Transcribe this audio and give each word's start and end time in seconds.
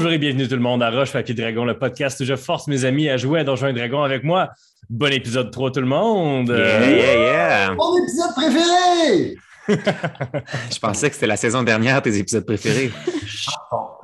Bonjour 0.00 0.14
et 0.14 0.18
bienvenue 0.18 0.48
tout 0.48 0.54
le 0.54 0.62
monde 0.62 0.82
à 0.82 0.88
Roche 0.90 1.12
Papier 1.12 1.34
Dragon, 1.34 1.66
le 1.66 1.78
podcast 1.78 2.18
où 2.20 2.24
je 2.24 2.34
force 2.34 2.68
mes 2.68 2.86
amis 2.86 3.10
à 3.10 3.18
jouer 3.18 3.40
à 3.40 3.44
Donjons 3.44 3.66
et 3.66 3.74
Dragons 3.74 4.02
avec 4.02 4.24
moi. 4.24 4.48
Bon 4.88 5.12
épisode 5.12 5.50
3 5.50 5.72
tout 5.72 5.80
le 5.80 5.86
monde! 5.86 6.48
Yeah, 6.48 6.90
yeah, 6.90 7.16
yeah. 7.16 7.74
Mon 7.74 7.98
épisode 7.98 8.30
préféré! 8.34 9.36
Je 10.72 10.78
pensais 10.78 11.10
que 11.10 11.16
c'était 11.16 11.26
la 11.26 11.36
saison 11.36 11.62
dernière, 11.62 12.00
tes 12.00 12.16
épisodes 12.16 12.46
préférés. 12.46 12.90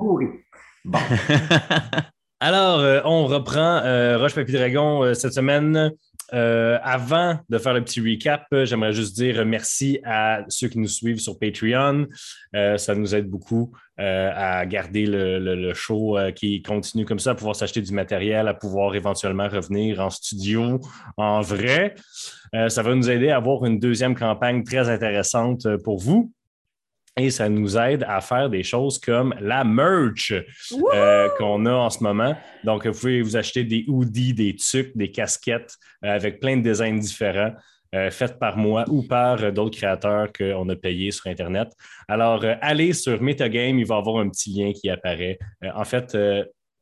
Bon. 0.85 0.99
Alors, 2.39 2.79
euh, 2.79 3.01
on 3.03 3.25
reprend 3.25 3.81
euh, 3.83 4.19
Roche 4.19 4.35
Papier 4.35 4.59
Dragon 4.59 5.03
euh, 5.03 5.15
cette 5.15 5.33
semaine. 5.33 5.91
Euh, 6.33 6.77
avant 6.83 7.39
de 7.49 7.57
faire 7.57 7.73
le 7.73 7.81
petit 7.83 8.01
recap, 8.01 8.45
euh, 8.53 8.65
j'aimerais 8.65 8.91
juste 8.91 9.15
dire 9.15 9.45
merci 9.45 9.99
à 10.03 10.43
ceux 10.49 10.67
qui 10.67 10.77
nous 10.79 10.87
suivent 10.87 11.19
sur 11.19 11.39
Patreon. 11.39 12.05
Euh, 12.55 12.77
ça 12.77 12.95
nous 12.95 13.15
aide 13.15 13.27
beaucoup 13.29 13.71
euh, 13.99 14.31
à 14.35 14.65
garder 14.65 15.05
le, 15.05 15.39
le- 15.39 15.55
le 15.55 15.73
show 15.73 16.17
euh, 16.17 16.31
qui 16.31 16.61
continue 16.61 17.05
comme 17.05 17.19
ça, 17.19 17.31
à 17.31 17.35
pouvoir 17.35 17.55
s'acheter 17.55 17.81
du 17.81 17.93
matériel, 17.93 18.47
à 18.47 18.53
pouvoir 18.53 18.93
éventuellement 18.95 19.47
revenir 19.47 20.01
en 20.01 20.09
studio 20.09 20.79
en 21.15 21.41
vrai. 21.41 21.95
Euh, 22.55 22.69
ça 22.69 22.83
va 22.83 22.93
nous 22.93 23.09
aider 23.09 23.29
à 23.29 23.37
avoir 23.37 23.65
une 23.65 23.79
deuxième 23.79 24.15
campagne 24.15 24.63
très 24.63 24.89
intéressante 24.89 25.65
pour 25.83 25.97
vous. 25.99 26.31
Et 27.17 27.31
ça 27.31 27.49
nous 27.49 27.77
aide 27.77 28.05
à 28.07 28.21
faire 28.21 28.49
des 28.49 28.61
choses 28.61 28.99
comme 28.99 29.33
la 29.39 29.63
merch 29.63 30.31
euh, 30.93 31.29
qu'on 31.37 31.65
a 31.65 31.73
en 31.73 31.89
ce 31.89 32.03
moment. 32.03 32.35
Donc, 32.63 32.85
vous 32.85 32.99
pouvez 32.99 33.21
vous 33.21 33.35
acheter 33.35 33.63
des 33.63 33.85
hoodies, 33.87 34.33
des 34.33 34.55
tucs, 34.55 34.95
des 34.95 35.09
casquettes 35.09 35.75
euh, 36.05 36.13
avec 36.13 36.39
plein 36.39 36.57
de 36.57 36.61
designs 36.61 36.99
différents, 36.99 37.53
euh, 37.95 38.11
faites 38.11 38.37
par 38.37 38.57
moi 38.57 38.85
ou 38.89 39.01
par 39.01 39.51
d'autres 39.51 39.77
créateurs 39.77 40.31
qu'on 40.31 40.69
a 40.69 40.75
payés 40.75 41.09
sur 41.09 41.27
Internet. 41.27 41.69
Alors, 42.07 42.43
euh, 42.43 42.53
allez 42.61 42.93
sur 42.93 43.19
Metagame, 43.21 43.79
il 43.79 43.85
va 43.85 43.95
y 43.95 43.97
avoir 43.97 44.17
un 44.17 44.29
petit 44.29 44.51
lien 44.51 44.71
qui 44.73 44.89
apparaît. 44.89 45.39
En 45.73 45.85
fait, 45.85 46.15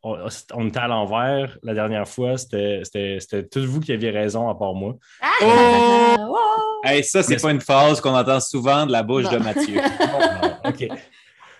on, 0.05 0.27
on 0.53 0.67
était 0.67 0.79
à 0.79 0.87
l'envers 0.87 1.57
la 1.63 1.73
dernière 1.73 2.07
fois. 2.07 2.37
C'était 2.37 2.81
c'était- 2.83 3.17
c'était 3.19 3.47
tous 3.47 3.65
vous 3.65 3.79
qui 3.79 3.91
aviez 3.91 4.11
raison, 4.11 4.47
à 4.49 4.55
part 4.55 4.73
moi. 4.73 4.95
Oh! 5.41 6.37
Hey, 6.83 7.03
ça, 7.03 7.23
c'est 7.23 7.41
pas 7.41 7.51
une 7.51 7.61
phrase 7.61 7.99
qu'on 7.99 8.13
entend 8.15 8.39
souvent 8.39 8.85
de 8.85 8.91
la 8.91 9.01
bouche 9.01 9.27
de 9.29 9.37
Mathieu. 9.37 9.79
OK. 10.65 10.87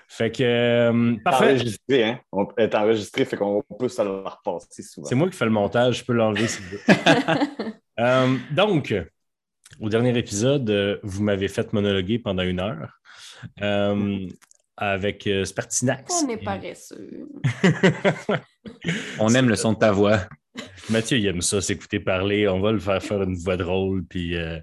Fait 0.08 0.32
que, 0.32 0.44
euh, 0.44 1.16
parfait. 1.24 1.46
enregistré, 1.56 2.04
hein? 2.04 2.20
On 2.32 2.48
est 2.58 2.76
enregistré, 2.76 3.26
fait 3.26 3.38
qu'on 3.38 3.64
peut 3.80 3.90
se 3.90 4.04
le 4.04 4.24
repasser 4.24 4.84
souvent. 4.84 5.08
C'est 5.08 5.16
moi 5.16 5.28
qui 5.30 5.36
fais 5.36 5.46
le 5.46 5.52
montage, 5.52 5.98
je 6.00 6.06
peux 6.06 6.14
l'enlever 6.14 6.48
si 6.48 6.62
vous 6.62 6.78
voulez. 6.78 7.74
Euh, 7.98 8.36
donc, 8.52 8.94
au 9.80 9.88
dernier 9.88 10.18
épisode, 10.18 10.70
euh, 10.70 10.98
vous 11.02 11.24
m'avez 11.24 11.48
fait 11.48 11.72
monologuer 11.72 12.20
pendant 12.20 12.44
une 12.44 12.59
heure 12.59 13.00
euh, 13.62 14.28
avec 14.78 15.26
euh, 15.28 15.45
Spartinax. 15.45 16.23
On 16.23 16.30
est 16.30 16.38
paresseux. 16.44 17.28
On 19.20 19.34
aime 19.34 19.50
le 19.50 19.56
son 19.56 19.73
de 19.73 19.80
ta 19.80 19.92
voix. 19.92 20.22
Mathieu, 20.90 21.18
il 21.18 21.26
aime 21.28 21.42
ça, 21.42 21.62
s'écouter 21.62 22.00
parler. 22.00 22.48
On 22.48 22.59
va 22.59 22.72
le 22.72 22.80
faire 22.80 23.02
faire 23.02 23.22
une 23.23 23.36
voix 23.36 23.58
drôle. 23.58 24.06
Puis, 24.06 24.36
euh, 24.36 24.59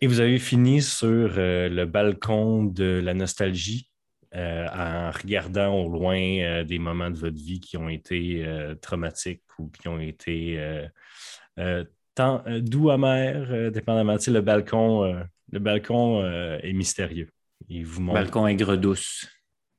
Et 0.00 0.06
vous 0.06 0.20
avez 0.20 0.38
fini 0.38 0.82
sur 0.82 1.34
euh, 1.36 1.68
le 1.68 1.86
balcon 1.86 2.64
de 2.64 3.00
la 3.02 3.14
nostalgie 3.14 3.88
euh, 4.34 4.66
en 4.68 5.10
regardant 5.10 5.74
au 5.74 5.88
loin 5.88 6.18
euh, 6.18 6.64
des 6.64 6.78
moments 6.78 7.10
de 7.10 7.16
votre 7.16 7.36
vie 7.36 7.60
qui 7.60 7.76
ont 7.76 7.88
été 7.88 8.44
euh, 8.44 8.74
traumatiques 8.74 9.42
ou 9.58 9.68
qui 9.68 9.88
ont 9.88 9.98
été 9.98 10.58
euh, 10.58 10.86
euh, 11.58 11.84
tant 12.14 12.42
euh, 12.46 12.60
doux, 12.60 12.90
amers, 12.90 13.48
euh, 13.50 13.70
dépendamment. 13.70 14.16
Tu 14.18 14.24
sais, 14.24 14.30
le 14.30 14.40
balcon, 14.40 15.04
euh, 15.04 15.22
le 15.50 15.58
balcon 15.58 16.22
euh, 16.22 16.58
est 16.62 16.72
mystérieux. 16.72 17.30
Il 17.68 17.86
vous 17.86 18.00
montre, 18.00 18.20
Balcon 18.20 18.46
aigre 18.46 18.76
douce. 18.76 19.28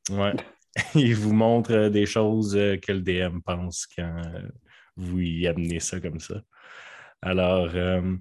Ouais. 0.09 0.33
Il 0.95 1.15
vous 1.15 1.33
montre 1.33 1.71
euh, 1.71 1.89
des 1.89 2.05
choses 2.05 2.55
euh, 2.55 2.77
que 2.77 2.91
le 2.91 3.01
DM 3.01 3.39
pense 3.39 3.87
quand 3.87 4.21
euh, 4.25 4.47
vous 4.95 5.19
y 5.19 5.47
amenez 5.47 5.79
ça 5.79 5.99
comme 5.99 6.19
ça. 6.19 6.41
Alors, 7.21 7.71
euh, 7.73 8.15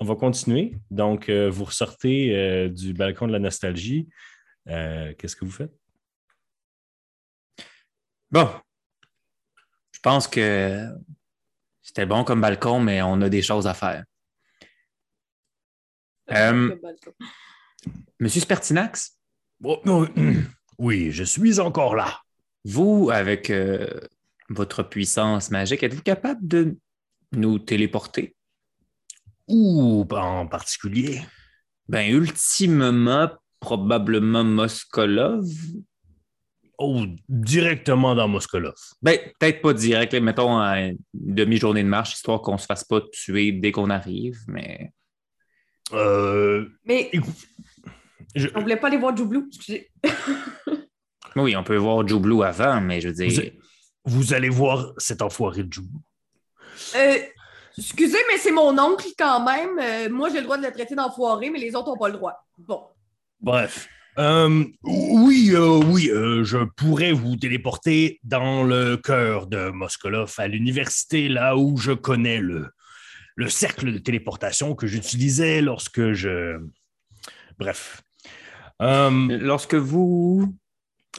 on 0.00 0.04
va 0.04 0.14
continuer. 0.14 0.76
Donc, 0.90 1.28
euh, 1.28 1.48
vous 1.48 1.64
ressortez 1.64 2.36
euh, 2.36 2.68
du 2.68 2.92
balcon 2.92 3.26
de 3.26 3.32
la 3.32 3.38
nostalgie. 3.38 4.08
Euh, 4.68 5.14
Qu'est-ce 5.18 5.36
que 5.36 5.44
vous 5.44 5.50
faites? 5.50 5.72
Bon. 8.30 8.48
Je 9.92 10.00
pense 10.00 10.28
que 10.28 10.88
c'était 11.80 12.06
bon 12.06 12.24
comme 12.24 12.40
balcon, 12.40 12.80
mais 12.80 13.00
on 13.00 13.20
a 13.22 13.28
des 13.28 13.42
choses 13.42 13.66
à 13.66 13.74
faire. 13.74 14.04
Euh, 16.30 16.74
Monsieur 18.20 18.40
Spertinax, 18.40 19.18
Oh, 19.62 20.06
oui, 20.78 21.10
je 21.10 21.24
suis 21.24 21.58
encore 21.60 21.94
là. 21.94 22.20
vous, 22.64 23.10
avec 23.12 23.50
euh, 23.50 23.86
votre 24.50 24.82
puissance 24.82 25.50
magique, 25.50 25.82
êtes-vous 25.82 26.02
capable 26.02 26.46
de 26.46 26.76
nous 27.32 27.58
téléporter? 27.58 28.36
Ou 29.48 30.06
en 30.10 30.46
particulier? 30.46 31.22
Ben, 31.88 32.10
ultimement, 32.10 33.30
probablement 33.60 34.44
Moskolov. 34.44 35.46
Oh, 36.78 37.04
directement 37.28 38.14
dans 38.14 38.26
Moskolov. 38.28 38.74
Ben, 39.00 39.18
peut-être 39.38 39.62
pas 39.62 39.72
direct, 39.74 40.12
là, 40.12 40.20
mettons 40.20 40.58
à 40.58 40.80
une 40.80 40.98
demi-journée 41.14 41.82
de 41.84 41.88
marche, 41.88 42.14
histoire 42.14 42.40
qu'on 42.42 42.58
se 42.58 42.66
fasse 42.66 42.84
pas 42.84 43.00
tuer 43.12 43.52
dès 43.52 43.70
qu'on 43.70 43.90
arrive, 43.90 44.38
mais. 44.48 44.92
Euh, 45.92 46.66
Mais 46.84 47.10
écoute, 47.12 47.34
je- 48.34 48.48
on 48.54 48.60
voulait 48.62 48.76
pas 48.76 48.88
aller 48.88 48.96
voir 48.96 49.16
Joublou. 49.16 49.46
Excusez. 49.48 49.90
Oui, 51.36 51.56
on 51.56 51.64
peut 51.64 51.74
voir 51.76 52.06
Joe 52.06 52.20
Blue 52.20 52.44
avant, 52.44 52.80
mais 52.80 53.00
je 53.00 53.08
veux 53.08 53.14
dire. 53.14 53.50
vous, 54.04 54.18
vous 54.20 54.34
allez 54.34 54.48
voir 54.48 54.92
cet 54.98 55.20
enfoiré 55.20 55.64
de 55.64 55.72
Jou. 55.72 55.82
Euh, 56.94 57.16
excusez, 57.76 58.18
mais 58.30 58.38
c'est 58.38 58.52
mon 58.52 58.78
oncle 58.78 59.08
quand 59.18 59.44
même. 59.44 59.76
Euh, 59.80 60.08
moi, 60.10 60.28
j'ai 60.30 60.36
le 60.38 60.44
droit 60.44 60.58
de 60.58 60.64
le 60.64 60.70
traiter 60.72 60.94
d'enfoiré, 60.94 61.50
mais 61.50 61.58
les 61.58 61.74
autres 61.74 61.88
n'ont 61.88 61.96
pas 61.96 62.06
le 62.08 62.14
droit. 62.14 62.34
Bon. 62.56 62.84
Bref. 63.40 63.88
Euh, 64.16 64.64
oui, 64.84 65.50
euh, 65.54 65.80
oui, 65.84 66.08
euh, 66.08 66.44
je 66.44 66.58
pourrais 66.76 67.10
vous 67.10 67.34
téléporter 67.34 68.20
dans 68.22 68.62
le 68.62 68.96
cœur 68.96 69.48
de 69.48 69.70
Moskolov, 69.70 70.32
à 70.38 70.46
l'université, 70.46 71.28
là 71.28 71.56
où 71.56 71.76
je 71.76 71.90
connais 71.90 72.38
le, 72.38 72.68
le 73.34 73.48
cercle 73.48 73.92
de 73.92 73.98
téléportation 73.98 74.76
que 74.76 74.86
j'utilisais 74.86 75.60
lorsque 75.62 76.12
je... 76.12 76.60
Bref. 77.58 78.02
Euh, 78.82 79.38
Lorsque 79.40 79.74
vous. 79.74 80.52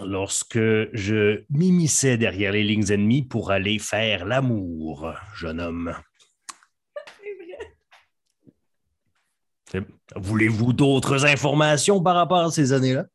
lorsque 0.04 0.60
je 0.94 1.44
m'immisçais 1.50 2.18
derrière 2.18 2.52
les 2.52 2.64
lignes 2.64 2.92
ennemies 2.92 3.24
pour 3.24 3.52
aller 3.52 3.80
faire 3.80 4.26
l'amour, 4.26 5.14
jeune 5.36 5.62
homme. 5.62 5.96
C'est- 9.72 9.84
Voulez-vous 10.16 10.74
d'autres 10.74 11.26
informations 11.26 12.02
par 12.02 12.16
rapport 12.16 12.40
à 12.40 12.52
ces 12.52 12.72
années-là? 12.74 13.06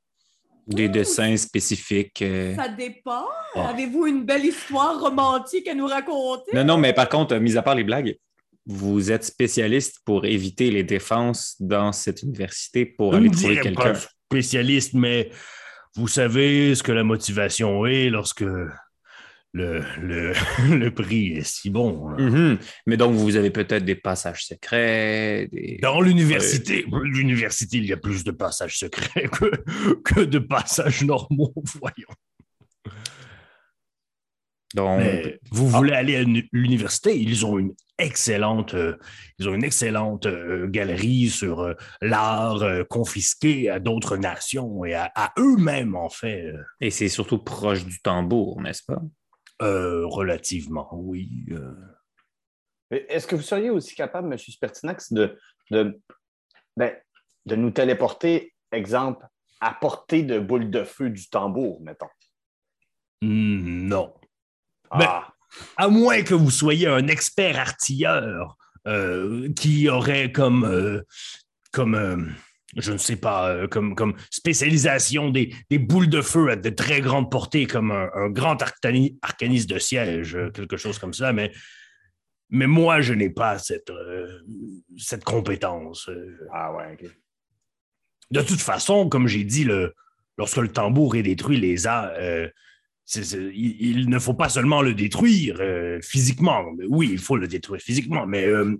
Des 0.66 0.88
dessins 0.88 1.36
spécifiques. 1.36 2.22
euh. 2.22 2.54
Ça 2.56 2.68
dépend. 2.68 3.24
Ah. 3.54 3.68
Avez-vous 3.68 4.06
une 4.06 4.24
belle 4.24 4.44
histoire 4.44 5.00
romantique 5.00 5.66
à 5.68 5.74
nous 5.74 5.86
raconter? 5.86 6.50
Non, 6.54 6.64
non, 6.64 6.76
mais 6.78 6.92
par 6.92 7.08
contre, 7.08 7.36
mis 7.36 7.56
à 7.56 7.62
part 7.62 7.74
les 7.74 7.84
blagues, 7.84 8.16
vous 8.66 9.10
êtes 9.10 9.24
spécialiste 9.24 10.00
pour 10.04 10.24
éviter 10.26 10.70
les 10.70 10.84
défenses 10.84 11.56
dans 11.60 11.92
cette 11.92 12.22
université 12.22 12.84
pour 12.86 13.12
Je 13.12 13.16
aller 13.18 13.30
trouver 13.30 13.60
quelqu'un. 13.60 13.94
Spécialiste, 14.30 14.94
mais 14.94 15.30
vous 15.96 16.06
savez 16.06 16.76
ce 16.76 16.84
que 16.84 16.92
la 16.92 17.02
motivation 17.02 17.84
est 17.84 18.10
lorsque 18.10 18.42
le, 18.42 18.70
le, 20.00 20.32
le 20.76 20.90
prix 20.90 21.32
est 21.32 21.42
si 21.42 21.68
bon. 21.68 22.10
Mhm. 22.16 22.58
Mais 22.86 22.96
donc, 22.96 23.14
vous 23.14 23.34
avez 23.34 23.50
peut-être 23.50 23.84
des 23.84 23.96
passages 23.96 24.46
secrets. 24.46 25.48
Des... 25.50 25.78
Dans 25.82 26.00
l'université, 26.00 26.86
l'université, 27.02 27.78
il 27.78 27.86
y 27.86 27.92
a 27.92 27.96
plus 27.96 28.22
de 28.22 28.30
passages 28.30 28.78
secrets 28.78 29.28
que, 29.28 29.50
que 30.04 30.20
de 30.20 30.38
passages 30.38 31.02
normaux, 31.02 31.52
voyons. 31.80 32.14
Donc, 34.74 34.98
Mais 34.98 35.40
vous 35.50 35.68
voulez 35.68 35.92
aller 35.92 36.16
à 36.16 36.22
l'uni- 36.22 36.48
l'université, 36.52 37.18
ils 37.18 37.44
ont 37.44 37.58
une 37.58 37.74
excellente, 37.98 38.74
euh, 38.74 38.96
ils 39.38 39.48
ont 39.48 39.54
une 39.54 39.64
excellente 39.64 40.26
euh, 40.26 40.68
galerie 40.68 41.28
sur 41.28 41.60
euh, 41.60 41.74
l'art 42.00 42.62
euh, 42.62 42.84
confisqué 42.84 43.68
à 43.68 43.80
d'autres 43.80 44.16
nations 44.16 44.84
et 44.84 44.94
à, 44.94 45.10
à 45.16 45.32
eux-mêmes, 45.38 45.96
en 45.96 46.08
fait. 46.08 46.52
Et 46.80 46.90
c'est 46.90 47.08
surtout 47.08 47.38
proche 47.38 47.84
du 47.84 48.00
tambour, 48.00 48.60
n'est-ce 48.62 48.84
pas? 48.84 49.02
euh, 49.62 50.06
relativement, 50.06 50.88
oui. 50.94 51.44
euh. 51.50 51.74
Est-ce 52.90 53.26
que 53.26 53.36
vous 53.36 53.42
seriez 53.42 53.70
aussi 53.70 53.94
capable, 53.94 54.32
M. 54.32 54.38
Spertinax, 54.38 55.12
de, 55.12 55.38
de, 55.70 56.00
ben, 56.76 56.94
de 57.46 57.56
nous 57.56 57.70
téléporter, 57.70 58.54
exemple, 58.72 59.26
à 59.60 59.74
portée 59.74 60.22
de 60.22 60.38
boule 60.38 60.70
de 60.70 60.84
feu 60.84 61.10
du 61.10 61.28
tambour, 61.28 61.80
mettons? 61.82 62.08
Hmm, 63.22 63.88
Non. 64.94 65.04
Ah, 65.06 65.34
À 65.76 65.88
moins 65.88 66.22
que 66.22 66.34
vous 66.34 66.50
soyez 66.50 66.86
un 66.86 67.06
expert 67.08 67.58
artilleur 67.58 68.56
euh, 68.86 69.52
qui 69.54 69.88
aurait 69.88 70.32
comme, 70.32 70.64
euh, 70.64 71.02
comme 71.72 71.94
euh, 71.94 72.16
je 72.76 72.92
ne 72.92 72.98
sais 72.98 73.16
pas, 73.16 73.66
comme, 73.68 73.94
comme 73.94 74.14
spécialisation 74.30 75.30
des, 75.30 75.54
des 75.70 75.78
boules 75.78 76.08
de 76.08 76.22
feu 76.22 76.50
à 76.50 76.56
de 76.56 76.70
très 76.70 77.00
grande 77.00 77.30
portée, 77.30 77.66
comme 77.66 77.90
un, 77.90 78.08
un 78.14 78.30
grand 78.30 78.56
arcani- 78.62 79.18
arcaniste 79.22 79.68
de 79.68 79.78
siège, 79.78 80.38
quelque 80.54 80.76
chose 80.76 80.98
comme 80.98 81.12
ça, 81.14 81.32
mais, 81.32 81.52
mais 82.48 82.66
moi, 82.66 83.00
je 83.00 83.12
n'ai 83.12 83.30
pas 83.30 83.58
cette, 83.58 83.92
cette 84.98 85.24
compétence. 85.24 86.08
Ah 86.52 86.72
ouais, 86.74 86.92
OK. 87.00 87.10
De 88.30 88.42
toute 88.42 88.60
façon, 88.60 89.08
comme 89.08 89.26
j'ai 89.26 89.42
dit, 89.42 89.64
le, 89.64 89.94
lorsque 90.38 90.58
le 90.58 90.68
tambour 90.68 91.16
est 91.16 91.22
détruit, 91.24 91.58
les 91.58 91.88
a, 91.88 92.12
euh, 92.14 92.48
il, 93.16 93.76
il 93.80 94.08
ne 94.08 94.18
faut 94.18 94.34
pas 94.34 94.48
seulement 94.48 94.82
le 94.82 94.94
détruire 94.94 95.56
euh, 95.60 96.00
physiquement. 96.02 96.64
Oui, 96.88 97.08
il 97.12 97.18
faut 97.18 97.36
le 97.36 97.48
détruire 97.48 97.80
physiquement, 97.80 98.26
mais 98.26 98.44
euh, 98.46 98.76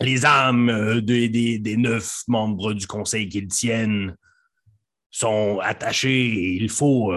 les 0.00 0.24
âmes 0.24 0.68
euh, 0.68 1.00
des, 1.00 1.28
des- 1.28 1.58
des 1.58 1.76
neuf 1.76 2.22
membres 2.28 2.72
du 2.72 2.86
conseil 2.86 3.28
qu'ils 3.28 3.48
tiennent 3.48 4.16
sont 5.10 5.58
attachées 5.62 6.26
et 6.26 6.52
il 6.56 6.68
faut. 6.68 7.12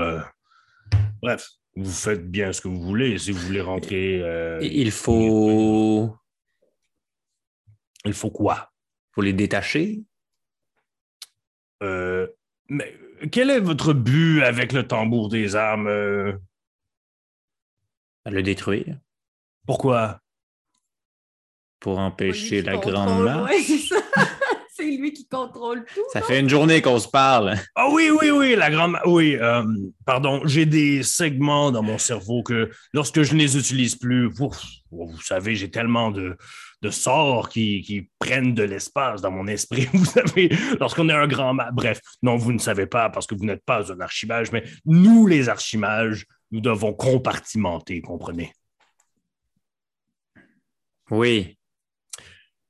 bref, 1.21 1.47
vous 1.75 1.91
faites 1.91 2.29
bien 2.29 2.51
ce 2.53 2.61
que 2.61 2.67
vous 2.67 2.81
voulez. 2.81 3.17
Si 3.17 3.31
vous 3.31 3.39
voulez 3.39 3.61
rentrer. 3.61 4.21
Il 4.61 4.91
faut, 4.91 6.15
il 8.05 8.13
faut 8.13 8.31
quoi? 8.31 8.71
faut 9.13 9.21
les 9.21 9.33
détacher? 9.33 10.03
Mais 11.81 12.95
quel 13.31 13.49
est 13.49 13.59
votre 13.59 13.93
but 13.93 14.41
avec 14.43 14.73
le 14.73 14.87
tambour 14.87 15.29
des 15.29 15.55
âmes? 15.55 15.87
euh? 15.87 16.33
le 18.25 18.43
détruire 18.43 18.97
Pourquoi? 19.65 20.19
pour 21.79 21.97
empêcher 21.97 22.61
la 22.61 22.77
grande 22.77 23.23
marche. 23.23 23.51
ouais, 23.51 23.63
c'est 24.75 24.85
lui 24.85 25.13
qui 25.13 25.27
contrôle 25.27 25.83
tout. 25.93 26.01
Ça 26.13 26.21
fait 26.21 26.39
une 26.39 26.47
journée 26.47 26.79
qu'on 26.81 26.99
se 26.99 27.07
parle. 27.07 27.55
Ah 27.73 27.87
oui, 27.91 28.11
oui, 28.11 28.29
oui, 28.29 28.55
la 28.55 28.69
grande... 28.69 28.97
Oui, 29.05 29.35
euh, 29.35 29.63
pardon, 30.05 30.41
j'ai 30.45 30.67
des 30.67 31.01
segments 31.01 31.71
dans 31.71 31.81
mon 31.81 31.97
cerveau 31.97 32.43
que 32.43 32.69
lorsque 32.93 33.23
je 33.23 33.33
ne 33.33 33.39
les 33.39 33.57
utilise 33.57 33.95
plus, 33.95 34.27
ouf, 34.39 34.61
vous 34.91 35.19
savez, 35.21 35.55
j'ai 35.55 35.71
tellement 35.71 36.11
de, 36.11 36.37
de 36.81 36.89
sorts 36.89 37.49
qui, 37.49 37.81
qui 37.81 38.09
prennent 38.19 38.53
de 38.53 38.63
l'espace 38.63 39.21
dans 39.21 39.31
mon 39.31 39.47
esprit. 39.47 39.87
Vous 39.93 40.05
savez, 40.05 40.49
lorsqu'on 40.79 41.09
est 41.09 41.13
un 41.13 41.27
grand... 41.27 41.53
Bref, 41.73 42.01
non, 42.23 42.37
vous 42.37 42.51
ne 42.53 42.57
savez 42.59 42.87
pas 42.87 43.09
parce 43.09 43.27
que 43.27 43.35
vous 43.35 43.45
n'êtes 43.45 43.63
pas 43.65 43.91
un 43.91 43.99
archimage, 43.99 44.51
mais 44.51 44.63
nous, 44.85 45.27
les 45.27 45.47
archimages, 45.49 46.25
nous 46.51 46.59
devons 46.61 46.93
compartimenter, 46.93 48.01
comprenez? 48.01 48.51
Oui. 51.09 51.57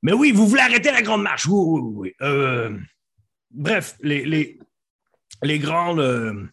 Mais 0.02 0.12
oui, 0.12 0.32
vous 0.32 0.46
voulez 0.46 0.62
arrêter 0.62 0.90
la 0.90 1.02
grande 1.02 1.22
marche. 1.22 1.46
Oui, 1.46 1.54
oui, 1.64 1.80
oui. 1.80 1.92
oui. 1.96 2.14
Euh, 2.26 2.76
bref, 3.50 3.96
les, 4.00 4.24
les, 4.24 4.58
les 5.42 5.58
grandes, 5.58 6.00
euh, 6.00 6.44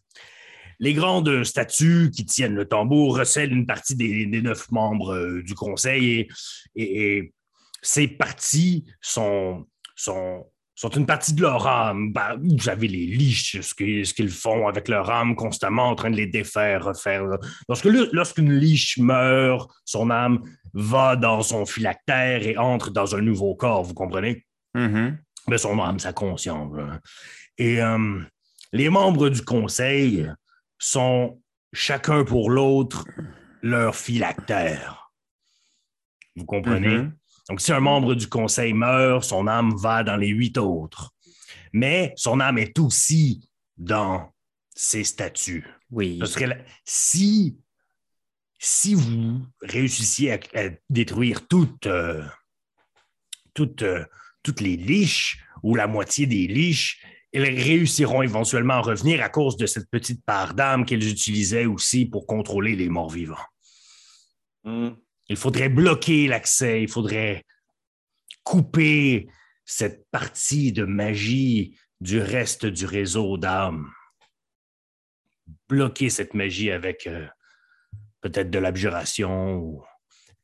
les 0.80 0.94
grandes 0.94 1.44
statues 1.44 2.12
qui 2.16 2.26
tiennent 2.26 2.56
le 2.56 2.68
tambour 2.68 3.18
recèlent 3.18 3.52
une 3.52 3.66
partie 3.66 3.96
des, 3.96 4.26
des 4.28 4.42
neuf 4.42 4.72
membres 4.72 5.14
euh, 5.16 5.42
du 5.44 5.56
conseil 5.56 6.20
et, 6.22 6.28
et- 6.76 7.18
et 7.18 7.34
ces 7.82 8.08
parties 8.08 8.86
sont, 9.02 9.66
sont, 9.96 10.46
sont 10.76 10.90
une 10.90 11.06
partie 11.06 11.34
de 11.34 11.42
leur 11.42 11.68
âme. 11.68 12.12
Bah, 12.14 12.36
vous 12.42 12.60
savez, 12.60 12.88
les 12.88 13.06
liches, 13.06 13.60
ce 13.62 13.74
qu'ils 14.14 14.30
font 14.30 14.68
avec 14.68 14.88
leur 14.88 15.10
âme 15.10 15.36
constamment 15.36 15.90
en 15.90 15.96
train 15.96 16.10
de 16.12 16.16
les 16.16 16.28
défaire, 16.28 16.86
refaire. 16.86 17.24
Lorsque, 17.68 17.86
lorsqu'une 17.86 18.54
liche 18.54 18.98
meurt, 18.98 19.70
son 19.86 20.10
âme 20.10 20.42
va 20.74 21.16
dans 21.16 21.42
son 21.42 21.66
phylactère 21.66 22.46
et 22.46 22.58
entre 22.58 22.92
dans 22.92 23.16
un 23.16 23.22
nouveau 23.22 23.56
corps, 23.56 23.84
vous 23.84 23.94
comprenez? 23.94 24.46
Mhm. 24.74 25.18
Mais 25.48 25.58
son 25.58 25.80
âme, 25.80 26.00
sa 26.00 26.14
conscience. 26.14 26.76
là. 26.76 27.00
Et 27.58 27.82
euh, 27.82 28.20
les 28.72 28.90
membres 28.90 29.30
du 29.30 29.42
conseil 29.42 30.32
sont 30.78 31.42
chacun 31.74 32.24
pour 32.24 32.50
l'autre 32.52 33.06
leur 33.62 33.96
phylactère. 33.96 35.12
Vous 36.36 36.46
comprenez? 36.46 36.98
Mhm. 37.00 37.16
Donc, 37.50 37.62
si 37.62 37.72
un 37.72 37.80
membre 37.80 38.14
du 38.14 38.28
conseil 38.28 38.74
meurt, 38.74 39.24
son 39.24 39.48
âme 39.48 39.76
va 39.76 40.04
dans 40.04 40.18
les 40.18 40.28
huit 40.28 40.58
autres. 40.58 41.12
Mais 41.74 42.14
son 42.16 42.40
âme 42.40 42.60
est 42.60 42.78
aussi 42.78 43.50
dans 43.78 44.32
ses 44.76 45.04
statuts. 45.04 45.68
Oui. 45.90 46.20
Parce 46.20 46.36
que 46.36 46.46
si, 46.86 47.58
si 48.60 48.94
vous 48.94 49.42
réussissiez 49.62 50.34
à, 50.34 50.40
à 50.56 50.70
détruire 50.90 51.48
toutes, 51.48 51.88
euh, 51.88 52.24
toutes, 53.54 53.82
euh, 53.82 54.06
toutes 54.44 54.62
les 54.62 54.78
liches 54.78 55.44
ou 55.64 55.76
la 55.76 55.88
moitié 55.88 56.28
des 56.28 56.48
liches, 56.48 57.04
elles 57.32 57.44
réussiront 57.44 58.22
éventuellement 58.22 58.76
à 58.76 58.82
revenir 58.82 59.24
à 59.24 59.30
cause 59.30 59.58
de 59.58 59.66
cette 59.66 59.90
petite 59.90 60.24
part 60.24 60.54
d'âme 60.54 60.86
qu'elles 60.86 61.08
utilisaient 61.08 61.66
aussi 61.66 62.06
pour 62.06 62.26
contrôler 62.26 62.76
les 62.76 62.90
morts 62.90 63.10
vivants. 63.10 63.38
Hmm. 64.64 64.90
Il 65.30 65.38
faudrait 65.38 65.70
bloquer 65.70 66.28
l'accès, 66.28 66.82
il 66.82 66.90
faudrait 66.90 67.46
couper 68.44 69.30
cette 69.66 70.10
partie 70.10 70.72
de 70.72 70.84
magie 70.86 71.78
du 72.02 72.20
reste 72.20 72.66
du 72.66 72.86
réseau 72.86 73.38
d'âmes. 73.38 73.92
Bloquer 75.68 76.10
cette 76.10 76.34
magie 76.34 76.72
avec 76.72 77.06
euh, 77.08 77.28
peut-être 78.22 78.50
de 78.50 78.60
l'abjuration. 78.60 79.56
ou- 79.58 79.84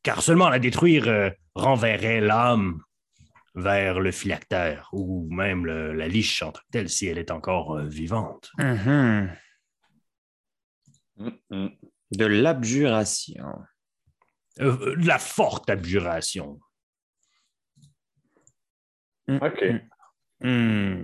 Car 0.03 0.21
seulement 0.21 0.49
la 0.49 0.59
détruire 0.59 1.07
euh, 1.07 1.29
renverrait 1.55 2.21
l'âme 2.21 2.81
vers 3.55 3.99
le 3.99 4.11
phylactère 4.11 4.89
ou 4.91 5.27
même 5.33 5.65
le- 5.65 5.93
la 5.93 6.07
liche 6.07 6.43
en 6.43 6.51
tant 6.51 6.59
que 6.59 6.65
telle 6.71 6.89
si 6.89 7.07
elle 7.07 7.17
est 7.17 7.31
encore 7.31 7.77
euh, 7.77 7.87
vivante. 7.87 8.51
Mhm. 8.59 9.31
Hmm, 11.17 11.29
hmm. 11.49 11.67
De 12.11 12.25
l'abjuration. 12.25 13.45
Euh, 14.61 14.77
euh, 14.81 14.95
de 14.95 15.05
la 15.07 15.19
forte 15.19 15.69
abjuration. 15.69 16.59
OK. 19.27 19.63
Hmm. 20.41 21.01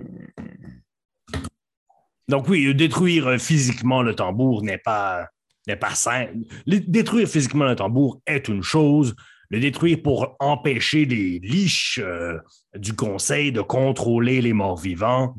Donc 2.28 2.48
oui, 2.48 2.74
détruire 2.74 3.38
physiquement 3.40 4.02
le 4.02 4.14
tambour 4.14 4.62
n'est 4.62 4.78
pas, 4.78 5.28
n'est 5.66 5.76
pas 5.76 5.94
sain. 5.94 6.28
Le- 6.66 6.80
Détruire 6.80 7.28
physiquement 7.28 7.64
le 7.64 7.76
tambour 7.76 8.20
est 8.26 8.48
une 8.48 8.62
chose. 8.62 9.14
Le 9.50 9.60
détruire 9.60 10.00
pour 10.02 10.34
empêcher 10.40 11.04
les 11.04 11.38
liches 11.40 11.98
euh, 12.02 12.38
du 12.74 12.94
conseil 12.94 13.52
de 13.52 13.60
contrôler 13.60 14.40
les 14.40 14.54
morts 14.54 14.78
vivants, 14.78 15.36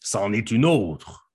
c'en 0.00 0.32
est 0.32 0.50
une 0.50 0.64
autre. 0.64 1.30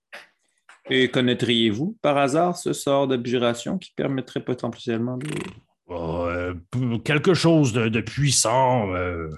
Et 0.90 1.10
connaîtriez-vous 1.10 1.96
par 2.02 2.18
hasard 2.18 2.56
ce 2.56 2.72
sort 2.74 3.08
d'abjuration 3.08 3.78
qui 3.78 3.92
permettrait 3.96 4.44
potentiellement 4.44 5.16
de. 5.16 5.26
Euh, 5.90 6.54
quelque 7.04 7.34
chose 7.34 7.72
de, 7.72 7.88
de 7.88 8.00
puissant. 8.00 8.92
euh, 8.94 9.28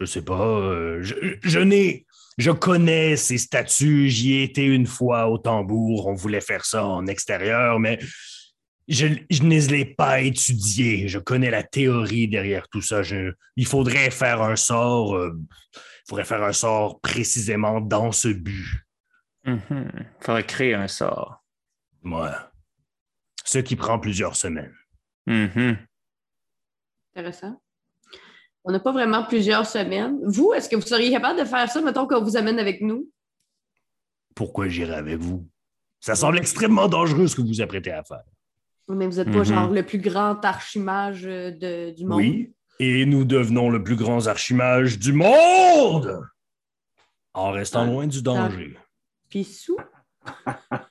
je 0.00 0.04
sais 0.06 0.22
pas. 0.24 0.40
euh, 0.40 1.02
je, 1.02 1.14
je 1.42 1.58
n'ai. 1.60 2.04
Je 2.38 2.50
connais 2.50 3.16
ces 3.16 3.38
statues. 3.38 4.08
J'y 4.10 4.34
ai 4.34 4.42
été 4.42 4.64
une 4.64 4.86
fois 4.86 5.28
au 5.28 5.38
tambour. 5.38 6.06
On 6.06 6.14
voulait 6.14 6.42
faire 6.42 6.66
ça 6.66 6.84
en 6.84 7.06
extérieur, 7.06 7.78
mais 7.78 7.98
je, 8.88 9.06
je 9.30 9.42
ne 9.42 9.48
les 9.48 9.72
ai 9.74 9.84
pas 9.86 10.20
étudiés. 10.20 11.08
Je 11.08 11.18
connais 11.18 11.50
la 11.50 11.62
théorie 11.62 12.28
derrière 12.28 12.68
tout 12.68 12.82
ça. 12.82 13.02
Je- 13.02 13.32
il 13.56 13.66
faudrait 13.66 14.10
faire 14.10 14.42
un 14.42 14.56
sort. 14.56 15.16
euh, 15.16 15.32
il 15.74 16.08
faudrait 16.10 16.24
faire 16.26 16.42
un 16.42 16.52
sort 16.52 17.00
précisément 17.00 17.80
dans 17.80 18.12
ce 18.12 18.28
but. 18.28 18.84
Il 19.46 19.58
faudrait 20.20 20.44
créer 20.44 20.74
un 20.74 20.88
sort. 20.88 21.42
Ouais. 22.04 22.28
Ce 23.46 23.58
qui 23.60 23.76
prend 23.76 23.98
plusieurs 24.00 24.34
semaines. 24.36 24.74
Mhm. 25.26 25.76
Intéressant. 27.14 27.60
On 28.64 28.72
n'a 28.72 28.80
pas 28.80 28.90
vraiment 28.92 29.24
plusieurs 29.24 29.64
semaines. 29.66 30.18
Vous, 30.26 30.52
est-ce 30.52 30.68
que 30.68 30.74
vous 30.74 30.82
seriez 30.82 31.10
capable 31.12 31.38
de 31.38 31.44
faire 31.44 31.70
ça, 31.70 31.80
mettons 31.80 32.06
qu'on 32.08 32.22
vous 32.22 32.36
amène 32.36 32.58
avec 32.58 32.80
nous? 32.82 33.10
pourquoi 34.34 34.68
j'irai 34.68 34.96
avec 34.96 35.16
vous? 35.18 35.48
Ça 35.98 36.14
semble 36.14 36.36
extrêmement 36.38 36.88
dangereux 36.88 37.26
ce 37.26 37.34
que 37.36 37.40
vous 37.40 37.46
vous 37.48 37.60
apprêtez 37.62 37.90
à 37.90 38.04
faire. 38.04 38.20
Mais 38.88 39.06
vous 39.06 39.16
n'êtes 39.16 39.30
pas 39.32 39.38
Mhm. 39.38 39.44
genre 39.44 39.70
le 39.70 39.82
plus 39.82 39.98
grand 39.98 40.44
archimage 40.44 41.24
euh, 41.24 41.50
de- 41.52 41.92
du 41.92 42.04
monde. 42.04 42.18
Oui, 42.18 42.52
et 42.78 43.06
nous 43.06 43.24
devenons 43.24 43.70
le 43.70 43.82
plus 43.82 43.96
grand 43.96 44.26
archimage 44.26 44.98
du 44.98 45.14
monde 45.14 46.20
en 47.32 47.50
restant 47.50 47.82
Ah, 47.82 47.86
loin 47.86 48.06
du 48.06 48.20
danger. 48.20 48.76
Puis 49.30 49.44
sous? 49.44 49.78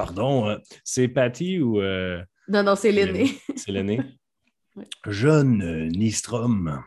Pardon, 0.00 0.48
euh, 0.48 0.56
c'est 0.82 1.08
Patty 1.08 1.60
ou 1.60 1.78
euh, 1.82 2.22
Non, 2.48 2.62
non, 2.62 2.74
c'est 2.74 2.90
l'aîné. 2.90 3.38
c'est 3.56 3.70
l'aîné? 3.70 4.00
Oui. 4.76 4.84
Jeune 5.04 5.88
Nistrom, 5.88 6.80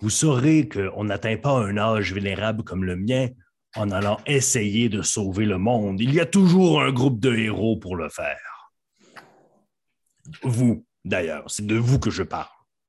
vous 0.00 0.08
saurez 0.08 0.68
qu'on 0.68 1.02
n'atteint 1.02 1.36
pas 1.36 1.50
un 1.50 1.76
âge 1.76 2.12
vénérable 2.12 2.62
comme 2.62 2.84
le 2.84 2.94
mien 2.94 3.26
en 3.74 3.90
allant 3.90 4.20
essayer 4.24 4.88
de 4.88 5.02
sauver 5.02 5.46
le 5.46 5.58
monde. 5.58 6.00
Il 6.00 6.14
y 6.14 6.20
a 6.20 6.26
toujours 6.26 6.80
un 6.80 6.92
groupe 6.92 7.18
de 7.18 7.34
héros 7.34 7.76
pour 7.76 7.96
le 7.96 8.08
faire. 8.08 8.70
Vous, 10.44 10.86
d'ailleurs, 11.04 11.50
c'est 11.50 11.66
de 11.66 11.74
vous 11.74 11.98
que 11.98 12.10
je 12.10 12.22
parle. 12.22 12.46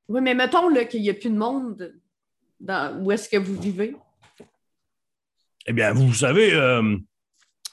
Oui, 0.07 0.21
mais 0.21 0.35
mettons 0.35 0.71
qu'il 0.85 1.01
n'y 1.01 1.09
a 1.09 1.15
plus 1.15 1.31
de 1.31 1.37
monde 1.37 1.91
dans 2.59 3.01
où 3.01 3.11
est-ce 3.11 3.27
que 3.27 3.37
vous 3.37 3.59
vivez? 3.59 3.95
Eh 5.65 5.73
bien, 5.73 5.91
vous 5.91 6.13
savez, 6.13 6.53
euh, 6.53 6.95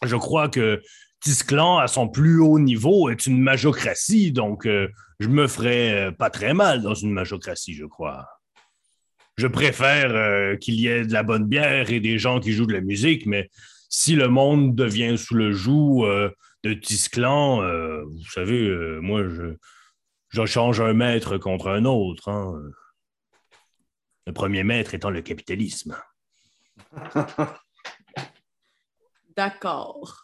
je 0.02 0.16
crois 0.16 0.48
que 0.48 0.80
Tisclan, 1.22 1.78
à 1.78 1.86
son 1.86 2.08
plus 2.08 2.40
haut 2.40 2.58
niveau, 2.58 3.08
est 3.08 3.26
une 3.26 3.40
majocratie, 3.40 4.32
donc 4.32 4.66
euh, 4.66 4.88
je 5.20 5.28
me 5.28 5.46
ferais 5.46 6.08
euh, 6.08 6.10
pas 6.12 6.30
très 6.30 6.52
mal 6.52 6.82
dans 6.82 6.94
une 6.94 7.12
majocratie, 7.12 7.74
je 7.74 7.84
crois. 7.86 8.26
Je 9.36 9.46
préfère 9.46 10.10
euh, 10.14 10.56
qu'il 10.56 10.74
y 10.74 10.88
ait 10.88 11.06
de 11.06 11.12
la 11.12 11.22
bonne 11.22 11.46
bière 11.46 11.90
et 11.90 12.00
des 12.00 12.18
gens 12.18 12.40
qui 12.40 12.52
jouent 12.52 12.66
de 12.66 12.72
la 12.72 12.80
musique, 12.80 13.26
mais 13.26 13.48
si 13.88 14.14
le 14.16 14.28
monde 14.28 14.74
devient 14.74 15.16
sous 15.16 15.34
le 15.34 15.52
joug 15.52 16.06
de 16.64 16.72
Tisclan, 16.72 17.58
vous 18.04 18.24
savez, 18.32 18.98
moi, 19.02 19.22
je, 19.28 19.54
je 20.30 20.46
change 20.46 20.80
un 20.80 20.94
maître 20.94 21.36
contre 21.36 21.68
un 21.68 21.84
autre. 21.84 22.30
hein. 22.30 22.54
Le 24.26 24.32
premier 24.32 24.64
maître 24.64 24.94
étant 24.94 25.10
le 25.10 25.20
capitalisme. 25.20 26.00
D'accord. 29.36 30.21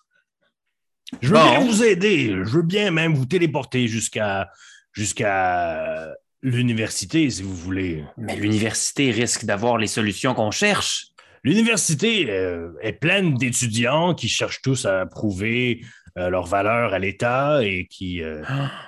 Je 1.21 1.29
veux 1.29 1.35
Bon. 1.35 1.51
bien 1.51 1.61
vous 1.61 1.83
aider. 1.85 2.29
Je 2.29 2.51
veux 2.51 2.63
bien 2.63 2.91
même 2.91 3.15
vous 3.15 3.27
téléporter 3.27 3.89
jusqu'à 3.89 4.49
jusqu'à 4.93 6.15
l'université, 6.43 7.31
si 7.31 7.43
vous 7.43 7.55
voulez. 7.55 8.05
Mais 8.17 8.37
l'université 8.37 9.11
risque 9.11 9.45
d'avoir 9.45 9.79
les 9.79 9.87
solutions 9.87 10.35
qu'on 10.35 10.51
cherche. 10.51 11.07
L'université 11.45 12.31
euh, 12.31 12.73
est 12.83 12.93
pleine 12.93 13.35
d'étudiants 13.35 14.15
qui 14.15 14.29
cherchent 14.29 14.61
tous 14.63 14.87
à 14.87 15.07
prouver 15.07 15.85
euh, 16.19 16.31
leur 16.31 16.47
valeur 16.47 16.93
à 16.95 16.99
l'État 16.99 17.61
et 17.63 17.87
qui 17.87 18.23
euh, 18.23 18.43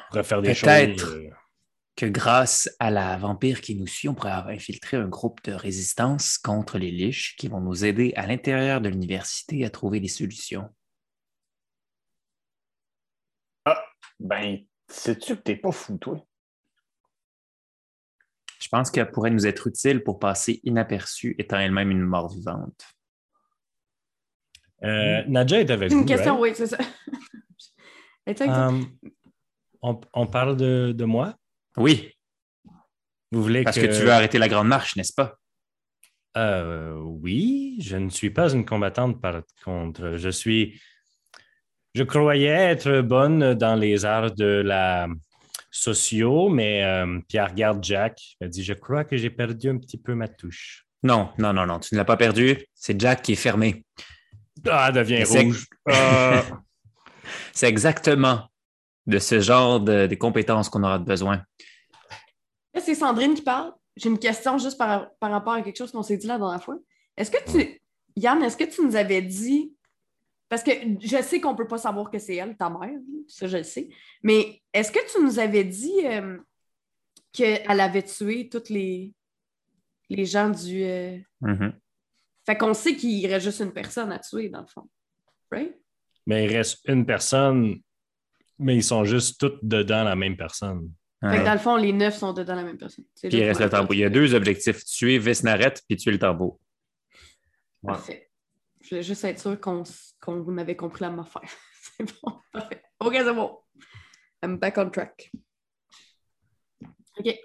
pourraient 0.09 0.25
faire 0.25 0.43
des 0.43 0.55
choses. 0.55 0.69
Peut-être. 0.69 1.17
Que 1.97 2.07
grâce 2.07 2.71
à 2.79 2.91
la 2.91 3.17
vampire 3.19 3.61
qui 3.61 3.75
nous 3.75 3.87
suit, 3.87 4.09
on 4.09 4.15
pourrait 4.15 4.33
infiltrer 4.33 4.97
un 4.97 5.09
groupe 5.09 5.39
de 5.45 5.53
résistance 5.53 6.39
contre 6.39 6.79
les 6.79 6.91
liches 6.91 7.37
qui 7.37 7.49
vont 7.49 7.61
nous 7.61 7.85
aider 7.85 8.13
à 8.17 8.27
l'intérieur 8.27 8.81
de 8.81 8.89
l'université 8.89 9.65
à 9.65 9.71
trouver 9.71 10.01
des 10.01 10.09
solutions. 10.09 10.69
Ben, 14.21 14.59
sais-tu 14.89 15.37
que 15.37 15.41
t'es 15.43 15.57
pas 15.57 15.73
fou, 15.73 15.97
toi? 15.99 16.25
Je 18.61 18.69
pense 18.69 18.91
qu'elle 18.91 19.11
pourrait 19.11 19.31
nous 19.31 19.47
être 19.47 19.67
utile 19.67 20.03
pour 20.05 20.19
passer 20.19 20.61
inaperçue, 20.65 21.35
étant 21.39 21.59
elle-même 21.59 21.91
une 21.91 22.03
mort 22.03 22.29
vivante. 22.29 22.85
euh, 24.85 25.25
Nadja 25.27 25.61
est 25.61 25.71
avec 25.71 25.89
C'est 25.91 25.95
vous. 25.95 26.03
une 26.03 26.07
question, 26.07 26.39
right? 26.39 26.43
oui, 26.43 26.67
c'est 26.67 26.67
ça. 26.67 26.79
Um, 28.47 28.97
on, 29.83 29.99
on 30.13 30.27
parle 30.29 30.57
de, 30.57 30.93
de 30.97 31.05
moi? 31.05 31.35
Oui, 31.77 32.13
Vous 33.33 33.43
voulez 33.43 33.65
parce 33.65 33.77
que 33.77 33.87
tu 33.87 34.03
veux 34.05 34.13
arrêter 34.13 34.39
la 34.39 34.47
grande 34.49 34.69
marche, 34.69 34.95
n'est-ce 34.95 35.13
pas? 35.15 35.37
Euh, 36.37 36.93
oui, 36.95 37.79
je 37.81 37.97
ne 37.97 38.09
suis 38.09 38.31
pas 38.31 38.53
une 38.53 38.65
combattante 38.65 39.21
par 39.21 39.43
contre. 39.65 40.17
Je 40.17 40.29
suis. 40.29 40.81
Je 41.95 42.03
croyais 42.05 42.49
être 42.49 43.01
bonne 43.01 43.55
dans 43.55 43.75
les 43.75 44.05
arts 44.05 44.33
de 44.33 44.63
la 44.65 45.09
socio, 45.71 46.49
mais 46.49 46.85
euh, 46.85 47.19
Pierre 47.29 47.51
regarde 47.51 47.83
Jack. 47.83 48.21
Il 48.41 48.49
dit 48.49 48.63
Je 48.63 48.73
crois 48.75 49.05
que 49.05 49.17
j'ai 49.17 49.31
perdu 49.31 49.69
un 49.71 49.79
petit 49.79 49.99
peu 49.99 50.15
ma 50.15 50.29
touche. 50.29 50.87
Non, 51.03 51.31
non, 51.39 51.53
non, 51.53 51.67
non, 51.67 51.79
tu 51.81 51.95
ne 51.95 51.99
l'as 51.99 52.05
pas 52.05 52.17
perdu. 52.17 52.59
C'est 52.75 53.01
Jack 53.01 53.23
qui 53.23 53.33
est 53.33 53.37
fermé. 53.37 53.85
Ah, 54.69 54.87
elle 54.89 54.95
devient 54.95 55.23
C'est- 55.27 55.41
rouge. 55.41 55.67
Ah. 55.89 56.43
C'est 57.53 57.69
exactement 57.69 58.49
de 59.07 59.19
ce 59.19 59.41
genre 59.41 59.81
de, 59.81 60.07
de 60.07 60.15
compétences 60.15 60.69
qu'on 60.69 60.83
aura 60.83 60.99
besoin. 60.99 61.43
Là, 62.75 62.81
c'est 62.81 62.95
Sandrine 62.95 63.35
qui 63.35 63.43
parle. 63.43 63.73
J'ai 63.97 64.09
une 64.09 64.19
question 64.19 64.59
juste 64.59 64.79
par, 64.79 65.09
par 65.19 65.31
rapport 65.31 65.55
à 65.55 65.63
quelque 65.63 65.77
chose 65.77 65.91
qu'on 65.93 66.03
s'est 66.03 66.17
dit 66.17 66.27
la 66.27 66.39
dernière 66.39 66.63
fois. 66.63 66.77
Est-ce 67.17 67.31
que 67.31 67.51
tu. 67.51 67.81
Yann, 68.17 68.43
est-ce 68.43 68.57
que 68.57 68.65
tu 68.65 68.85
nous 68.85 68.97
avais 68.97 69.23
dit. 69.23 69.73
Parce 70.51 70.63
que 70.63 70.73
je 71.01 71.23
sais 71.23 71.41
qu'on 71.41 71.53
ne 71.53 71.57
peut 71.57 71.67
pas 71.69 71.79
savoir 71.79 72.11
que 72.11 72.19
c'est 72.19 72.35
elle, 72.37 72.55
ta 72.57 72.69
mère, 72.69 72.91
ça 73.29 73.47
je 73.47 73.57
le 73.57 73.63
sais. 73.63 73.89
Mais 74.23 74.61
est-ce 74.75 74.93
que 74.93 74.99
tu 75.11 75.23
nous 75.25 75.39
avais 75.39 75.65
dit 75.65 76.05
euh, 76.05 76.37
qu'elle 77.33 77.81
avait 77.81 78.03
tué 78.03 78.49
tous 78.51 78.69
les, 78.69 79.15
les 80.11 80.25
gens 80.27 80.51
du. 80.51 80.83
euh, 80.85 81.17
Mhm. 81.41 81.73
Fait 82.45 82.57
qu'on 82.59 82.75
sait 82.75 82.97
qu'il 82.97 83.27
reste 83.29 83.45
juste 83.47 83.61
une 83.61 83.73
personne 83.73 84.11
à 84.13 84.19
tuer, 84.19 84.49
dans 84.51 84.61
le 84.63 84.67
fond. 84.67 84.89
Right? 85.51 85.75
mais 86.27 86.45
il 86.45 86.57
reste 86.57 86.81
une 86.87 87.05
personne, 87.07 87.81
mais 88.59 88.77
ils 88.77 88.85
sont 88.85 89.05
juste 89.05 89.41
tous 89.41 89.59
dedans 89.63 90.05
la 90.05 90.15
même 90.17 90.37
personne. 90.37 90.93
Fait 91.23 91.29
que 91.29 91.33
Ouais. 91.39 91.45
dans 91.45 91.53
le 91.53 91.59
fond, 91.59 91.77
les 91.77 91.93
neuf 91.93 92.17
sont 92.19 92.33
dedans 92.33 92.55
la 92.55 92.63
même 92.65 92.79
personne. 92.79 93.05
Puis 93.21 93.31
il 93.33 93.45
reste 93.45 93.61
le 93.61 93.69
tambour. 93.71 93.95
Il 93.95 94.01
y 94.01 94.05
a 94.05 94.11
deux 94.11 94.35
objectifs 94.35 94.85
tuer 94.85 95.19
Vesnaret 95.19 95.75
puis 95.89 95.97
tuer 95.97 96.13
le 96.13 96.19
tambour. 96.19 96.59
Parfait. 97.85 98.30
Je 98.83 98.89
voulais 98.91 99.03
juste 99.03 99.25
être 99.25 99.39
sûr 99.39 99.61
qu'on 99.61 99.83
qu'on 100.21 100.59
avait 100.59 100.77
compris 100.77 101.03
la 101.03 101.11
même 101.11 101.21
affaire. 101.21 101.43
c'est 101.97 102.05
bon. 102.23 102.33
Parfait. 102.53 102.83
OK, 103.01 103.15
c'est 103.15 103.35
bon. 103.35 103.59
I'm 104.43 104.57
back 104.57 104.79
on 104.79 104.91
track. 104.91 105.31
OK. 107.19 107.37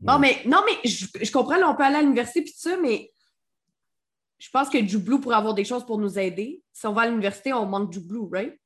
Bon, 0.00 0.18
mais 0.18 0.42
non, 0.46 0.62
mais 0.66 0.88
je, 0.88 1.06
je 1.20 1.30
comprends, 1.30 1.56
là, 1.58 1.70
on 1.70 1.76
peut 1.76 1.84
aller 1.84 1.96
à 1.96 2.02
l'université 2.02 2.40
et 2.40 2.44
tout 2.44 2.52
ça, 2.56 2.76
mais 2.80 3.12
je 4.38 4.48
pense 4.50 4.68
que 4.68 4.84
Jublou 4.84 5.20
pourrait 5.20 5.36
avoir 5.36 5.54
des 5.54 5.64
choses 5.64 5.86
pour 5.86 5.98
nous 5.98 6.18
aider. 6.18 6.60
Si 6.72 6.86
on 6.86 6.92
va 6.92 7.02
à 7.02 7.06
l'université, 7.06 7.52
on 7.52 7.66
manque 7.66 7.92
Jublou, 7.92 8.28
right? 8.32 8.58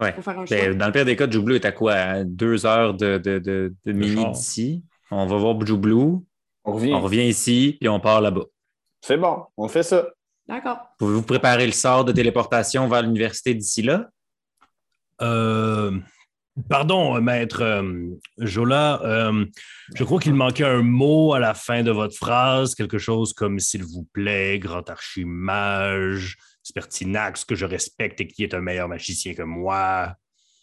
Ouais. 0.00 0.12
Faut 0.14 0.22
faire 0.22 0.38
un 0.38 0.46
choix. 0.46 0.56
Ben, 0.56 0.76
dans 0.76 0.86
le 0.86 0.92
pire 0.92 1.04
des 1.04 1.14
cas, 1.14 1.30
Joublou 1.30 1.54
est 1.54 1.64
à 1.64 1.70
quoi? 1.72 1.92
À 1.92 2.24
deux 2.24 2.66
heures 2.66 2.94
de, 2.94 3.18
de, 3.18 3.38
de, 3.38 3.72
de 3.84 4.14
char. 4.14 4.32
d'ici. 4.32 4.84
On 5.12 5.26
va 5.26 5.36
voir 5.36 5.64
Joublou. 5.64 6.26
On 6.64 6.72
revient. 6.72 6.94
On 6.94 7.00
revient 7.00 7.28
ici, 7.28 7.76
puis 7.78 7.88
on 7.88 8.00
part 8.00 8.20
là-bas. 8.20 8.46
C'est 9.02 9.16
bon, 9.16 9.44
on 9.56 9.68
fait 9.68 9.82
ça. 9.82 10.08
D'accord. 10.50 10.80
Pouvez-vous 10.98 11.22
préparer 11.22 11.64
le 11.64 11.70
sort 11.72 12.04
de 12.04 12.10
téléportation 12.10 12.88
vers 12.88 13.02
l'université 13.02 13.54
d'ici 13.54 13.82
là? 13.82 14.08
Euh, 15.22 15.96
pardon, 16.68 17.20
maître 17.20 17.62
euh, 17.62 18.18
Jola. 18.38 19.00
euh, 19.04 19.46
je 19.94 20.02
crois 20.02 20.18
qu'il 20.18 20.34
manquait 20.34 20.64
un 20.64 20.82
mot 20.82 21.34
à 21.34 21.38
la 21.38 21.54
fin 21.54 21.84
de 21.84 21.92
votre 21.92 22.16
phrase, 22.16 22.74
quelque 22.74 22.98
chose 22.98 23.32
comme 23.32 23.60
s'il 23.60 23.84
vous 23.84 24.08
plaît, 24.12 24.58
grand 24.58 24.90
archimage, 24.90 26.36
Spertinax, 26.64 27.44
que 27.44 27.54
je 27.54 27.64
respecte 27.64 28.20
et 28.20 28.26
qui 28.26 28.42
est 28.42 28.52
un 28.52 28.60
meilleur 28.60 28.88
magicien 28.88 29.34
que 29.34 29.42
moi. 29.42 30.16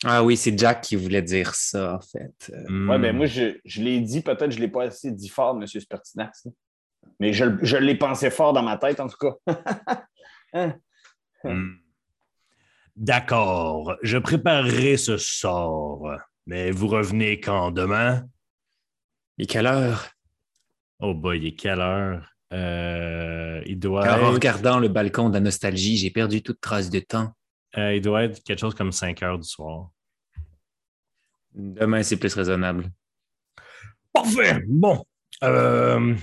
Ah 0.04 0.22
oui, 0.22 0.36
c'est 0.36 0.60
Jack 0.60 0.82
qui 0.82 0.98
voulait 0.98 1.22
dire 1.22 1.56
ça, 1.56 1.96
en 1.96 2.02
fait. 2.02 2.52
Hmm. 2.68 2.90
Ouais, 2.90 3.00
ben 3.00 3.16
moi, 3.16 3.26
je, 3.26 3.58
je 3.64 3.82
l'ai 3.82 4.02
dit, 4.02 4.20
peut-être 4.20 4.48
que 4.48 4.52
je 4.52 4.58
ne 4.58 4.64
l'ai 4.64 4.72
pas 4.72 4.84
assez 4.84 5.12
dit 5.12 5.30
fort, 5.30 5.58
M. 5.58 5.66
Spertinax. 5.66 6.46
Mais 7.20 7.34
je, 7.34 7.46
je 7.62 7.78
l'ai 7.78 7.96
pensé 7.96 8.30
fort 8.30 8.54
dans 8.54 8.64
ma 8.64 8.78
tête, 8.78 9.00
en 9.00 9.08
tout 9.08 9.18
cas. 9.18 9.36
Hmm. 11.44 11.74
D'accord, 12.96 13.96
je 14.02 14.18
préparerai 14.18 14.98
ce 14.98 15.18
sort. 15.18 16.10
Mais 16.48 16.72
vous 16.72 16.88
revenez 16.88 17.40
quand? 17.40 17.70
Demain? 17.72 18.26
Et 19.38 19.46
quelle 19.46 19.68
heure? 19.68 20.08
Oh 21.00 21.14
boy, 21.14 21.38
il 21.38 21.46
est 21.48 21.56
quelle 21.56 21.80
heure? 21.82 22.28
Euh, 22.54 23.62
il, 23.68 23.78
doit 23.78 24.04
Car 24.04 24.24
en 24.24 24.32
regardant 24.32 24.80
le 24.80 24.88
balcon 24.88 25.30
de 25.30 25.36
la 25.36 25.42
nostalgie, 25.42 25.98
j'ai 25.98 26.10
perdu 26.10 26.42
toute 26.42 26.60
trace 26.60 26.90
de 26.90 27.00
temps. 27.00 27.34
euh, 27.78 27.94
il 27.94 28.02
doit 28.02 28.24
être 28.24 28.42
quelque 28.44 28.60
chose 28.60 28.74
comme 28.74 28.92
5 28.92 29.22
heures 29.22 29.38
du 29.38 29.48
soir. 29.48 29.92
Demain, 31.54 32.02
c'est 32.04 32.18
plus 32.18 32.34
raisonnable. 32.34 32.90
Parfait. 34.14 34.64
Bon. 34.68 35.06
Euh, 35.44 36.16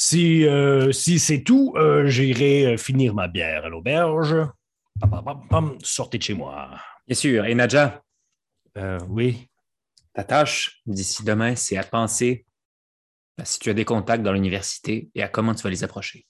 si 0.00 0.46
euh, 0.46 0.92
si 0.92 1.18
c'est 1.18 1.42
tout, 1.42 1.74
euh, 1.76 2.06
j'irai 2.06 2.64
euh, 2.72 2.76
finir 2.78 3.12
ma 3.14 3.28
bière 3.28 3.66
à 3.66 3.68
l'auberge. 3.68 4.34
Sortez 5.82 6.16
de 6.18 6.22
chez 6.22 6.34
moi. 6.34 6.70
Bien 7.06 7.14
sûr. 7.16 7.44
Et 7.44 7.54
Nadja, 7.54 8.02
Euh, 8.78 8.98
oui. 9.08 9.48
ta 10.14 10.24
tâche 10.24 10.80
d'ici 10.86 11.22
demain, 11.24 11.54
c'est 11.56 11.76
à 11.76 11.82
penser 11.84 12.46
à 13.36 13.44
si 13.44 13.58
tu 13.58 13.68
as 13.68 13.74
des 13.74 13.84
contacts 13.84 14.22
dans 14.22 14.32
l'université 14.32 15.10
et 15.14 15.22
à 15.22 15.28
comment 15.28 15.54
tu 15.54 15.62
vas 15.64 15.70
les 15.70 15.84
approcher. 15.84 16.26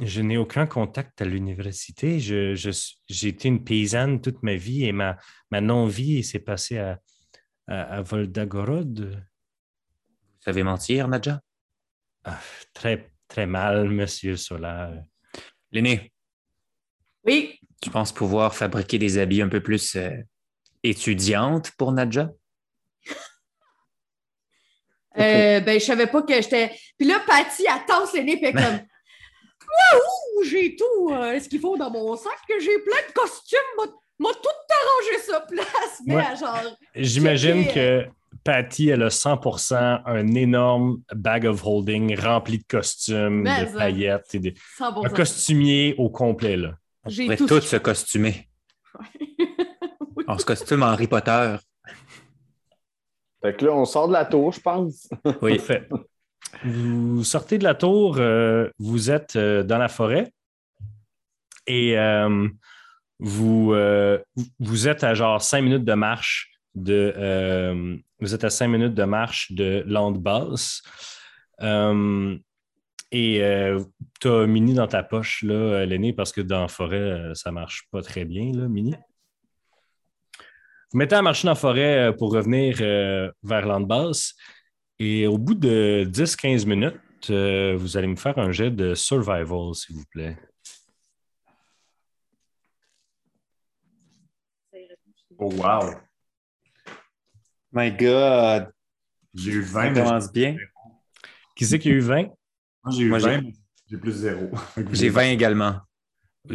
Je 0.00 0.20
n'ai 0.20 0.36
aucun 0.36 0.66
contact 0.66 1.22
à 1.22 1.24
l'université. 1.24 2.20
Je, 2.20 2.54
je 2.54 2.70
j'ai 3.08 3.28
été 3.28 3.48
une 3.48 3.64
paysanne 3.64 4.20
toute 4.20 4.42
ma 4.42 4.56
vie 4.56 4.84
et 4.84 4.92
ma, 4.92 5.16
ma 5.50 5.60
non-vie 5.60 6.22
s'est 6.24 6.44
passée 6.44 6.78
à, 6.78 7.00
à, 7.68 7.96
à 7.98 8.02
Voldagorod. 8.02 8.96
Vous 9.00 10.42
savez 10.44 10.62
mentir, 10.62 11.08
Nadja? 11.08 11.40
Ah, 12.30 12.38
très, 12.74 13.10
très 13.26 13.46
mal, 13.46 13.88
monsieur 13.88 14.36
Solar. 14.36 14.92
L'aîné, 15.72 16.12
Oui, 17.24 17.58
tu 17.80 17.88
penses 17.88 18.12
pouvoir 18.12 18.54
fabriquer 18.54 18.98
des 18.98 19.16
habits 19.16 19.40
un 19.40 19.48
peu 19.48 19.62
plus 19.62 19.96
euh, 19.96 20.10
étudiantes 20.82 21.70
pour 21.78 21.92
Nadja? 21.92 22.30
Euh, 25.16 25.60
ben, 25.60 25.80
je 25.80 25.84
savais 25.84 26.06
pas 26.06 26.22
que 26.22 26.34
j'étais. 26.34 26.70
Puis 26.98 27.08
là, 27.08 27.20
Patty, 27.26 27.64
elle 27.66 27.84
tasse 27.86 28.12
les 28.12 28.22
nez, 28.22 28.36
puis 28.36 28.46
elle 28.46 28.58
est 28.58 28.62
comme. 28.62 28.80
Waouh, 29.94 30.44
j'ai 30.44 30.76
tout 30.76 31.10
euh, 31.12 31.40
ce 31.40 31.48
qu'il 31.48 31.60
faut 31.60 31.76
dans 31.76 31.90
mon 31.90 32.14
sac, 32.16 32.32
que 32.48 32.60
j'ai 32.60 32.78
plein 32.80 33.00
de 33.08 33.12
costumes, 33.12 33.58
m'a 33.78 33.84
m'a 34.20 34.34
tout 34.34 34.74
arrangé 34.82 35.18
ça 35.24 35.40
place. 35.40 36.02
Mais 36.06 36.16
Ouais. 36.16 36.36
genre. 36.36 36.76
J'imagine 36.94 37.66
que 37.72 38.06
Patty, 38.44 38.88
elle 38.88 39.02
a 39.02 39.08
100% 39.10 40.02
un 40.06 40.26
énorme 40.34 41.02
bag 41.14 41.44
of 41.46 41.62
holding 41.64 42.18
rempli 42.18 42.58
de 42.58 42.64
costumes, 42.68 43.42
Mais 43.42 43.64
de 43.64 43.70
ça. 43.70 43.78
paillettes, 43.78 44.34
et 44.34 44.38
de- 44.40 44.52
100%. 44.78 45.06
un 45.06 45.08
costumier 45.10 45.94
au 45.98 46.08
complet. 46.10 46.56
Là. 46.56 46.74
On 47.04 47.10
pourrait 47.10 47.36
tout 47.36 47.46
tous 47.46 47.60
se 47.60 47.76
costumer. 47.76 48.48
Oui. 50.16 50.24
On 50.26 50.36
se 50.38 50.44
costume 50.44 50.82
en 50.82 50.86
Harry 50.86 51.06
Potter. 51.06 51.56
Fait 53.42 53.56
que 53.56 53.64
là, 53.66 53.72
on 53.72 53.84
sort 53.84 54.08
de 54.08 54.12
la 54.12 54.24
tour, 54.24 54.52
je 54.52 54.60
pense. 54.60 55.08
Oui. 55.42 55.56
Parfait. 55.56 55.88
Vous 56.64 57.22
sortez 57.24 57.58
de 57.58 57.64
la 57.64 57.74
tour, 57.74 58.16
euh, 58.18 58.68
vous 58.78 59.10
êtes 59.10 59.36
euh, 59.36 59.62
dans 59.62 59.78
la 59.78 59.88
forêt 59.88 60.32
et 61.66 61.96
euh, 61.98 62.48
vous, 63.20 63.72
euh, 63.74 64.18
vous 64.58 64.88
êtes 64.88 65.04
à 65.04 65.14
genre 65.14 65.40
cinq 65.42 65.62
minutes 65.62 65.84
de 65.84 65.94
marche 65.94 66.50
euh, 66.76 67.96
vous 68.20 68.34
êtes 68.34 68.44
à 68.44 68.50
cinq 68.50 68.68
minutes 68.68 68.94
de 68.94 69.04
marche 69.04 69.52
de 69.52 69.82
Lande 69.86 70.18
Basse. 70.22 70.82
Euh, 71.60 72.36
et 73.10 73.40
tu 74.20 74.28
as 74.28 74.46
Mini 74.46 74.74
dans 74.74 74.86
ta 74.86 75.02
poche, 75.02 75.42
là, 75.42 75.86
l'aîné, 75.86 76.12
parce 76.12 76.32
que 76.32 76.40
dans 76.42 76.62
la 76.62 76.68
forêt, 76.68 76.96
euh, 76.96 77.34
ça 77.34 77.50
marche 77.52 77.88
pas 77.90 78.02
très 78.02 78.24
bien, 78.24 78.52
Mini. 78.68 78.94
Vous 80.90 80.98
mettez 80.98 81.16
à 81.16 81.22
marcher 81.22 81.46
dans 81.46 81.52
la 81.52 81.54
forêt 81.54 82.08
euh, 82.08 82.12
pour 82.12 82.32
revenir 82.32 82.78
euh, 82.80 83.30
vers 83.42 83.66
Landbasse. 83.66 84.34
Et 84.98 85.26
au 85.26 85.36
bout 85.36 85.54
de 85.54 86.08
10-15 86.10 86.66
minutes, 86.66 87.30
euh, 87.30 87.76
vous 87.76 87.98
allez 87.98 88.06
me 88.06 88.16
faire 88.16 88.38
un 88.38 88.52
jet 88.52 88.70
de 88.70 88.94
survival, 88.94 89.74
s'il 89.74 89.96
vous 89.96 90.06
plaît. 90.10 90.38
Oh, 95.38 95.50
wow. 95.52 96.07
My 97.72 97.90
God. 97.92 98.70
J'ai 99.34 99.52
eu 99.52 99.64
Ça 99.64 99.72
20. 99.82 99.90
mais 99.90 100.00
commence 100.02 100.32
bien. 100.32 100.56
Qui 101.56 101.66
c'est 101.66 101.78
qui 101.78 101.88
a 101.90 101.92
eu 101.92 102.00
20? 102.00 102.22
Moi, 102.22 102.32
j'ai 102.92 103.02
eu 103.02 103.08
Moi, 103.08 103.18
j'ai- 103.18 103.26
20, 103.36 103.40
mais 103.42 103.52
j'ai 103.90 103.96
plus 103.98 104.12
zéro. 104.12 104.48
Fait 104.74 104.82
que 104.84 104.88
vous 104.88 104.94
J'ai 104.94 105.06
êtes- 105.06 105.12
20 105.12 105.22
également. 105.30 105.80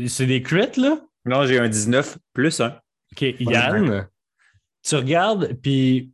C'est 0.07 0.25
des 0.25 0.41
crits, 0.41 0.79
là? 0.79 0.99
Non, 1.25 1.45
j'ai 1.45 1.59
un 1.59 1.69
19 1.69 2.17
plus 2.33 2.59
1. 2.59 2.79
OK, 3.11 3.21
Yann, 3.39 4.07
tu 4.81 4.95
regardes, 4.95 5.53
puis 5.61 6.11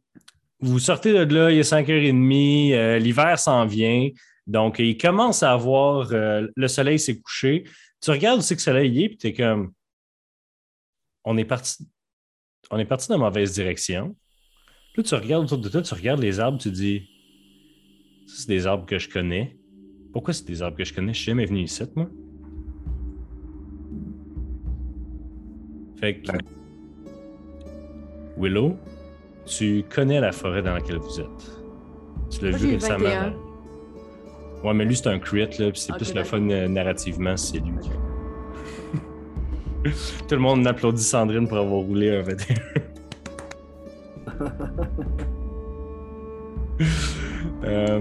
vous 0.60 0.80
sortez 0.80 1.14
de 1.14 1.34
là, 1.34 1.50
il 1.50 1.60
est 1.60 1.64
5h30, 1.64 2.74
euh, 2.74 3.00
l'hiver 3.00 3.40
s'en 3.40 3.66
vient, 3.66 4.10
donc 4.46 4.80
il 4.80 4.98
commence 4.98 5.42
à 5.44 5.54
avoir, 5.54 6.12
euh, 6.12 6.46
le 6.56 6.68
soleil 6.68 7.00
s'est 7.00 7.20
couché. 7.20 7.64
Tu 8.02 8.12
regardes 8.12 8.40
où 8.40 8.42
c'est 8.42 8.56
que 8.56 8.60
le 8.60 8.64
soleil 8.64 9.04
est, 9.04 9.10
puis 9.10 9.18
tu 9.18 9.28
es 9.28 9.34
comme, 9.34 9.72
on 11.24 11.38
est 11.38 11.46
parti, 11.46 11.88
on 12.70 12.78
est 12.78 12.86
parti 12.86 13.08
dans 13.08 13.18
la 13.18 13.24
mauvaise 13.26 13.54
direction. 13.54 14.16
Là, 14.96 15.04
tu 15.04 15.16
regardes 15.16 15.46
autour 15.46 15.60
de 15.60 15.70
toi, 15.70 15.82
tu 15.82 15.94
regardes 15.94 16.20
les 16.20 16.40
arbres, 16.40 16.58
tu 16.58 16.72
dis, 16.72 17.08
Ça, 18.28 18.36
c'est 18.40 18.48
des 18.48 18.68
arbres 18.68 18.86
que 18.86 18.98
je 18.98 19.10
connais. 19.10 19.58
Pourquoi 20.12 20.34
c'est 20.34 20.48
des 20.48 20.62
arbres 20.62 20.78
que 20.78 20.84
je 20.84 20.94
connais? 20.94 21.14
Je 21.14 21.20
suis 21.20 21.32
jamais 21.32 21.46
venu 21.46 21.62
ici, 21.62 21.84
moi. 21.96 22.10
Fait 26.00 26.22
que, 26.22 26.32
Willow, 28.38 28.78
tu 29.46 29.84
connais 29.90 30.22
la 30.22 30.32
forêt 30.32 30.62
dans 30.62 30.74
laquelle 30.74 30.98
vous 30.98 31.20
êtes. 31.20 31.62
Tu 32.30 32.46
l'as 32.46 32.58
vu 32.58 32.74
récemment. 32.74 33.04
21. 33.04 33.34
Ouais, 34.64 34.74
mais 34.74 34.86
lui, 34.86 34.96
c'est 34.96 35.08
un 35.08 35.20
crit, 35.20 35.40
là, 35.40 35.72
puis 35.72 35.80
c'est 35.80 35.94
plus 35.94 36.14
le 36.14 36.24
fun 36.24 36.50
euh, 36.50 36.68
narrativement, 36.68 37.36
si 37.38 37.54
c'est 37.54 37.60
lui. 37.60 37.74
Tout 40.28 40.36
le 40.36 40.42
monde 40.42 40.66
applaudit 40.68 41.04
Sandrine 41.04 41.48
pour 41.48 41.58
avoir 41.58 41.82
roulé 41.82 42.16
un 42.16 42.22
21. 42.22 42.56
Euh, 47.64 48.00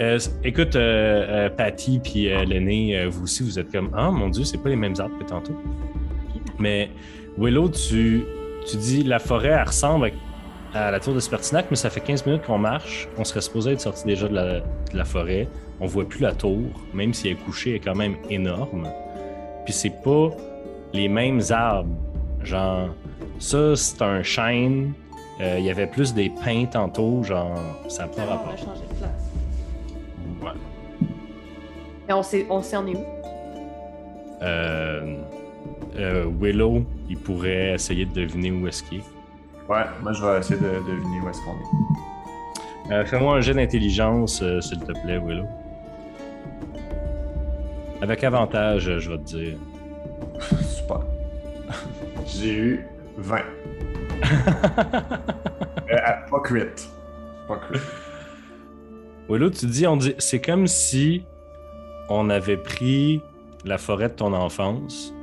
euh, 0.00 0.18
écoute, 0.44 0.76
euh, 0.76 1.48
Patty 1.50 1.98
puis 1.98 2.32
euh, 2.32 3.08
vous 3.10 3.24
aussi, 3.24 3.42
vous 3.42 3.58
êtes 3.58 3.70
comme 3.72 3.90
Ah 3.94 4.10
mon 4.10 4.28
Dieu, 4.28 4.44
c'est 4.44 4.58
pas 4.58 4.68
les 4.68 4.76
mêmes 4.76 4.94
arbres 4.98 5.18
que 5.18 5.24
tantôt. 5.24 5.56
Mais 6.58 6.90
Willow, 7.36 7.68
tu, 7.68 8.24
tu 8.66 8.76
dis 8.76 9.02
la 9.02 9.18
forêt, 9.18 9.48
elle 9.48 9.66
ressemble 9.66 10.12
à, 10.72 10.86
à 10.86 10.90
la 10.90 11.00
tour 11.00 11.14
de 11.14 11.20
Spertinac, 11.20 11.66
mais 11.70 11.76
ça 11.76 11.90
fait 11.90 12.00
15 12.00 12.26
minutes 12.26 12.42
qu'on 12.42 12.58
marche. 12.58 13.08
On 13.18 13.24
serait 13.24 13.40
supposé 13.40 13.72
être 13.72 13.80
sorti 13.80 14.06
déjà 14.06 14.28
de 14.28 14.34
la, 14.34 14.60
de 14.60 14.62
la 14.94 15.04
forêt. 15.04 15.48
On 15.80 15.86
voit 15.86 16.08
plus 16.08 16.20
la 16.20 16.32
tour, 16.32 16.62
même 16.94 17.12
si 17.12 17.28
elle 17.28 17.34
est 17.34 17.44
couchée, 17.44 17.70
elle 17.70 17.76
est 17.76 17.80
quand 17.80 17.96
même 17.96 18.16
énorme. 18.30 18.88
Puis 19.64 19.74
c'est 19.74 20.02
pas 20.02 20.30
les 20.92 21.08
mêmes 21.08 21.40
arbres. 21.50 21.94
Genre, 22.44 22.90
ça, 23.38 23.76
c'est 23.76 24.02
un 24.02 24.22
chêne. 24.22 24.92
Euh, 25.40 25.56
Il 25.58 25.64
y 25.64 25.70
avait 25.70 25.86
plus 25.86 26.12
des 26.14 26.30
pins 26.30 26.64
tantôt, 26.66 27.22
genre, 27.22 27.54
ça 27.88 28.02
n'a 28.02 28.08
pas 28.08 28.22
on 28.22 28.30
rapport. 28.30 28.52
a 28.52 28.56
changé 28.56 28.82
de 28.90 28.94
place. 28.94 29.30
Ouais. 30.42 30.58
Et 32.08 32.12
on 32.12 32.22
sait, 32.22 32.46
on 32.50 32.62
sait 32.62 32.76
on 32.76 32.86
est 32.86 32.96
où? 32.96 33.04
Euh, 34.42 35.16
euh, 35.96 36.26
Willow, 36.40 36.84
il 37.08 37.18
pourrait 37.18 37.74
essayer 37.74 38.04
de 38.06 38.12
deviner 38.12 38.50
où 38.50 38.66
est-ce 38.66 38.82
qu'il 38.82 38.98
est. 38.98 39.02
Ouais, 39.68 39.84
moi, 40.02 40.12
je 40.12 40.24
vais 40.24 40.38
essayer 40.38 40.58
de 40.60 40.66
deviner 40.66 41.20
où 41.24 41.28
est-ce 41.28 41.40
qu'on 41.42 41.52
est. 41.52 42.94
Euh, 42.94 43.04
Fais-moi 43.04 43.36
un 43.36 43.40
jet 43.40 43.52
d'intelligence, 43.54 44.40
euh, 44.42 44.60
s'il 44.60 44.78
te 44.80 44.92
plaît, 44.92 45.18
Willow. 45.18 45.44
Avec 48.00 48.22
avantage, 48.24 48.98
je 48.98 49.10
vais 49.10 49.18
te 49.18 49.24
dire. 49.24 49.58
Super. 50.62 51.00
J'ai 52.26 52.54
eu 52.54 52.86
20. 53.18 53.42
Euh, 55.90 55.94
euh, 55.94 56.30
pas 56.30 56.40
crit. 56.40 56.64
Pas 57.46 57.56
crit. 57.56 57.80
Willow, 59.30 59.48
tu 59.48 59.64
dis, 59.64 59.86
on 59.86 59.96
dit, 59.96 60.14
c'est 60.18 60.40
comme 60.40 60.66
si 60.66 61.24
on 62.10 62.28
avait 62.28 62.58
pris 62.58 63.22
la 63.64 63.78
forêt 63.78 64.08
de 64.08 64.14
ton 64.14 64.34
enfance, 64.34 65.14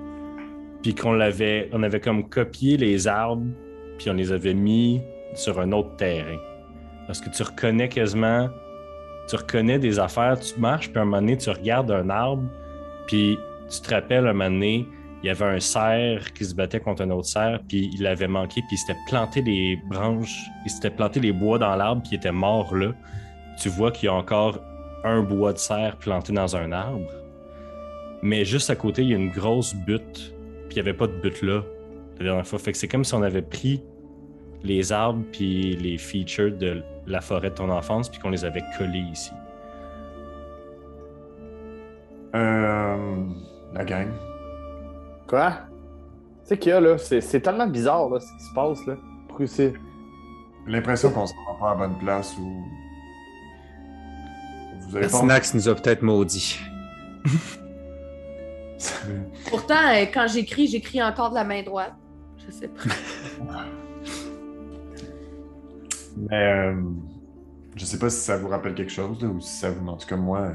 puis 0.82 0.96
qu'on 0.96 1.14
l'avait, 1.14 1.70
on 1.72 1.84
avait 1.84 2.00
comme 2.00 2.28
copié 2.28 2.78
les 2.78 3.08
arbres, 3.08 3.46
puis 3.98 4.10
on 4.10 4.14
les 4.14 4.32
avait 4.32 4.56
mis 4.56 5.02
sur 5.36 5.60
un 5.60 5.72
autre 5.72 5.96
terrain. 5.98 6.38
Parce 7.08 7.22
que 7.22 7.30
tu 7.30 7.44
reconnais 7.44 7.90
quasiment, 7.90 8.50
tu 9.28 9.36
reconnais 9.36 9.80
des 9.80 10.00
affaires, 10.00 10.40
tu 10.40 10.60
marches, 10.60 10.90
puis 10.90 11.00
un 11.00 11.06
moment 11.06 11.22
donné, 11.22 11.38
tu 11.38 11.50
regardes 11.50 11.92
un 11.92 12.10
arbre, 12.10 12.44
puis 13.08 13.38
tu 13.70 13.82
te 13.82 13.94
rappelles 13.94 14.28
un 14.28 14.34
moment 14.34 14.50
donné, 14.50 14.88
il 15.26 15.30
y 15.30 15.32
avait 15.32 15.56
un 15.56 15.60
cerf 15.60 16.34
qui 16.34 16.46
se 16.46 16.54
battait 16.54 16.80
contre 16.80 17.02
un 17.02 17.10
autre 17.10 17.28
cerf, 17.28 17.60
puis 17.68 17.90
il 17.96 18.06
avait 18.06 18.28
manqué, 18.28 18.62
puis 18.62 18.76
il 18.76 18.78
s'était 18.78 19.00
planté 19.08 19.42
les 19.42 19.76
branches, 19.90 20.40
il 20.66 20.70
s'était 20.70 20.92
planté 20.92 21.20
les 21.20 21.32
bois 21.32 21.58
dans 21.58 21.76
l'arbre, 21.76 22.04
puis 22.04 22.12
il 22.12 22.18
était 22.18 22.32
mort 22.32 22.76
là. 22.76 22.94
Tu 23.60 23.70
vois 23.70 23.92
qu'il 23.92 24.06
y 24.06 24.08
a 24.08 24.14
encore 24.14 24.60
un 25.04 25.24
bois 25.24 25.52
de 25.52 25.58
cerf 25.58 25.98
planté 25.98 26.32
dans 26.32 26.56
un 26.56 26.72
arbre, 26.72 27.10
mais 28.22 28.46
juste 28.46 28.70
à 28.70 28.76
côté, 28.76 29.02
il 29.02 29.10
y 29.10 29.14
a 29.16 29.18
une 29.18 29.32
grosse 29.32 29.74
butte, 29.74 30.36
puis 30.70 30.74
il 30.74 30.74
n'y 30.76 30.80
avait 30.82 30.94
pas 30.94 31.08
de 31.08 31.14
butte 31.14 31.42
là 31.42 31.64
la 32.20 32.24
dernière 32.24 32.46
fois. 32.46 32.60
Fait 32.60 32.72
que 32.72 32.78
c'est 32.78 32.88
comme 32.88 33.04
si 33.04 33.16
on 33.16 33.24
avait 33.24 33.42
pris 33.42 33.82
les 34.64 34.92
arbres 34.92 35.26
puis 35.32 35.76
les 35.76 35.98
features 35.98 36.56
de 36.56 36.84
la 37.08 37.22
forêt 37.22 37.50
de 37.50 37.56
ton 37.56 37.72
enfance, 37.72 38.10
puis 38.10 38.20
qu'on 38.20 38.30
les 38.30 38.46
avait 38.46 38.64
collés 38.78 39.00
ici. 39.12 39.32
Euh, 42.36 43.26
la 43.74 43.84
gang. 43.86 44.10
Quoi? 45.28 45.52
Tu 45.52 46.50
sais 46.50 46.58
qu'il 46.58 46.70
y 46.72 46.74
a, 46.74 46.80
là, 46.80 46.98
c'est 46.98 47.22
c'est 47.22 47.42
tellement 47.42 47.68
bizarre, 47.68 48.10
là, 48.10 48.20
ce 48.20 48.26
qui 48.26 48.44
se 48.44 48.54
passe, 48.54 48.86
là. 48.86 48.96
Pourquoi 49.28 49.48
c'est... 49.48 49.74
J'ai 50.66 50.72
l'impression 50.72 51.12
qu'on 51.12 51.28
se 51.28 51.34
rend 51.48 51.56
pas 51.60 51.72
à 51.72 51.74
la 51.76 51.88
bonne 51.88 51.98
place 52.00 52.36
ou. 52.40 52.64
Vous 54.88 54.98
avez 54.98 55.08
pas. 55.08 55.20
Snax 55.20 55.54
nous 55.54 55.70
a 55.70 55.76
peut-être 55.76 56.02
maudit. 56.02 56.60
Pourtant, 59.50 59.76
euh, 59.76 60.06
quand 60.14 60.28
j'écris, 60.28 60.68
j'écris 60.68 61.02
encore 61.02 61.30
de 61.30 61.36
la 61.36 61.44
main 61.44 61.64
droite. 61.64 61.94
Je 62.38 62.52
sais 62.52 62.68
pas. 62.68 62.82
Mais 66.18 66.54
euh, 66.54 66.82
je 67.76 67.86
sais 67.86 68.00
pas 68.00 68.10
si 68.10 68.20
ça 68.20 68.38
vous 68.38 68.48
rappelle 68.48 68.74
quelque 68.74 68.92
chose 68.92 69.22
là, 69.22 69.28
ou 69.28 69.40
si 69.42 69.54
ça 69.58 69.70
vous. 69.70 69.88
En 69.88 69.98
tout 69.98 70.08
cas, 70.08 70.16
moi, 70.16 70.40
euh, 70.40 70.54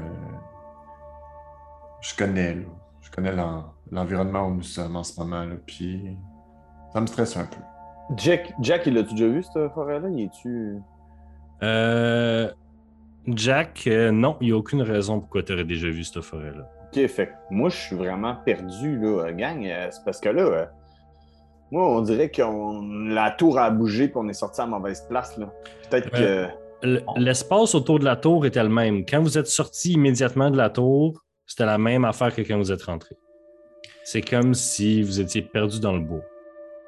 je 2.01 2.15
connais, 2.15 2.55
là. 2.55 2.63
Je 3.11 3.15
connais 3.17 3.33
l'en- 3.35 3.65
l'environnement 3.91 4.47
où 4.47 4.53
nous 4.55 4.63
sommes 4.63 4.95
en 4.95 5.03
ce 5.03 5.19
moment, 5.19 5.43
là, 5.43 5.55
puis 5.65 6.15
ça 6.93 7.01
me 7.01 7.05
stresse 7.07 7.35
un 7.37 7.45
peu. 7.45 7.57
Jack, 8.17 8.53
Jack, 8.61 8.83
il 8.87 8.93
l'a-tu 8.93 9.13
déjà 9.15 9.27
vu, 9.27 9.43
cette 9.43 9.71
forêt-là? 9.73 10.07
Il 10.09 10.21
est-tu... 10.23 10.77
Euh, 11.63 12.49
Jack, 13.27 13.83
euh, 13.87 14.11
non, 14.11 14.37
il 14.41 14.47
n'y 14.47 14.53
a 14.53 14.57
aucune 14.57 14.81
raison 14.81 15.19
pourquoi 15.19 15.43
tu 15.43 15.53
aurais 15.53 15.63
déjà 15.65 15.87
vu 15.89 16.03
cette 16.03 16.21
forêt-là. 16.23 16.69
OK, 16.87 17.07
fait 17.07 17.27
que 17.27 17.31
moi, 17.51 17.69
je 17.69 17.75
suis 17.77 17.95
vraiment 17.95 18.35
perdu, 18.45 18.97
là, 18.99 19.31
gang. 19.31 19.63
Euh, 19.65 19.87
C'est 19.91 20.03
parce 20.03 20.19
que 20.19 20.29
là, 20.29 20.41
euh, 20.41 20.65
moi, 21.69 21.87
on 21.89 22.01
dirait 22.01 22.29
que 22.29 22.41
la 23.13 23.31
tour 23.31 23.59
a 23.59 23.69
bougé 23.69 24.07
puis 24.07 24.17
on 24.17 24.27
est 24.27 24.33
sorti 24.33 24.59
à 24.61 24.65
mauvaise 24.65 25.05
place, 25.07 25.37
là. 25.37 25.49
Peut-être 25.89 26.09
que... 26.11 26.47
L'espace 27.17 27.75
autour 27.75 27.99
de 27.99 28.05
la 28.05 28.15
tour 28.15 28.45
était 28.45 28.63
le 28.63 28.69
même. 28.69 29.05
Quand 29.05 29.21
vous 29.21 29.37
êtes 29.37 29.45
sorti 29.47 29.91
immédiatement 29.93 30.49
de 30.49 30.57
la 30.57 30.69
tour, 30.71 31.21
c'était 31.51 31.65
la 31.65 31.77
même 31.77 32.05
affaire 32.05 32.33
que 32.33 32.41
quand 32.43 32.57
vous 32.57 32.71
êtes 32.71 32.83
rentré. 32.83 33.13
C'est 34.05 34.21
comme 34.21 34.53
si 34.53 35.03
vous 35.03 35.19
étiez 35.19 35.41
perdu 35.41 35.81
dans 35.81 35.91
le 35.91 35.99
bois. 35.99 36.21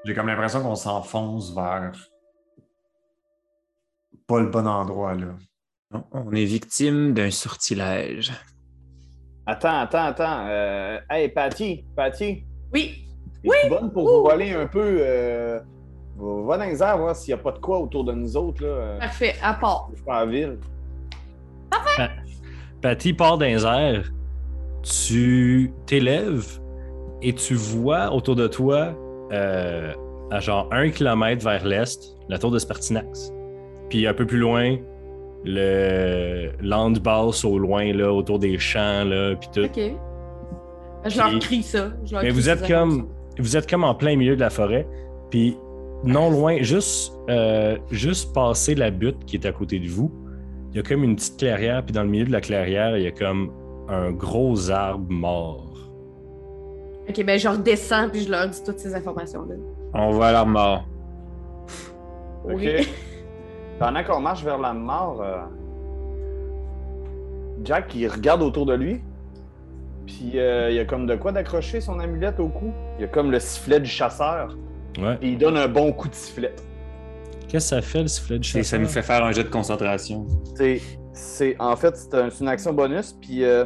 J'ai 0.05 0.13
comme 0.13 0.27
l'impression 0.27 0.61
qu'on 0.63 0.75
s'enfonce 0.75 1.53
vers 1.53 1.91
pas 4.25 4.39
le 4.39 4.47
bon 4.47 4.65
endroit, 4.65 5.15
là. 5.15 5.35
Non, 5.91 6.05
on 6.13 6.31
est 6.31 6.45
victime 6.45 7.13
d'un 7.13 7.29
sortilège. 7.29 8.31
Attends, 9.45 9.79
attends, 9.81 10.05
attends. 10.05 10.45
Euh, 10.47 10.97
hey, 11.09 11.27
Patty, 11.27 11.83
Patty, 11.93 12.45
Oui, 12.73 13.05
es-tu 13.43 13.69
bonne 13.69 13.91
pour 13.91 14.07
vous 14.07 14.23
voler 14.29 14.53
un 14.53 14.67
peu? 14.67 14.95
Euh, 15.01 15.59
va 16.15 16.57
dans 16.57 16.63
les 16.63 16.81
airs, 16.81 16.97
voir 16.99 17.17
s'il 17.17 17.33
n'y 17.35 17.39
a 17.41 17.43
pas 17.43 17.51
de 17.51 17.59
quoi 17.59 17.79
autour 17.79 18.05
de 18.05 18.13
nous 18.13 18.37
autres, 18.37 18.63
là. 18.63 18.69
euh, 18.69 18.99
parfait, 18.99 19.35
à 19.41 19.55
part. 19.55 19.89
Je 19.91 19.97
suis 19.97 20.05
pas 20.05 20.23
en 20.23 20.27
ville. 20.27 20.57
Patty 22.81 23.11
part 23.11 23.37
dans 23.37 23.45
les 23.45 23.65
airs. 23.65 24.12
Tu 24.83 25.71
t'élèves 25.85 26.59
et 27.21 27.33
tu 27.33 27.53
vois 27.55 28.11
autour 28.13 28.35
de 28.35 28.47
toi, 28.47 28.93
euh, 29.31 29.93
à 30.29 30.39
genre 30.39 30.67
un 30.71 30.89
kilomètre 30.89 31.43
vers 31.45 31.65
l'est, 31.65 32.17
la 32.29 32.37
tour 32.37 32.51
de 32.51 32.59
Spartinax. 32.59 33.31
Puis 33.89 34.05
un 34.07 34.13
peu 34.13 34.25
plus 34.25 34.39
loin, 34.39 34.77
le 35.45 36.51
land 36.61 36.91
basse 36.91 37.45
au 37.45 37.57
loin, 37.57 37.93
là, 37.93 38.11
autour 38.11 38.39
des 38.39 38.57
champs, 38.59 39.03
là, 39.05 39.35
puis 39.35 39.49
tout. 39.53 39.65
OK. 39.65 39.95
Je 41.05 41.17
leur 41.17 41.39
crie 41.39 41.63
ça. 41.63 41.91
Je 42.05 42.13
leur 42.13 42.23
Mais 42.23 42.29
crie 42.29 42.35
vous 42.35 42.43
ces 42.43 42.49
êtes 42.49 42.67
comme, 42.67 42.89
informations. 42.89 43.07
vous 43.39 43.57
êtes 43.57 43.69
comme 43.69 43.83
en 43.83 43.95
plein 43.95 44.15
milieu 44.15 44.35
de 44.35 44.41
la 44.41 44.49
forêt, 44.49 44.87
puis 45.29 45.57
non 46.03 46.29
loin, 46.29 46.61
juste, 46.61 47.13
euh, 47.29 47.77
juste 47.91 48.33
passer 48.33 48.75
la 48.75 48.91
butte 48.91 49.23
qui 49.25 49.37
est 49.37 49.45
à 49.45 49.51
côté 49.53 49.79
de 49.79 49.87
vous, 49.87 50.11
il 50.71 50.77
y 50.77 50.79
a 50.79 50.83
comme 50.83 51.03
une 51.03 51.15
petite 51.15 51.37
clairière, 51.37 51.83
puis 51.85 51.93
dans 51.93 52.03
le 52.03 52.09
milieu 52.09 52.25
de 52.25 52.31
la 52.31 52.41
clairière, 52.41 52.97
il 52.97 53.03
y 53.03 53.07
a 53.07 53.11
comme 53.11 53.51
un 53.89 54.11
gros 54.11 54.69
arbre 54.69 55.11
mort. 55.11 55.69
OK, 57.09 57.23
ben 57.25 57.37
je 57.37 57.47
redescends 57.49 58.09
puis 58.09 58.21
je 58.23 58.31
leur 58.31 58.47
dis 58.47 58.63
toutes 58.63 58.79
ces 58.79 58.95
informations-là. 58.95 59.55
On 59.93 60.11
va 60.11 60.27
à 60.27 60.31
la 60.31 60.45
mort. 60.45 60.85
OK. 62.45 62.53
Oui. 62.55 62.87
Pendant 63.79 64.03
qu'on 64.03 64.19
marche 64.21 64.43
vers 64.43 64.57
la 64.59 64.73
mort, 64.73 65.21
euh, 65.21 65.41
Jack, 67.63 67.93
il 67.95 68.07
regarde 68.07 68.41
autour 68.41 68.65
de 68.65 68.73
lui. 68.75 69.01
Puis 70.05 70.31
euh, 70.39 70.69
il 70.69 70.75
y 70.75 70.79
a 70.79 70.85
comme 70.85 71.05
de 71.07 71.15
quoi 71.15 71.31
d'accrocher 71.31 71.81
son 71.81 71.99
amulette 71.99 72.39
au 72.39 72.47
cou. 72.47 72.71
Il 72.97 73.01
y 73.01 73.05
a 73.05 73.07
comme 73.07 73.31
le 73.31 73.39
sifflet 73.39 73.79
du 73.79 73.89
chasseur. 73.89 74.55
Ouais. 74.99 75.17
Et 75.21 75.29
il 75.29 75.37
donne 75.37 75.57
un 75.57 75.67
bon 75.67 75.91
coup 75.91 76.07
de 76.07 76.13
sifflet. 76.13 76.53
Qu'est-ce 77.47 77.71
que 77.71 77.75
ça 77.75 77.81
fait 77.81 78.01
le 78.01 78.07
sifflet 78.07 78.37
de 78.39 78.43
Et 78.43 78.47
chasseur? 78.47 78.65
ça 78.65 78.77
nous 78.77 78.87
fait 78.87 79.01
faire 79.01 79.23
un 79.23 79.31
jet 79.31 79.43
de 79.43 79.49
concentration. 79.49 80.25
C'est, 80.55 80.81
c'est, 81.13 81.55
en 81.59 81.75
fait, 81.75 81.95
c'est, 81.95 82.13
un- 82.15 82.29
c'est 82.29 82.41
une 82.43 82.49
action 82.49 82.73
bonus. 82.73 83.13
Puis 83.21 83.43
euh, 83.43 83.65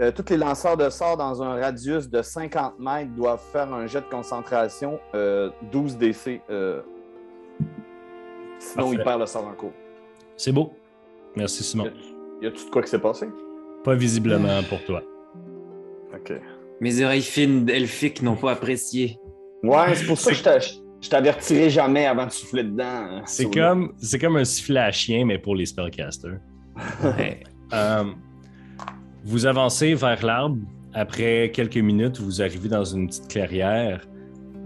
euh, 0.00 0.10
tous 0.10 0.24
les 0.30 0.36
lanceurs 0.36 0.76
de 0.76 0.88
sorts 0.90 1.16
dans 1.16 1.42
un 1.42 1.60
radius 1.60 2.08
de 2.08 2.20
50 2.22 2.78
mètres 2.78 3.10
doivent 3.14 3.42
faire 3.52 3.72
un 3.72 3.86
jet 3.86 4.00
de 4.00 4.06
concentration 4.10 4.98
euh, 5.14 5.50
12 5.70 5.96
DC. 5.98 6.40
euh, 6.50 6.80
sinon, 8.58 8.84
Parfait. 8.84 8.96
ils 8.98 9.04
perdent 9.04 9.20
le 9.20 9.26
sort 9.26 9.46
en 9.46 9.52
cours. 9.54 9.72
C'est 10.36 10.52
beau. 10.52 10.72
Merci 11.36 11.62
Simon. 11.62 11.90
Y 12.42 12.46
a-tu 12.46 12.64
de 12.66 12.70
quoi 12.70 12.82
qui 12.82 12.88
s'est 12.90 12.98
passé? 12.98 13.28
Pas 13.84 13.94
visiblement 13.94 14.62
pour 14.68 14.82
toi. 14.84 15.02
OK. 16.14 16.32
Mes 16.80 17.04
oreilles 17.04 17.22
fines 17.22 17.68
elfiques 17.68 18.22
n'ont 18.22 18.36
pas 18.36 18.52
apprécié. 18.52 19.18
Ouais, 19.62 19.94
c'est 19.94 20.06
pour 20.06 20.18
ça 20.18 20.30
que 20.30 20.36
je 20.36 20.42
t'a- 20.42 20.58
je 20.58 21.08
t'avertirai 21.10 21.70
jamais 21.70 22.06
avant 22.06 22.26
de 22.26 22.30
souffler 22.32 22.64
dedans. 22.64 22.84
hein, 22.84 23.22
C'est 23.26 23.50
comme, 23.52 23.92
c'est 23.98 24.18
comme 24.18 24.36
un 24.36 24.44
sifflet 24.44 24.80
à 24.80 24.90
chien, 24.90 25.24
mais 25.24 25.38
pour 25.38 25.54
les 25.54 25.66
spellcasters. 25.66 26.38
Ouais. 27.02 27.40
Euh, 27.72 28.04
vous 29.24 29.46
avancez 29.46 29.94
vers 29.94 30.24
l'arbre. 30.24 30.58
Après 30.92 31.50
quelques 31.52 31.78
minutes, 31.78 32.20
vous 32.20 32.40
arrivez 32.40 32.68
dans 32.68 32.84
une 32.84 33.08
petite 33.08 33.28
clairière 33.28 34.06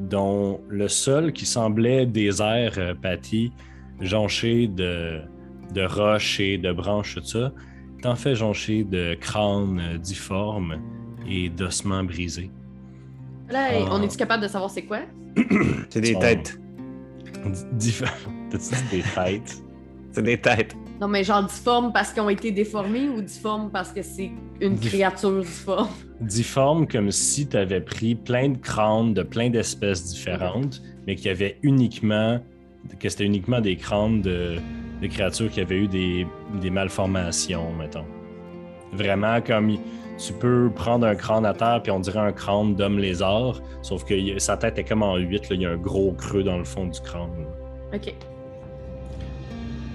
dont 0.01 0.61
le 0.69 0.89
sol 0.89 1.33
qui 1.33 1.47
semblait 1.47 2.07
désert, 2.07 2.75
euh, 2.79 2.95
Patty, 2.95 3.51
jonché 4.01 4.69
de, 4.69 5.21
de 5.75 5.83
roches 5.83 6.39
et 6.41 6.59
de 6.59 6.71
branches, 6.73 7.15
tout 7.15 7.25
ça, 7.25 7.53
est 7.99 8.07
en 8.07 8.15
fait 8.15 8.35
jonché 8.35 8.85
de 8.85 9.15
crânes 9.15 9.81
euh, 9.81 9.99
difformes 9.99 10.77
et 11.27 11.49
d'ossements 11.49 12.05
brisés. 12.05 12.51
Là, 13.49 13.71
on 13.91 14.03
est-tu 14.03 14.19
capable 14.19 14.43
de 14.43 14.49
savoir 14.49 14.71
c'est 14.71 14.85
quoi? 14.85 15.01
C'est 15.89 16.01
des 16.01 16.19
têtes. 16.19 16.61
T'as-tu 17.43 17.75
dit 17.77 17.95
des 18.91 19.03
têtes? 19.03 19.63
C'est 20.13 20.23
des 20.23 20.39
têtes. 20.39 20.77
Non, 21.01 21.07
mais 21.09 21.23
genre 21.23 21.45
difformes 21.45 21.93
parce 21.93 22.13
qu'ils 22.13 22.23
ont 22.23 22.29
été 22.29 22.51
déformés 22.51 23.09
ou 23.09 23.21
difformes 23.23 23.71
parce 23.71 23.93
que 23.93 24.03
c'est 24.03 24.33
une 24.61 24.77
Dif- 24.77 24.89
créature 24.89 25.41
difforme? 25.43 25.89
difforme 26.21 26.87
comme 26.89 27.11
si 27.13 27.49
tu 27.49 27.57
avais 27.57 27.81
pris 27.81 28.15
plein 28.17 28.49
de 28.51 28.59
crânes 28.59 29.15
de 29.15 29.23
plein 29.23 29.51
d'espèces 29.51 30.05
différentes, 30.05 30.83
mais 31.07 31.15
qu'il 31.15 31.27
y 31.27 31.31
avait 31.31 31.59
uniquement 31.63 32.41
que 32.99 33.09
c'était 33.09 33.25
uniquement 33.25 33.61
des 33.61 33.77
crânes 33.77 34.23
de, 34.23 34.57
de 35.01 35.07
créatures 35.07 35.51
qui 35.51 35.61
avaient 35.61 35.77
eu 35.79 35.89
des, 35.89 36.27
des 36.61 36.71
malformations, 36.71 37.73
mettons. 37.75 38.05
Vraiment 38.93 39.41
comme 39.41 39.77
tu 40.17 40.33
peux 40.33 40.71
prendre 40.75 41.07
un 41.07 41.15
crâne 41.15 41.47
à 41.47 41.55
terre 41.55 41.81
puis 41.83 41.93
on 41.93 42.01
dirait 42.01 42.19
un 42.19 42.33
crâne 42.33 42.75
d'homme 42.75 42.99
lézard, 42.99 43.61
sauf 43.83 44.05
que 44.05 44.39
sa 44.39 44.57
tête 44.57 44.79
est 44.79 44.85
comme 44.85 45.03
en 45.05 45.17
huit, 45.17 45.49
là, 45.49 45.55
il 45.57 45.63
y 45.63 45.67
a 45.67 45.71
un 45.71 45.77
gros 45.77 46.13
creux 46.13 46.43
dans 46.43 46.59
le 46.59 46.65
fond 46.65 46.87
du 46.87 47.01
crâne. 47.01 47.47
OK. 47.95 48.15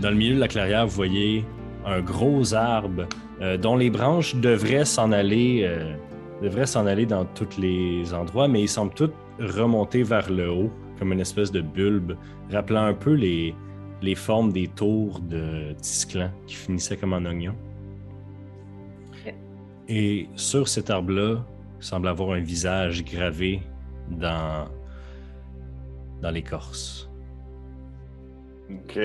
Dans 0.01 0.09
le 0.09 0.15
milieu 0.15 0.35
de 0.35 0.39
la 0.39 0.47
clairière, 0.47 0.85
vous 0.85 0.95
voyez 0.95 1.45
un 1.85 2.01
gros 2.01 2.53
arbre 2.53 3.07
euh, 3.41 3.57
dont 3.57 3.75
les 3.75 3.89
branches 3.89 4.35
devraient 4.35 4.85
s'en 4.85 5.11
aller, 5.11 5.61
euh, 5.63 5.95
devraient 6.41 6.65
s'en 6.65 6.85
aller 6.85 7.05
dans 7.05 7.25
tous 7.25 7.57
les 7.57 8.13
endroits, 8.13 8.47
mais 8.47 8.61
ils 8.61 8.69
semblent 8.69 8.93
tous 8.93 9.11
remonter 9.39 10.03
vers 10.03 10.29
le 10.29 10.51
haut, 10.51 10.71
comme 10.99 11.11
une 11.11 11.19
espèce 11.19 11.51
de 11.51 11.61
bulbe, 11.61 12.15
rappelant 12.51 12.85
un 12.85 12.93
peu 12.93 13.13
les, 13.13 13.55
les 14.01 14.15
formes 14.15 14.51
des 14.51 14.67
tours 14.67 15.19
de 15.19 15.73
Tisclan 15.81 16.31
qui 16.45 16.55
finissaient 16.55 16.97
comme 16.97 17.13
en 17.13 17.25
oignon. 17.25 17.55
Et 19.89 20.29
sur 20.35 20.67
cet 20.67 20.89
arbre-là, 20.89 21.43
il 21.79 21.83
semble 21.83 22.07
avoir 22.07 22.31
un 22.31 22.39
visage 22.39 23.03
gravé 23.03 23.61
dans, 24.09 24.65
dans 26.21 26.31
l'écorce. 26.31 27.09
OK. 28.69 28.99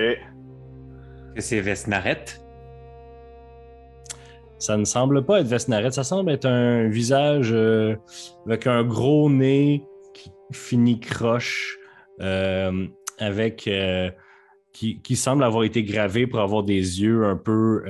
C'est 1.40 1.60
Vesnaret? 1.60 2.24
Ça 4.58 4.76
ne 4.76 4.84
semble 4.84 5.24
pas 5.24 5.40
être 5.40 5.46
Vesnaret, 5.46 5.92
ça 5.92 6.02
semble 6.02 6.32
être 6.32 6.46
un 6.46 6.88
visage 6.88 7.52
euh, 7.52 7.94
avec 8.44 8.66
un 8.66 8.82
gros 8.82 9.30
nez 9.30 9.84
qui 10.14 10.32
finit 10.52 10.98
croche, 10.98 11.78
euh, 12.20 12.88
avec 13.18 13.68
euh, 13.68 14.10
qui, 14.72 15.16
semble 15.16 15.44
avoir 15.44 15.62
été 15.62 15.84
gravé 15.84 16.26
pour 16.26 16.40
avoir 16.40 16.64
des 16.64 17.02
yeux 17.02 17.24
un 17.24 17.36
peu 17.36 17.84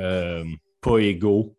pas 0.83 0.99
égaux. 0.99 1.57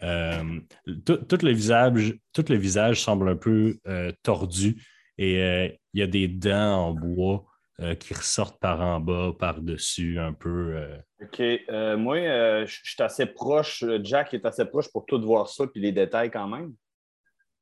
Tout, 0.00 1.38
le 1.42 2.56
visage, 2.56 3.00
semble 3.00 3.28
un 3.28 3.36
peu 3.36 3.78
tordu 4.22 4.76
et 5.18 5.78
il 5.94 6.00
y 6.00 6.02
a 6.02 6.06
des 6.06 6.28
dents 6.28 6.88
en 6.88 6.92
bois 6.92 7.44
euh, 7.80 7.94
qui 7.94 8.14
ressortent 8.14 8.60
par 8.60 8.80
en 8.80 9.00
bas, 9.00 9.32
par-dessus, 9.38 10.18
un 10.18 10.32
peu. 10.32 10.74
euh, 10.76 10.96
OK. 11.22 11.40
Euh, 11.40 11.96
moi, 11.96 12.18
je 12.64 12.80
suis 12.84 13.02
assez 13.02 13.26
proche. 13.26 13.84
Jack 14.02 14.32
est 14.34 14.44
assez 14.46 14.64
proche 14.64 14.90
pour 14.92 15.06
tout 15.06 15.20
voir 15.20 15.48
ça 15.48 15.66
puis 15.66 15.80
les 15.80 15.92
détails 15.92 16.30
quand 16.30 16.46
même. 16.48 16.72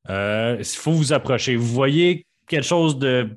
Il 0.08 0.64
faut 0.64 0.92
vous 0.92 1.12
approcher. 1.12 1.56
Vous 1.56 1.66
voyez 1.66 2.26
quelque 2.46 2.64
chose 2.66 2.98
de. 2.98 3.28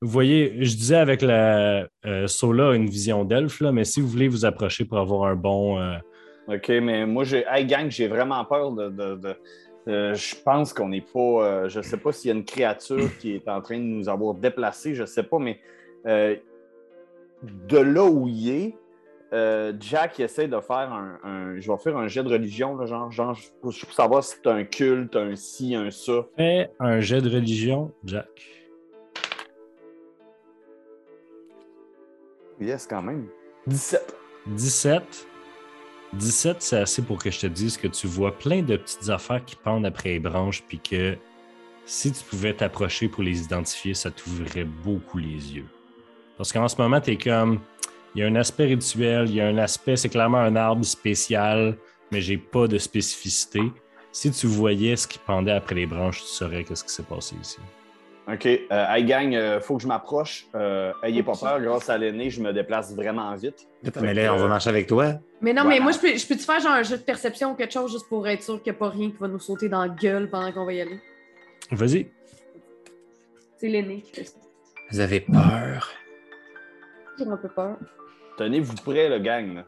Vous 0.00 0.08
voyez, 0.10 0.56
je 0.64 0.74
disais 0.76 0.96
avec 0.96 1.22
la 1.22 1.86
Sola 2.26 2.74
une 2.74 2.86
vision 2.90 3.24
d'elfe, 3.24 3.60
mais 3.60 3.84
si 3.84 4.00
vous 4.00 4.08
voulez 4.08 4.26
vous 4.28 4.44
approcher 4.44 4.84
pour 4.84 4.98
avoir 4.98 5.30
un 5.30 5.36
bon. 5.36 5.80
OK, 6.48 6.68
mais 6.68 7.06
moi, 7.06 7.22
j'ai. 7.22 7.44
Hey, 7.48 7.64
gang, 7.64 7.88
j'ai 7.88 8.08
vraiment 8.08 8.44
peur 8.44 8.72
de. 8.72 8.90
de- 8.90 9.14
de- 9.14 9.36
euh, 9.88 10.14
je 10.14 10.36
pense 10.36 10.72
qu'on 10.72 10.88
n'est 10.88 11.00
pas. 11.00 11.18
euh, 11.18 11.68
je 11.68 11.80
sais 11.80 11.96
pas 11.96 12.12
s'il 12.12 12.28
y 12.28 12.32
a 12.32 12.36
une 12.36 12.44
créature 12.44 13.08
qui 13.18 13.34
est 13.34 13.48
en 13.48 13.60
train 13.60 13.78
de 13.78 13.82
nous 13.84 14.08
avoir 14.08 14.34
déplacés, 14.34 14.94
je 14.94 15.04
sais 15.04 15.22
pas, 15.24 15.38
mais 15.38 15.58
euh, 16.06 16.36
de 17.42 17.78
là 17.78 18.04
où 18.04 18.28
il 18.28 18.48
est, 18.50 18.74
euh, 19.32 19.72
Jack 19.80 20.18
il 20.18 20.22
essaie 20.26 20.46
de 20.46 20.60
faire 20.60 20.92
un, 20.92 21.18
un- 21.24 21.58
Je 21.58 21.70
vais 21.72 21.78
faire 21.78 21.96
un 21.96 22.06
jet 22.06 22.22
de 22.22 22.28
religion, 22.28 22.76
là, 22.76 22.86
genre, 22.86 23.10
genre 23.10 23.36
pour, 23.60 23.72
pour 23.72 23.92
savoir 23.92 24.22
si 24.22 24.36
c'est 24.36 24.46
un 24.50 24.62
culte, 24.64 25.16
un 25.16 25.34
ci, 25.34 25.74
un 25.74 25.90
ça. 25.90 26.26
fais 26.36 26.70
un 26.78 27.00
jet 27.00 27.20
de 27.22 27.28
religion, 27.30 27.90
Jack. 28.04 28.28
Yes, 32.60 32.86
quand 32.86 33.02
même. 33.02 33.26
17. 33.66 34.14
17. 34.46 35.26
17, 36.14 36.56
c'est 36.60 36.78
assez 36.78 37.02
pour 37.02 37.18
que 37.18 37.30
je 37.30 37.40
te 37.40 37.46
dise 37.46 37.76
que 37.76 37.88
tu 37.88 38.06
vois 38.06 38.36
plein 38.36 38.62
de 38.62 38.76
petites 38.76 39.08
affaires 39.08 39.44
qui 39.44 39.56
pendent 39.56 39.86
après 39.86 40.10
les 40.10 40.18
branches, 40.18 40.62
puis 40.62 40.78
que 40.78 41.16
si 41.86 42.12
tu 42.12 42.22
pouvais 42.24 42.54
t'approcher 42.54 43.08
pour 43.08 43.22
les 43.22 43.42
identifier, 43.42 43.94
ça 43.94 44.10
t'ouvrirait 44.10 44.64
beaucoup 44.64 45.18
les 45.18 45.54
yeux. 45.54 45.66
Parce 46.36 46.52
qu'en 46.52 46.68
ce 46.68 46.76
moment, 46.76 47.00
tu 47.00 47.12
es 47.12 47.16
comme. 47.16 47.60
Il 48.14 48.20
y 48.20 48.24
a 48.24 48.26
un 48.26 48.34
aspect 48.34 48.66
rituel, 48.66 49.26
il 49.28 49.36
y 49.36 49.40
a 49.40 49.46
un 49.46 49.56
aspect, 49.56 49.96
c'est 49.96 50.10
clairement 50.10 50.38
un 50.38 50.54
arbre 50.54 50.84
spécial, 50.84 51.78
mais 52.10 52.20
j'ai 52.20 52.36
pas 52.36 52.66
de 52.66 52.76
spécificité. 52.76 53.62
Si 54.12 54.30
tu 54.30 54.46
voyais 54.46 54.96
ce 54.96 55.08
qui 55.08 55.18
pendait 55.18 55.52
après 55.52 55.76
les 55.76 55.86
branches, 55.86 56.20
tu 56.20 56.28
saurais 56.28 56.62
qu'est-ce 56.62 56.84
qui 56.84 56.92
s'est 56.92 57.04
passé 57.04 57.36
ici. 57.40 57.56
OK. 58.28 58.46
Euh, 58.46 58.58
hey, 58.70 59.04
gang, 59.04 59.34
euh, 59.34 59.60
faut 59.60 59.76
que 59.76 59.82
je 59.82 59.88
m'approche. 59.88 60.46
Euh, 60.54 60.92
ayez 61.02 61.22
pas 61.24 61.32
peur, 61.32 61.60
grâce 61.60 61.90
à 61.90 61.98
l'aîné, 61.98 62.30
je 62.30 62.40
me 62.40 62.52
déplace 62.52 62.94
vraiment 62.94 63.34
vite. 63.34 63.66
Mais 64.00 64.14
là, 64.14 64.32
on 64.32 64.36
va 64.38 64.46
marcher 64.46 64.70
avec 64.70 64.86
toi. 64.86 65.14
Mais 65.40 65.52
non, 65.52 65.62
Voilà. 65.62 65.78
mais 65.78 65.82
moi, 65.82 65.92
je 65.92 65.98
peux- 65.98 66.16
je 66.16 66.26
peux-tu 66.26 66.44
faire 66.44 66.60
genre 66.60 66.72
un 66.72 66.84
jeu 66.84 66.98
de 66.98 67.02
perception 67.02 67.52
ou 67.52 67.54
quelque 67.56 67.72
chose 67.72 67.90
juste 67.90 68.08
pour 68.08 68.26
être 68.28 68.42
sûr 68.42 68.62
qu'il 68.62 68.72
n'y 68.72 68.76
a 68.76 68.78
pas 68.78 68.90
rien 68.90 69.10
qui 69.10 69.16
va 69.18 69.26
nous 69.26 69.40
sauter 69.40 69.68
dans 69.68 69.82
la 69.82 69.88
gueule 69.88 70.30
pendant 70.30 70.52
qu'on 70.52 70.64
va 70.64 70.72
y 70.72 70.80
aller? 70.80 71.00
Vas-y. 71.72 72.10
C'est 73.58 73.68
l'aîné 73.68 74.02
qui 74.02 74.12
fait 74.12 74.24
ça. 74.24 74.38
Vous 74.90 75.00
avez 75.00 75.20
peur. 75.20 75.90
J'ai 77.18 77.26
un 77.26 77.36
peu 77.36 77.48
peur. 77.48 77.76
Tenez-vous 78.38 78.74
prêts, 78.84 79.08
le 79.08 79.18
gang. 79.18 79.54
là. 79.56 79.64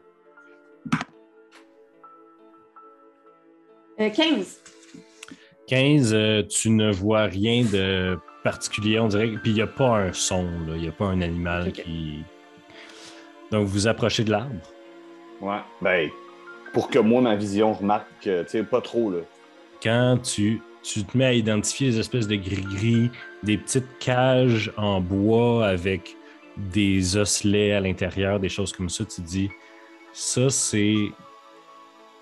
Euh, 3.99 4.09
15. 4.09 4.59
15, 5.67 6.13
euh, 6.13 6.43
tu 6.43 6.69
ne 6.69 6.91
vois 6.91 7.23
rien 7.25 7.63
de 7.63 8.17
particulier, 8.45 8.99
on 8.99 9.07
dirait. 9.07 9.27
Puis 9.27 9.51
il 9.51 9.53
n'y 9.55 9.61
a 9.61 9.67
pas 9.67 9.97
un 9.97 10.13
son, 10.13 10.43
là. 10.67 10.75
il 10.75 10.81
n'y 10.83 10.87
a 10.87 10.91
pas 10.91 11.05
un 11.05 11.19
animal 11.21 11.73
qui. 11.73 12.23
Donc 13.51 13.67
vous 13.67 13.87
approchez 13.87 14.23
de 14.23 14.31
l'arbre. 14.31 14.61
Ouais. 15.41 15.59
Ben, 15.81 16.09
pour 16.71 16.89
que 16.89 16.99
moi, 16.99 17.21
ma 17.21 17.35
vision 17.35 17.73
remarque 17.73 18.07
que, 18.21 18.43
tu 18.43 18.49
sais, 18.49 18.63
pas 18.63 18.81
trop, 18.81 19.09
là. 19.09 19.19
Quand 19.81 20.19
tu, 20.21 20.61
tu 20.83 21.03
te 21.03 21.17
mets 21.17 21.25
à 21.25 21.33
identifier 21.33 21.87
les 21.87 21.99
espèces 21.99 22.27
de 22.27 22.35
gris-gris, 22.35 23.09
des 23.43 23.57
petites 23.57 23.97
cages 23.99 24.71
en 24.77 25.01
bois 25.01 25.67
avec 25.67 26.15
des 26.55 27.17
osselets 27.17 27.73
à 27.73 27.79
l'intérieur, 27.79 28.39
des 28.39 28.49
choses 28.49 28.71
comme 28.71 28.89
ça, 28.89 29.03
tu 29.05 29.21
te 29.21 29.27
dis, 29.27 29.49
ça 30.13 30.49
c'est 30.49 30.95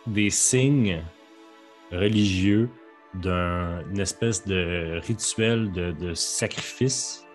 des 0.07 0.29
signes 0.29 1.01
religieux 1.91 2.69
d'une 3.15 3.99
espèce 3.99 4.45
de 4.45 4.99
rituel 5.05 5.71
de, 5.71 5.91
de 5.91 6.13
sacrifice, 6.13 7.25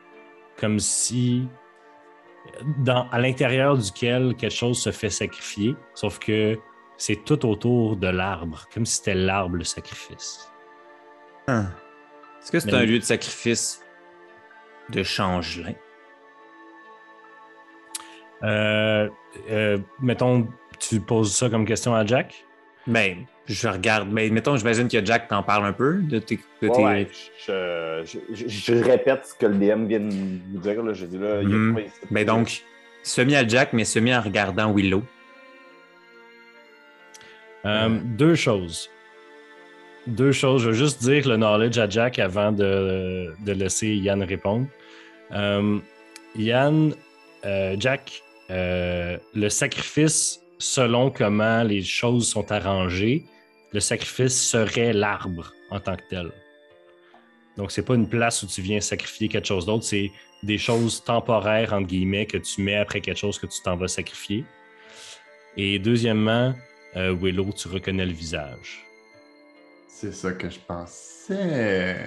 comme 0.57 0.79
si 0.79 1.49
dans, 2.79 3.09
à 3.11 3.19
l'intérieur 3.21 3.77
duquel 3.77 4.35
quelque 4.37 4.55
chose 4.55 4.81
se 4.81 4.91
fait 4.91 5.11
sacrifier, 5.11 5.77
sauf 5.95 6.19
que 6.19 6.59
c'est 6.97 7.25
tout 7.25 7.47
autour 7.47 7.97
de 7.97 8.09
l'arbre, 8.09 8.65
comme 8.75 8.85
si 8.85 8.97
c'était 8.97 9.15
l'arbre 9.15 9.57
le 9.57 9.65
sacrifice. 9.65 10.51
Hein. 11.47 11.67
Est-ce 12.41 12.53
que 12.53 12.61
c'est 12.61 12.75
un 12.75 12.85
lieu 12.85 12.99
de 12.99 13.05
sacrifice 13.05 13.85
de 14.91 15.03
changelin? 15.03 15.75
Euh, 18.43 19.09
euh, 19.51 19.79
mettons, 20.01 20.49
tu 20.79 21.01
poses 21.01 21.35
ça 21.35 21.51
comme 21.51 21.65
question 21.65 21.95
à 21.95 22.05
Jack? 22.05 22.45
Ben, 22.89 23.19
je 23.47 23.69
regarde. 23.69 24.09
Mais 24.11 24.29
mettons, 24.31 24.57
j'imagine 24.57 24.89
que 24.89 25.05
Jack 25.05 25.29
t'en 25.29 25.43
parle 25.45 25.65
un 25.67 25.73
peu 25.73 26.01
de 26.03 26.19
tes. 26.19 26.39
de 26.63 26.69
Ouais, 26.69 26.75
tes- 26.75 26.83
ouais, 26.85 27.09
je, 27.47 28.19
je- 28.35 28.35
je- 28.35 28.49
je 28.49 28.75
répète 28.83 29.27
ce 29.27 29.35
que 29.35 29.47
le 29.47 29.55
DM 29.55 29.87
vient 29.87 30.01
de 30.01 30.13
nous 30.13 30.59
dire. 30.61 30.83
Là. 30.83 30.93
Je 30.95 31.07
dis 31.07 31.19
là, 31.19 31.43
il 31.43 31.49
y 31.49 31.53
a 31.53 31.57
Mhm. 31.57 31.83
Ben 32.11 32.27
donc, 32.27 32.63
semi 33.03 33.35
à 33.37 33.47
Jack, 33.47 33.73
mais 33.73 33.85
semi 33.85 34.15
en 34.15 34.21
regardant 34.21 34.73
Willow. 34.73 35.03
Euh, 37.65 37.89
Deux 38.05 38.35
choses. 38.35 38.89
Deux 40.07 40.33
choses. 40.33 40.63
Je 40.63 40.71
vais 40.71 40.77
juste 40.77 41.03
dire 41.03 41.29
le 41.29 41.37
knowledge 41.37 41.79
à 41.79 41.89
Jack 41.89 42.19
avant 42.19 42.53
de, 42.53 43.35
de 43.45 43.53
laisser 43.53 43.89
Yann 43.89 44.23
répondre. 44.23 44.67
Euh, 45.33 45.79
Yann, 46.37 46.95
euh, 47.45 47.77
Jack, 47.79 48.23
euh, 48.51 49.19
le 49.35 49.49
sacrifice, 49.51 50.41
selon 50.59 51.11
comment 51.11 51.63
les 51.63 51.83
choses 51.83 52.29
sont 52.29 52.51
arrangées, 52.53 53.25
le 53.73 53.81
sacrifice 53.81 54.41
serait 54.41 54.93
l'arbre 54.93 55.53
en 55.71 55.81
tant 55.81 55.97
que 55.97 56.03
tel. 56.09 56.33
Donc, 57.57 57.73
c'est 57.73 57.83
pas 57.83 57.95
une 57.95 58.09
place 58.09 58.43
où 58.43 58.47
tu 58.47 58.63
viens 58.63 58.81
sacrifier 58.81 59.29
quelque 59.29 59.47
chose 59.47 59.67
d'autre, 59.67 59.85
c'est 59.85 60.11
des 60.43 60.59
choses 60.59 61.03
temporaires, 61.03 61.73
entre 61.73 61.89
guillemets, 61.89 62.27
que 62.27 62.39
tu 62.39 62.63
mets 62.63 62.77
après 62.77 63.01
quelque 63.01 63.19
chose 63.19 63.39
que 63.39 63.47
tu 63.47 63.61
t'en 63.63 63.77
vas 63.77 63.89
sacrifier. 63.89 64.45
Et 65.57 65.79
deuxièmement, 65.79 66.55
euh, 66.97 67.15
Willow, 67.21 67.53
tu 67.53 67.69
reconnais 67.69 68.07
le 68.07 68.13
visage. 68.13 68.85
C'est 69.89 70.13
ça 70.13 70.33
que 70.33 70.49
je 70.49 70.59
pensais. 70.61 72.07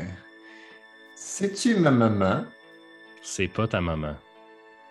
C'est-tu 1.15 1.75
ma 1.75 1.91
maman? 1.91 2.45
C'est 3.21 3.49
pas 3.49 3.67
ta 3.67 3.81
maman, 3.81 4.15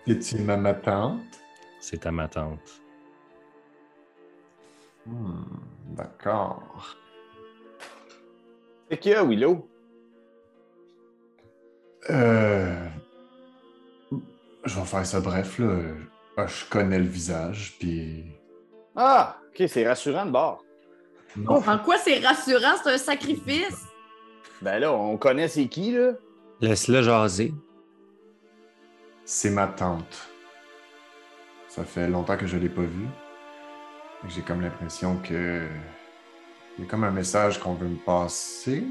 C'est-tu 0.06 0.38
ma 0.42 0.56
ma 0.56 0.74
tante? 0.74 1.40
c'est 1.80 2.00
ta 2.02 2.12
ma 2.12 2.28
tante. 2.28 2.80
Hmm, 5.06 5.42
D'accord. 5.96 6.96
C'est 8.90 8.98
qu'il 8.98 9.12
y 9.12 9.14
a, 9.14 9.24
Willow? 9.24 9.68
Euh... 12.10 12.86
Je 14.64 14.78
vais 14.78 14.84
faire 14.86 15.06
ça 15.06 15.20
bref, 15.20 15.58
là. 15.58 15.78
Ah, 16.36 16.46
Je 16.46 16.64
connais 16.68 16.98
le 16.98 17.04
visage, 17.06 17.76
puis... 17.78 18.24
Ah, 18.96 19.38
ok, 19.48 19.68
c'est 19.68 19.86
rassurant 19.86 20.26
de 20.26 20.30
bord. 20.30 20.64
Non, 21.36 21.56
En 21.66 21.78
quoi 21.78 21.96
c'est 21.98 22.18
rassurant? 22.18 22.74
C'est 22.82 22.90
un 22.90 22.98
sacrifice? 22.98 23.84
Ben 24.62 24.78
là, 24.80 24.92
on 24.92 25.16
connaît 25.16 25.48
c'est 25.48 25.66
qui, 25.68 25.92
là? 25.92 26.12
Laisse-le 26.60 27.02
jaser. 27.02 27.54
c'est 29.24 29.50
ma 29.50 29.66
tante. 29.68 30.28
Ça 31.68 31.84
fait 31.84 32.08
longtemps 32.08 32.36
que 32.36 32.46
je 32.46 32.56
l'ai 32.58 32.68
pas 32.68 32.82
vue. 32.82 33.06
J'ai 34.28 34.42
comme 34.42 34.60
l'impression 34.60 35.16
que... 35.16 35.66
Il 36.78 36.84
y 36.84 36.86
a 36.86 36.90
comme 36.90 37.04
un 37.04 37.10
message 37.10 37.58
qu'on 37.58 37.74
veut 37.74 37.88
me 37.88 37.96
passer. 37.96 38.84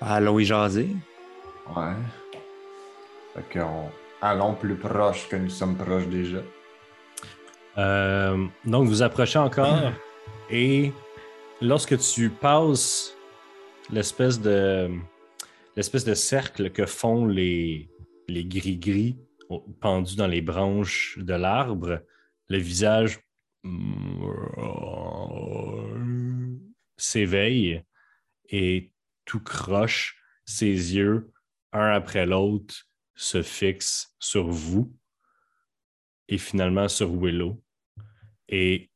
Allons 0.00 0.38
y 0.38 0.44
jaser. 0.44 0.96
Ouais. 1.74 1.94
Fait 3.34 3.58
qu'on... 3.58 3.90
Allons 4.22 4.54
plus 4.54 4.76
proche 4.76 5.28
que 5.28 5.36
nous 5.36 5.48
sommes 5.48 5.76
proches 5.76 6.06
déjà. 6.06 6.40
Euh, 7.78 8.46
donc, 8.66 8.86
vous 8.86 9.02
approchez 9.02 9.38
encore 9.38 9.92
et 10.50 10.92
lorsque 11.62 11.96
tu 11.98 12.28
passes 12.28 13.16
l'espèce 13.90 14.40
de 14.40 14.90
l'espèce 15.76 16.04
de 16.04 16.14
cercle 16.14 16.70
que 16.70 16.84
font 16.84 17.26
les 17.26 17.88
les 18.28 18.44
gris-gris 18.44 19.16
pendus 19.80 20.16
dans 20.16 20.26
les 20.26 20.42
branches 20.42 21.18
de 21.18 21.34
l'arbre, 21.34 22.00
le 22.48 22.58
visage 22.58 23.20
s'éveille 26.96 27.82
et 28.48 28.92
tout 29.24 29.40
croche, 29.40 30.16
ses 30.44 30.94
yeux, 30.94 31.32
un 31.72 31.92
après 31.92 32.26
l'autre, 32.26 32.86
se 33.14 33.42
fixent 33.42 34.14
sur 34.18 34.48
vous 34.48 34.94
et 36.28 36.38
finalement 36.38 36.88
sur 36.88 37.10
Willow. 37.12 37.62
Et 38.48 38.90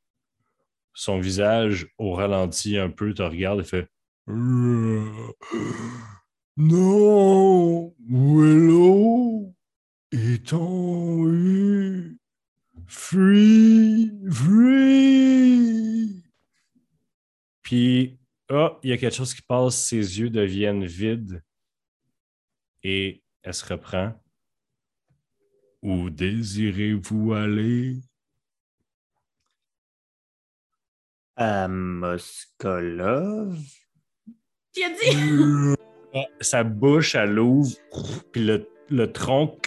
son 0.95 1.19
visage, 1.19 1.89
au 1.99 2.13
ralenti 2.13 2.79
un 2.79 2.91
peu, 2.91 3.13
te 3.13 3.23
regarde 3.23 3.61
et 3.61 3.65
fait 3.65 3.89
Non, 6.57 7.95
Willow 8.09 9.55
est 10.13 10.53
en 10.53 11.29
eu. 11.29 12.14
Free, 12.87 14.11
free. 14.31 16.23
Puis, 17.63 18.19
ah, 18.51 18.79
il 18.83 18.91
y 18.91 18.93
a 18.93 18.99
quelque 18.99 19.15
chose 19.15 19.35
qui 19.35 19.43
passe, 19.43 19.87
ses 19.87 20.21
yeux 20.21 20.31
deviennent 20.31 20.85
vides 20.85 21.43
et 22.83 23.23
elle 23.43 23.55
se 23.55 23.65
reprend. 23.65 24.13
Où 25.83 26.11
désirez-vous 26.11 27.33
aller? 27.33 28.01
À 31.37 31.67
Moskolov. 31.69 33.59
Tu 34.73 34.83
as 34.83 34.91
dit? 34.91 35.75
Sa 36.41 36.63
bouche, 36.63 37.17
elle 37.17 37.39
ouvre, 37.39 37.77
puis 38.31 38.45
le, 38.45 38.69
le 38.89 39.11
tronc 39.11 39.59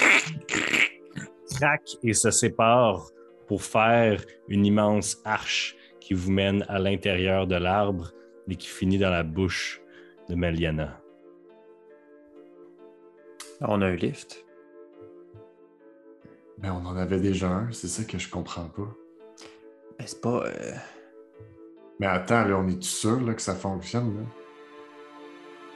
craque 1.55 1.97
et 2.03 2.13
se 2.13 2.31
sépare 2.31 3.09
pour 3.47 3.63
faire 3.63 4.23
une 4.47 4.65
immense 4.65 5.21
arche 5.23 5.75
qui 5.99 6.13
vous 6.13 6.31
mène 6.31 6.65
à 6.67 6.79
l'intérieur 6.79 7.47
de 7.47 7.55
l'arbre 7.55 8.11
et 8.49 8.55
qui 8.55 8.67
finit 8.67 8.97
dans 8.97 9.09
la 9.09 9.23
bouche 9.23 9.81
de 10.29 10.35
Meliana. 10.35 11.01
On 13.61 13.81
a 13.81 13.87
un 13.87 13.95
lift. 13.95 14.45
Mais 16.59 16.69
on 16.69 16.85
en 16.85 16.95
avait 16.95 17.19
déjà 17.19 17.49
un, 17.49 17.71
c'est 17.71 17.87
ça 17.87 18.03
que 18.03 18.17
je 18.17 18.29
comprends 18.29 18.69
pas. 18.69 18.87
Ben, 19.97 20.05
c'est 20.05 20.21
pas. 20.21 20.45
euh, 20.45 20.73
Mais 21.99 22.07
attends, 22.07 22.45
là, 22.45 22.57
on 22.57 22.67
est 22.67 22.81
sûr 22.83 23.19
là, 23.21 23.33
que 23.33 23.41
ça 23.41 23.55
fonctionne, 23.55 24.17
là? 24.17 24.23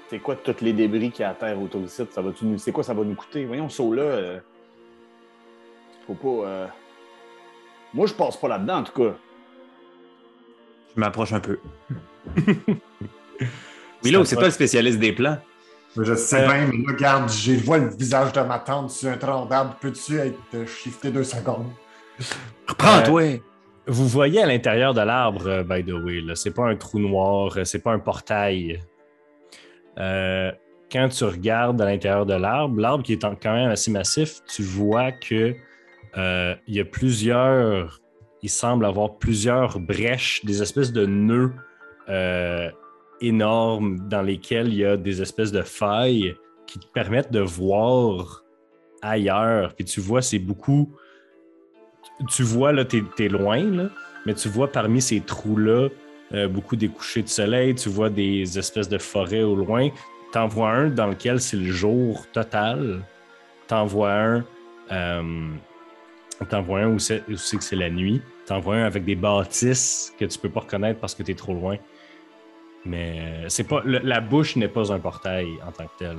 C'est 0.10 0.20
quoi 0.20 0.36
tous 0.36 0.62
les 0.62 0.74
débris 0.74 1.10
qu'il 1.12 1.22
y 1.22 1.26
a 1.26 1.30
à 1.30 1.34
terre 1.34 1.62
autour 1.62 1.82
d'ici? 1.82 2.04
Ça 2.10 2.22
va 2.22 2.32
nous... 2.42 2.58
C'est 2.58 2.72
quoi 2.72 2.84
ça 2.84 2.94
va 2.94 3.04
nous 3.04 3.16
coûter? 3.16 3.46
Voyons, 3.46 3.70
saut 3.70 3.94
là. 3.94 4.02
euh, 4.02 4.40
Faut 6.14 6.42
pas. 6.42 6.48
euh, 6.48 6.68
Moi, 7.94 8.08
je 8.08 8.14
passe 8.14 8.38
pas 8.38 8.48
là-dedans, 8.48 8.78
en 8.78 8.84
tout 8.84 8.94
cas. 9.04 9.16
Je 10.96 11.00
m'approche 11.00 11.34
un 11.34 11.40
peu. 11.40 11.60
Willow, 14.04 14.26
c'est 14.26 14.36
toi 14.36 14.46
le 14.46 14.52
spécialiste 14.52 15.00
des 15.00 15.14
plans. 15.14 15.38
Je 15.98 16.16
sais 16.16 16.44
Euh, 16.44 16.48
bien, 16.48 16.68
mais 16.74 16.92
regarde, 16.94 17.30
je 17.30 17.54
vois 17.54 17.78
le 17.78 17.90
visage 17.90 18.32
de 18.34 18.42
ma 18.42 18.60
tante 18.60 18.90
sur 18.92 19.10
un 19.10 19.18
tronc 19.18 19.46
d'arbre. 19.46 19.76
Peux-tu 19.80 20.18
être 20.18 20.38
euh, 20.54 20.66
shifté 20.66 21.12
deux 21.12 21.24
secondes? 21.24 21.68
Reprends-toi! 22.68 23.40
Vous 23.88 24.08
voyez 24.08 24.42
à 24.42 24.46
l'intérieur 24.46 24.94
de 24.94 25.02
l'arbre, 25.02 25.64
by 25.64 25.84
the 25.84 25.92
way, 25.94 26.22
c'est 26.36 26.54
pas 26.54 26.68
un 26.68 26.76
trou 26.76 27.00
noir, 27.00 27.58
c'est 27.66 27.80
pas 27.82 27.92
un 27.92 28.00
portail. 28.00 28.80
Euh, 29.98 30.52
quand 30.92 31.10
tu 31.10 31.24
regardes 31.26 31.82
à 31.82 31.86
l'intérieur 31.86 32.26
de 32.26 32.36
l'arbre, 32.36 32.80
l'arbre 32.80 33.04
qui 33.04 33.14
est 33.14 33.22
quand 33.42 33.54
même 33.54 33.72
assez 33.72 33.92
massif, 33.92 34.40
tu 34.48 34.62
vois 34.62 35.12
que 35.12 35.56
euh, 36.18 36.56
il 36.68 36.76
y 36.76 36.80
a 36.80 36.86
plusieurs, 36.86 38.00
il 38.42 38.50
semble 38.50 38.86
avoir 38.86 39.18
plusieurs 39.18 39.80
brèches, 39.80 40.44
des 40.46 40.62
espèces 40.62 40.92
de 40.92 41.06
nœuds 41.06 41.54
euh, 42.10 42.70
énormes 43.22 44.08
dans 44.10 44.22
lesquels 44.22 44.68
il 44.68 44.76
y 44.76 44.86
a 44.86 44.98
des 44.98 45.22
espèces 45.22 45.52
de 45.52 45.62
failles 45.62 46.36
qui 46.68 46.80
te 46.80 46.88
permettent 46.88 47.32
de 47.32 47.42
voir 47.42 48.44
ailleurs. 49.02 49.74
Puis 49.76 49.86
tu 49.86 50.00
vois, 50.00 50.22
c'est 50.22 50.40
beaucoup 50.40 50.96
tu 52.30 52.44
vois, 52.44 52.72
là, 52.72 52.86
t'es 52.86 53.04
es 53.20 53.28
loin, 53.28 53.64
là, 53.64 53.90
mais 54.26 54.34
tu 54.34 54.50
vois 54.50 54.72
parmi 54.72 55.02
ces 55.02 55.22
trous-là 55.22 55.90
euh, 56.34 56.48
beaucoup 56.48 56.76
des 56.76 56.88
couchers 56.88 57.24
de 57.24 57.28
soleil, 57.28 57.76
tu 57.76 57.90
vois 57.90 58.10
des 58.10 58.58
espèces 58.58 58.88
de 58.88 58.98
forêts 58.98 59.44
au 59.44 59.56
loin. 59.56 59.90
T'en 60.32 60.48
vois 60.48 60.70
un 60.70 60.90
dans 60.90 61.08
lequel 61.08 61.42
c'est 61.42 61.58
le 61.58 61.72
jour 61.72 62.26
total. 62.32 63.02
T'en 63.68 63.86
vois 63.86 64.44
un, 64.90 65.54
t'en 66.46 66.62
vois 66.62 66.82
un 66.82 66.88
où 66.88 67.00
c'est 67.00 67.24
que 67.26 67.64
c'est 67.64 67.76
la 67.76 67.90
nuit. 67.90 68.22
T'en 68.46 68.60
vois 68.60 68.76
un 68.76 68.84
avec 68.84 69.06
des 69.06 69.16
bâtisses 69.16 70.14
que 70.18 70.26
tu 70.26 70.40
peux 70.40 70.50
pas 70.50 70.62
reconnaître 70.62 71.00
parce 71.00 71.16
que 71.16 71.24
t'es 71.24 71.36
trop 71.36 71.54
loin. 71.54 71.78
Mais 72.86 73.20
euh, 73.20 73.50
c'est 73.50 73.64
pas 73.64 73.82
la 73.86 74.22
bouche 74.22 74.56
n'est 74.56 74.68
pas 74.68 74.92
un 74.92 75.00
portail 75.00 75.48
en 75.68 75.72
tant 75.72 75.86
que 75.86 75.98
tel. 76.00 76.18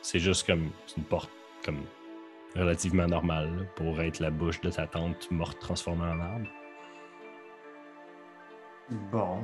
C'est 0.00 0.20
juste 0.20 0.46
comme 0.46 0.70
une 0.96 1.04
porte 1.04 1.30
comme 1.64 1.80
relativement 2.54 3.06
normale 3.06 3.68
pour 3.74 4.00
être 4.00 4.20
la 4.20 4.30
bouche 4.30 4.60
de 4.60 4.70
ta 4.70 4.86
tante 4.86 5.28
morte 5.30 5.58
transformée 5.58 6.04
en 6.04 6.20
arbre. 6.20 6.48
Bon. 9.10 9.38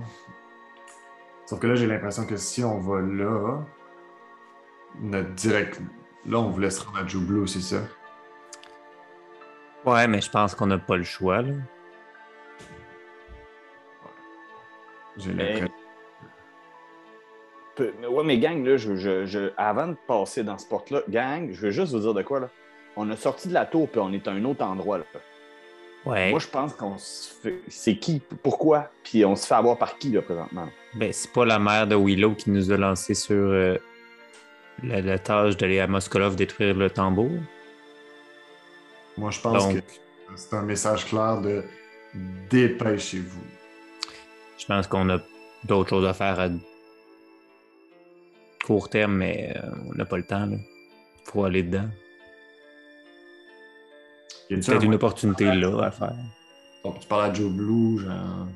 Sauf 1.47 1.59
que 1.59 1.67
là, 1.67 1.75
j'ai 1.75 1.87
l'impression 1.87 2.27
que 2.27 2.37
si 2.37 2.63
on 2.63 2.79
va 2.79 3.01
là, 3.01 3.65
notre 5.01 5.31
direct. 5.31 5.81
Là, 6.27 6.39
on 6.39 6.51
voulait 6.51 6.71
se 6.71 6.85
rendre 6.85 6.99
à 6.99 7.07
Joublo, 7.07 7.47
c'est 7.47 7.61
ça? 7.61 7.81
Ouais, 9.85 10.07
mais 10.07 10.21
je 10.21 10.31
pense 10.31 10.55
qu'on 10.55 10.67
n'a 10.67 10.79
pas 10.79 10.97
le 10.97 11.05
choix, 11.05 11.43
là. 11.43 11.53
J'ai 15.17 15.33
Mais- 15.35 15.63
Ouais, 17.79 18.25
mais 18.25 18.39
gang, 18.39 18.63
là, 18.65 18.77
je, 18.77 18.95
je- 18.97 19.25
je- 19.25 19.53
avant 19.57 19.87
de 19.89 19.97
passer 20.07 20.45
dans 20.45 20.59
ce 20.59 20.67
porte-là, 20.67 21.01
gang, 21.09 21.51
je 21.51 21.61
veux 21.63 21.71
juste 21.71 21.93
vous 21.93 22.01
dire 22.01 22.13
de 22.13 22.21
quoi, 22.23 22.41
là. 22.41 22.49
On 22.97 23.09
a 23.11 23.17
sorti 23.17 23.49
de 23.49 23.55
la 23.55 23.65
tour, 23.65 23.89
puis 23.89 24.01
on 24.01 24.13
est 24.13 24.29
à 24.29 24.33
un 24.33 24.45
autre 24.45 24.63
endroit, 24.63 24.99
là. 24.99 25.05
Ouais. 26.05 26.31
Moi, 26.31 26.39
je 26.41 26.47
pense 26.49 26.75
qu'on 26.75 26.99
se 26.99 27.33
fait. 27.33 27.61
C'est 27.69 27.97
qui, 27.97 28.21
pourquoi, 28.43 28.91
puis 29.03 29.25
on 29.25 29.35
se 29.37 29.47
fait 29.47 29.55
avoir 29.55 29.79
par 29.79 29.97
qui, 29.99 30.11
là, 30.11 30.21
présentement? 30.23 30.69
Ben, 30.95 31.11
c'est 31.13 31.33
pas 31.33 31.45
la 31.47 31.59
mère 31.59 31.87
de 31.87 31.95
Willow 31.97 32.35
qui 32.35 32.51
nous 32.51 32.71
a 32.71 32.77
lancé 32.77 33.15
sur 33.15 33.35
euh, 33.37 33.77
la, 34.83 35.01
la 35.01 35.19
tâche 35.19 35.57
d'aller 35.57 35.81
à 35.81 35.87
Moskolov 35.87 36.37
détruire 36.37 36.75
le 36.75 36.91
tambour. 36.91 37.31
Moi, 39.21 39.31
je 39.31 39.41
pense 39.41 39.69
Donc- 39.69 39.77
que 39.77 39.83
c'est 40.35 40.55
un 40.57 40.63
message 40.63 41.05
clair 41.05 41.43
de 41.43 41.63
dépêchez-vous. 42.49 43.45
Je 44.59 44.65
pense 44.65 44.87
qu'on 44.87 45.11
a 45.11 45.19
d'autres 45.65 45.91
choses 45.91 46.07
à 46.07 46.15
faire 46.15 46.41
à 46.41 46.49
court 48.65 48.89
terme, 48.89 49.17
mais 49.17 49.55
euh, 49.57 49.71
on 49.91 49.95
n'a 49.95 50.07
pas 50.07 50.17
le 50.17 50.25
temps. 50.25 50.47
Là. 50.47 50.57
Faut 51.25 51.45
aller 51.45 51.63
dedans. 51.63 51.89
Y 54.49 54.55
a-tu 54.55 54.71
Peut-être 54.71 54.83
un 54.83 54.87
une 54.87 54.95
opportunité 54.95 55.45
là 55.45 55.85
à 55.85 55.91
faire. 55.91 56.17
Donc, 56.83 57.01
tu 57.01 57.07
parles 57.07 57.31
à 57.31 57.35
Joe 57.35 57.53
Blue, 57.53 57.99
genre. 57.99 58.49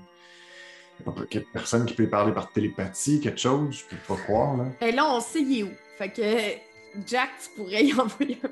Y 1.04 1.08
a 1.08 1.12
pas 1.12 1.26
qu'il 1.26 1.40
y 1.42 1.44
a 1.44 1.46
personne 1.52 1.84
qui 1.84 1.92
peut 1.94 2.08
parler 2.08 2.32
par 2.32 2.50
télépathie, 2.52 3.20
quelque 3.20 3.38
chose, 3.40 3.84
je 3.90 3.94
peux 3.96 4.02
pas 4.14 4.20
croire, 4.22 4.56
là. 4.56 4.64
Et 4.80 4.92
là, 4.92 5.04
on 5.14 5.20
sait 5.20 5.42
il 5.42 5.58
est 5.58 5.62
où. 5.64 5.70
Fait 5.98 6.08
que 6.08 7.02
Jack, 7.06 7.30
tu 7.42 7.50
pourrais 7.56 7.84
y 7.84 7.92
envoyer 8.00 8.38
un 8.42 8.48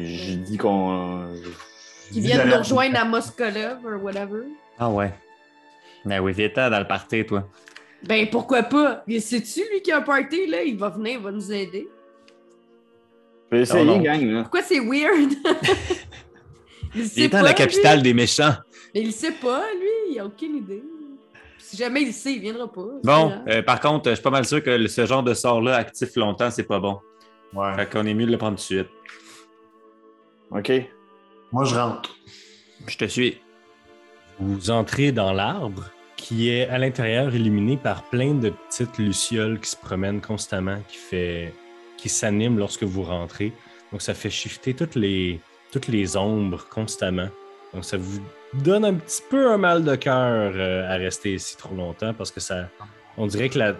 J'ai 0.00 0.36
dit 0.36 0.56
qu'on. 0.56 1.26
Qui 2.10 2.20
vient 2.20 2.44
de 2.44 2.50
nous 2.50 2.58
rejoindre 2.58 2.98
à 2.98 3.04
Moskolov 3.04 3.78
ou 3.84 4.04
whatever. 4.04 4.42
Ah 4.78 4.90
ouais. 4.90 5.12
Ben 6.04 6.20
oui, 6.20 6.32
viens-t'en 6.32 6.68
dans 6.70 6.78
le 6.80 6.86
party, 6.86 7.24
toi. 7.24 7.48
Ben 8.04 8.28
pourquoi 8.28 8.64
pas? 8.64 9.02
Mais 9.06 9.20
C'est-tu 9.20 9.60
lui 9.70 9.80
qui 9.82 9.92
a 9.92 9.98
un 9.98 10.02
party, 10.02 10.46
là? 10.46 10.62
Il 10.62 10.76
va 10.76 10.88
venir, 10.88 11.12
il 11.12 11.20
va 11.20 11.30
nous 11.30 11.52
aider. 11.52 11.88
Je 13.50 13.56
vais 13.56 13.62
essayer, 13.62 13.98
gang, 14.00 14.24
là. 14.24 14.42
Pourquoi 14.42 14.62
c'est 14.62 14.80
weird? 14.80 15.32
il 16.94 17.02
Viens-t'en 17.02 17.38
pas, 17.38 17.42
la 17.42 17.48
lui. 17.50 17.54
capitale 17.54 18.02
des 18.02 18.14
méchants. 18.14 18.54
Mais 18.94 19.02
il 19.02 19.12
sait 19.12 19.32
pas, 19.32 19.62
lui. 19.78 20.12
Il 20.14 20.18
a 20.20 20.26
aucune 20.26 20.56
idée. 20.56 20.82
Si 21.58 21.76
jamais 21.76 22.02
il 22.02 22.06
le 22.08 22.12
sait, 22.12 22.32
il 22.34 22.40
viendra 22.40 22.70
pas. 22.70 22.86
Bon, 23.04 23.32
euh, 23.48 23.62
par 23.62 23.80
contre, 23.80 24.10
je 24.10 24.14
suis 24.16 24.22
pas 24.22 24.30
mal 24.30 24.44
sûr 24.44 24.62
que 24.62 24.86
ce 24.88 25.06
genre 25.06 25.22
de 25.22 25.32
sort-là 25.32 25.76
actif 25.76 26.16
longtemps, 26.16 26.50
c'est 26.50 26.64
pas 26.64 26.80
bon. 26.80 26.98
Ouais. 27.54 27.74
Fait 27.76 27.88
qu'on 27.88 28.04
est 28.04 28.14
mieux 28.14 28.26
de 28.26 28.32
le 28.32 28.38
prendre 28.38 28.56
tout 28.56 28.62
de 28.62 28.80
suite. 28.80 28.88
OK. 30.54 30.72
Moi, 31.50 31.64
je 31.64 31.74
rentre. 31.74 32.16
Je 32.86 32.96
te 32.96 33.04
suis. 33.06 33.38
Vous 34.38 34.70
entrez 34.70 35.12
dans 35.12 35.32
l'arbre 35.32 35.90
qui 36.16 36.50
est 36.50 36.68
à 36.68 36.78
l'intérieur 36.78 37.34
illuminé 37.34 37.76
par 37.76 38.04
plein 38.04 38.34
de 38.34 38.50
petites 38.50 38.98
lucioles 38.98 39.58
qui 39.60 39.70
se 39.70 39.76
promènent 39.76 40.20
constamment, 40.20 40.78
qui 40.88 40.96
fait 40.96 41.54
qui 41.96 42.08
s'animent 42.08 42.58
lorsque 42.58 42.82
vous 42.84 43.02
rentrez. 43.02 43.52
Donc 43.90 44.02
ça 44.02 44.14
fait 44.14 44.30
shifter 44.30 44.74
toutes 44.74 44.94
les 44.94 45.40
toutes 45.72 45.88
les 45.88 46.16
ombres 46.16 46.66
constamment. 46.68 47.28
Donc 47.72 47.84
ça 47.84 47.96
vous 47.96 48.20
donne 48.54 48.84
un 48.84 48.94
petit 48.94 49.22
peu 49.30 49.50
un 49.50 49.56
mal 49.56 49.84
de 49.84 49.96
cœur 49.96 50.52
euh, 50.54 50.88
à 50.88 50.96
rester 50.96 51.34
ici 51.34 51.56
trop 51.56 51.74
longtemps 51.74 52.12
parce 52.14 52.30
que 52.30 52.40
ça 52.40 52.68
on 53.16 53.26
dirait 53.26 53.48
que 53.48 53.58
la 53.58 53.74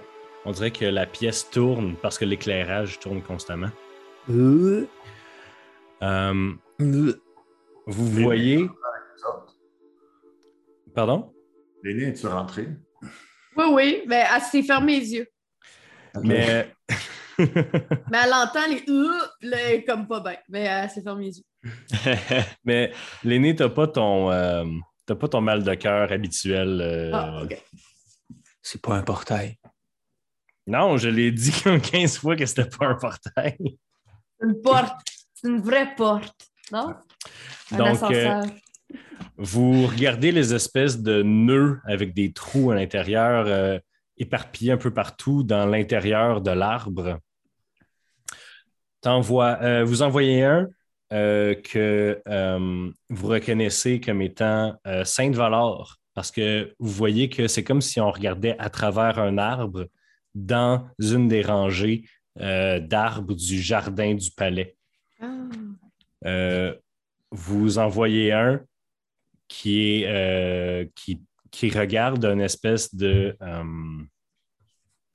on 0.45 0.53
dirait 0.53 0.71
que 0.71 0.85
la 0.85 1.07
pièce 1.07 1.49
tourne 1.51 1.95
parce 2.01 2.19
que 2.19 2.25
l'éclairage 2.25 2.99
tourne 2.99 3.23
constamment. 3.23 3.71
Euh, 4.31 4.89
vous 7.87 8.07
voyez 8.11 8.69
Pardon? 10.95 11.33
Léné, 11.83 12.09
es-tu 12.09 12.27
rentré? 12.27 12.69
Oui, 13.57 13.65
oui. 13.73 14.03
Ben, 14.07 14.27
elle 14.35 14.43
s'est 14.43 14.63
fermé 14.63 14.99
les 15.01 15.13
yeux. 15.15 15.27
Mais 16.23 16.71
Mais 17.39 18.19
elle 18.25 18.33
entend 18.35 18.67
les 18.69 18.85
euh, 18.89 19.53
est 19.53 19.85
comme 19.85 20.07
pas 20.07 20.21
bien. 20.21 20.37
Mais 20.49 20.63
elle 20.65 20.91
s'est 20.91 21.03
fermé 21.03 21.27
les 21.27 21.39
yeux. 21.39 21.45
Mais 22.65 22.93
l'aîné, 23.25 23.55
t'as 23.57 23.71
pas 23.71 23.87
ton 23.87 24.31
euh, 24.31 24.65
t'as 25.07 25.15
pas 25.15 25.29
ton 25.29 25.41
mal 25.41 25.63
de 25.65 25.75
cœur 25.75 26.13
habituel. 26.13 26.81
euh, 26.83 27.11
Ah, 27.15 27.43
ok. 27.43 27.63
c'est 28.61 28.83
pas 28.83 28.97
un 28.97 29.03
portail. 29.03 29.57
Non, 30.67 30.97
je 30.99 31.09
l'ai 31.09 31.33
dit 31.33 31.53
comme 31.65 31.81
15 31.81 32.19
fois 32.19 32.37
que 32.37 32.45
c'était 32.47 32.69
pas 32.69 32.87
un 32.87 32.95
portail. 32.97 33.57
Une 34.43 34.61
porte. 34.61 35.12
C'est 35.43 35.51
une 35.51 35.61
vraie 35.61 35.95
porte. 35.97 36.49
Non? 36.71 36.95
Un 37.73 37.77
Donc, 37.77 37.87
ascenseur. 37.89 38.45
Vous 39.37 39.87
regardez 39.87 40.31
les 40.31 40.55
espèces 40.55 41.01
de 41.01 41.23
nœuds 41.23 41.81
avec 41.85 42.15
des 42.15 42.33
trous 42.33 42.71
à 42.71 42.75
l'intérieur 42.75 43.47
euh, 43.47 43.79
éparpillés 44.19 44.73
un 44.73 44.77
peu 44.77 44.93
partout 44.93 45.43
dans 45.43 45.67
l'intérieur 45.67 46.41
de 46.41 46.51
l'arbre. 46.51 47.19
Euh, 49.05 49.85
vous 49.85 50.03
en 50.03 50.09
voyez 50.09 50.45
un 50.45 50.69
euh, 51.13 51.55
que 51.55 52.23
euh, 52.29 52.91
vous 53.11 53.27
reconnaissez 53.27 54.01
comme 54.01 54.23
étant 54.23 54.77
euh, 54.87 55.05
Sainte-Valor 55.05 55.97
parce 56.15 56.31
que 56.31 56.75
vous 56.79 56.91
voyez 56.91 57.29
que 57.29 57.49
c'est 57.49 57.65
comme 57.65 57.81
si 57.81 58.01
on 58.01 58.11
regardait 58.11 58.57
à 58.59 58.71
travers 58.71 59.19
un 59.19 59.39
arbre 59.39 59.87
dans 60.35 60.87
une 60.99 61.29
des 61.29 61.43
rangées 61.43 62.05
euh, 62.41 62.81
d'arbres 62.81 63.35
du 63.35 63.61
jardin 63.61 64.15
du 64.15 64.31
palais. 64.31 64.77
Ah. 65.23 65.49
Euh, 66.27 66.77
vous 67.31 67.79
en 67.79 67.89
voyez 67.89 68.33
un 68.33 68.61
qui 69.47 70.03
est 70.03 70.07
euh, 70.07 70.85
qui, 70.97 71.23
qui 71.51 71.71
regarde 71.71 72.25
une 72.25 72.41
espèce 72.41 72.95
de 72.95 73.37
euh, 73.41 74.03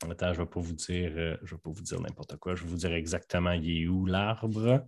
attends, 0.10 0.34
je 0.34 0.42
vais 0.42 0.48
pas 0.48 0.60
vous 0.62 0.74
dire 0.74 1.38
je 1.44 1.56
vais 1.56 1.62
pas 1.62 1.70
vous 1.70 1.82
dire 1.82 2.00
n'importe 2.00 2.38
quoi, 2.38 2.56
je 2.56 2.64
vais 2.64 2.70
vous 2.70 2.78
dire 2.78 2.94
exactement 2.94 3.52
il 3.52 3.84
est 3.84 3.88
où 3.88 4.06
l'arbre? 4.06 4.86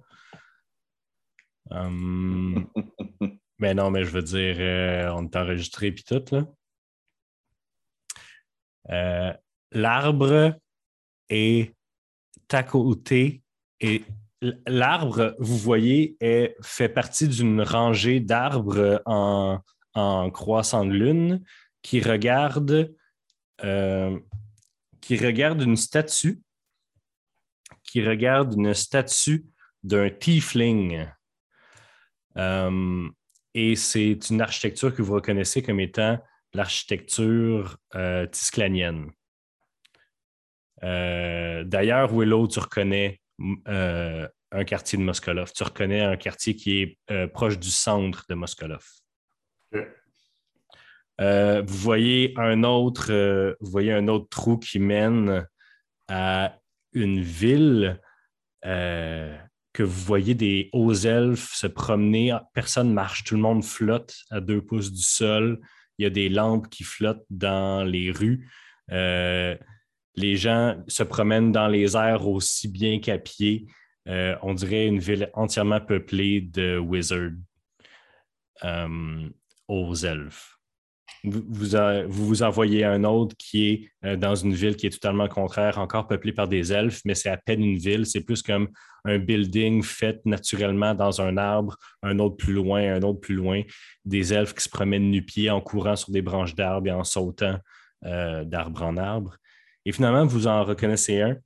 Mais 3.62 3.74
non, 3.74 3.92
mais 3.92 4.06
je 4.06 4.12
veux 4.12 4.24
dire, 4.24 5.14
on 5.16 5.26
est 5.26 5.36
enregistré 5.36 5.92
puis 5.92 6.04
tout 6.04 6.24
là. 8.88 9.38
L'arbre 9.72 10.58
est 11.28 11.76
à 12.52 12.64
côté 12.64 13.44
et 13.82 14.04
l'arbre, 14.42 15.36
vous 15.40 15.58
voyez, 15.58 16.18
fait 16.62 16.90
partie 16.90 17.28
d'une 17.28 17.62
rangée 17.62 18.20
d'arbres 18.20 19.02
en, 19.06 19.62
croissant 20.32 20.86
de 20.86 20.94
lune 20.94 21.44
qui 21.82 22.00
regardent 22.00 22.94
euh, 23.64 24.18
qui 25.02 25.18
regarde 25.18 25.62
une 25.62 25.76
statue, 25.76 26.40
qui 27.84 28.06
regarde 28.06 28.54
une 28.54 28.74
statue 28.74 29.46
d'un 29.84 30.10
tiefling. 30.10 31.08
Euh, 32.38 33.10
et 33.54 33.76
c'est 33.76 34.30
une 34.30 34.42
architecture 34.42 34.94
que 34.94 35.02
vous 35.02 35.16
reconnaissez 35.16 35.64
comme 35.64 35.80
étant 35.80 36.20
l'architecture 36.54 37.78
euh, 37.96 38.28
tisclanienne. 38.28 39.12
D'ailleurs, 40.82 42.14
Willow, 42.14 42.48
tu 42.48 42.60
reconnais 42.60 43.20
euh, 43.68 44.28
un 44.52 44.64
quartier 44.64 44.98
de 44.98 45.04
Moskolov. 45.04 45.52
Tu 45.54 45.64
reconnais 45.64 46.02
un 46.02 46.18
quartier 46.18 46.56
qui 46.56 46.82
est 46.82 46.98
euh, 47.12 47.28
proche 47.28 47.60
du 47.60 47.70
centre 47.70 48.26
de 48.30 48.36
Moskolov. 48.36 48.84
Euh, 51.22 51.62
vous 51.66 51.78
voyez 51.78 52.34
un 52.38 52.64
autre, 52.64 53.56
vous 53.60 53.72
voyez 53.72 53.94
un 53.94 54.08
autre 54.08 54.28
trou 54.30 54.58
qui 54.58 54.80
mène 54.80 55.46
à 56.08 56.58
une 56.94 57.22
ville 57.22 58.02
que 58.64 59.84
vous 59.84 60.02
voyez 60.06 60.34
des 60.34 60.70
hauts 60.74 60.94
elfes 60.94 61.54
se 61.54 61.68
promener. 61.68 62.36
Personne 62.54 62.92
marche, 62.92 63.24
tout 63.24 63.36
le 63.36 63.42
monde 63.42 63.64
flotte 63.64 64.16
à 64.32 64.42
deux 64.42 64.62
pouces 64.62 64.92
du 64.92 65.04
sol. 65.04 65.60
Il 65.98 66.04
y 66.04 66.06
a 66.06 66.10
des 66.10 66.30
lampes 66.30 66.70
qui 66.70 66.84
flottent 66.84 67.26
dans 67.30 67.84
les 67.84 68.12
rues. 68.12 68.50
Les 70.20 70.36
gens 70.36 70.76
se 70.88 71.04
promènent 71.04 71.54
dans 71.54 71.70
les 71.70 71.96
airs 71.96 72.28
aussi 72.28 72.68
bien 72.68 73.00
qu'à 73.00 73.18
pied. 73.18 73.68
Euh, 74.10 74.36
on 74.42 74.54
dirait 74.54 74.86
une 74.86 75.00
ville 75.00 75.30
entièrement 75.34 75.80
peuplée 75.80 76.42
de 76.42 76.78
wizards 76.78 77.38
euh, 78.66 79.30
aux 79.70 79.96
elfes. 79.96 80.58
Vous 81.24 81.44
vous, 81.48 81.76
a- 81.76 82.04
vous 82.06 82.26
vous 82.28 82.44
en 82.44 82.50
voyez 82.50 82.84
un 82.84 83.04
autre 83.06 83.34
qui 83.38 83.70
est 83.70 83.92
euh, 84.06 84.16
dans 84.18 84.36
une 84.36 84.54
ville 84.54 84.76
qui 84.76 84.88
est 84.88 84.90
totalement 84.90 85.28
contraire, 85.30 85.78
encore 85.78 86.08
peuplée 86.08 86.34
par 86.34 86.50
des 86.50 86.74
elfes, 86.74 87.02
mais 87.06 87.16
c'est 87.16 87.30
à 87.30 87.38
peine 87.38 87.64
une 87.64 87.78
ville. 87.78 88.06
C'est 88.06 88.26
plus 88.26 88.42
comme 88.42 88.68
un 89.06 89.20
building 89.20 89.84
fait 89.84 90.20
naturellement 90.26 90.94
dans 90.96 91.22
un 91.22 91.38
arbre, 91.38 91.78
un 92.04 92.20
autre 92.20 92.36
plus 92.36 92.54
loin, 92.54 92.82
un 92.96 93.02
autre 93.04 93.22
plus 93.22 93.36
loin. 93.36 93.62
Des 94.04 94.34
elfes 94.34 94.54
qui 94.54 94.64
se 94.66 94.70
promènent 94.70 95.10
nu-pieds 95.12 95.50
en 95.50 95.62
courant 95.62 95.96
sur 95.96 96.12
des 96.12 96.22
branches 96.22 96.56
d'arbres 96.56 96.88
et 96.88 96.92
en 96.92 97.06
sautant 97.06 97.58
d'arbre 98.02 98.84
en 98.84 98.96
arbre. 98.98 99.36
Et 99.90 99.92
finalement, 99.92 100.24
vous 100.24 100.46
en 100.46 100.64
reconnaissez 100.66 101.20
un. 101.20 101.38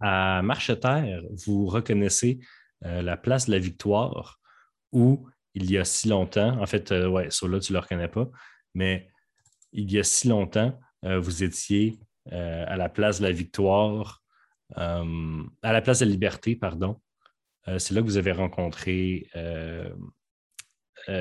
À 0.00 0.42
Marcheterre, 0.42 1.22
vous 1.46 1.66
reconnaissez 1.66 2.40
euh, 2.84 3.02
la 3.02 3.16
place 3.16 3.46
de 3.46 3.52
la 3.52 3.60
Victoire 3.60 4.40
où 4.90 5.28
il 5.54 5.70
y 5.70 5.78
a 5.78 5.84
si 5.84 6.08
longtemps, 6.08 6.60
en 6.60 6.66
fait, 6.66 6.90
euh, 6.90 7.06
ouais, 7.06 7.30
ça 7.30 7.46
là, 7.46 7.60
tu 7.60 7.72
ne 7.72 7.76
le 7.76 7.82
reconnais 7.82 8.08
pas, 8.08 8.28
mais 8.74 9.08
il 9.70 9.92
y 9.92 10.00
a 10.00 10.02
si 10.02 10.26
longtemps, 10.26 10.76
euh, 11.04 11.20
vous 11.20 11.44
étiez 11.44 12.00
à 12.32 12.76
la 12.76 12.88
place 12.88 13.20
de 13.20 13.26
la 13.26 13.30
Victoire, 13.30 14.24
à 14.74 15.04
la 15.62 15.80
place 15.80 16.00
de 16.00 16.04
la 16.04 16.10
Liberté, 16.10 16.56
pardon. 16.56 17.00
C'est 17.78 17.94
là 17.94 18.00
que 18.00 18.06
vous 18.06 18.16
avez 18.16 18.32
rencontré 18.32 19.30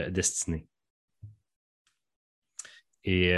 Destinée. 0.10 0.68
Et 3.04 3.32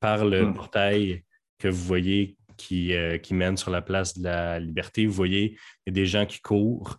par 0.00 0.24
le 0.24 0.46
Hmm. 0.46 0.54
portail 0.54 1.24
que 1.60 1.68
vous 1.68 1.84
voyez 1.84 2.36
qui, 2.56 2.94
euh, 2.94 3.18
qui 3.18 3.34
mène 3.34 3.56
sur 3.56 3.70
la 3.70 3.82
place 3.82 4.18
de 4.18 4.24
la 4.24 4.58
Liberté, 4.58 5.06
vous 5.06 5.12
voyez, 5.12 5.52
il 5.52 5.82
y 5.86 5.90
a 5.90 5.92
des 5.92 6.06
gens 6.06 6.26
qui 6.26 6.40
courent 6.40 6.98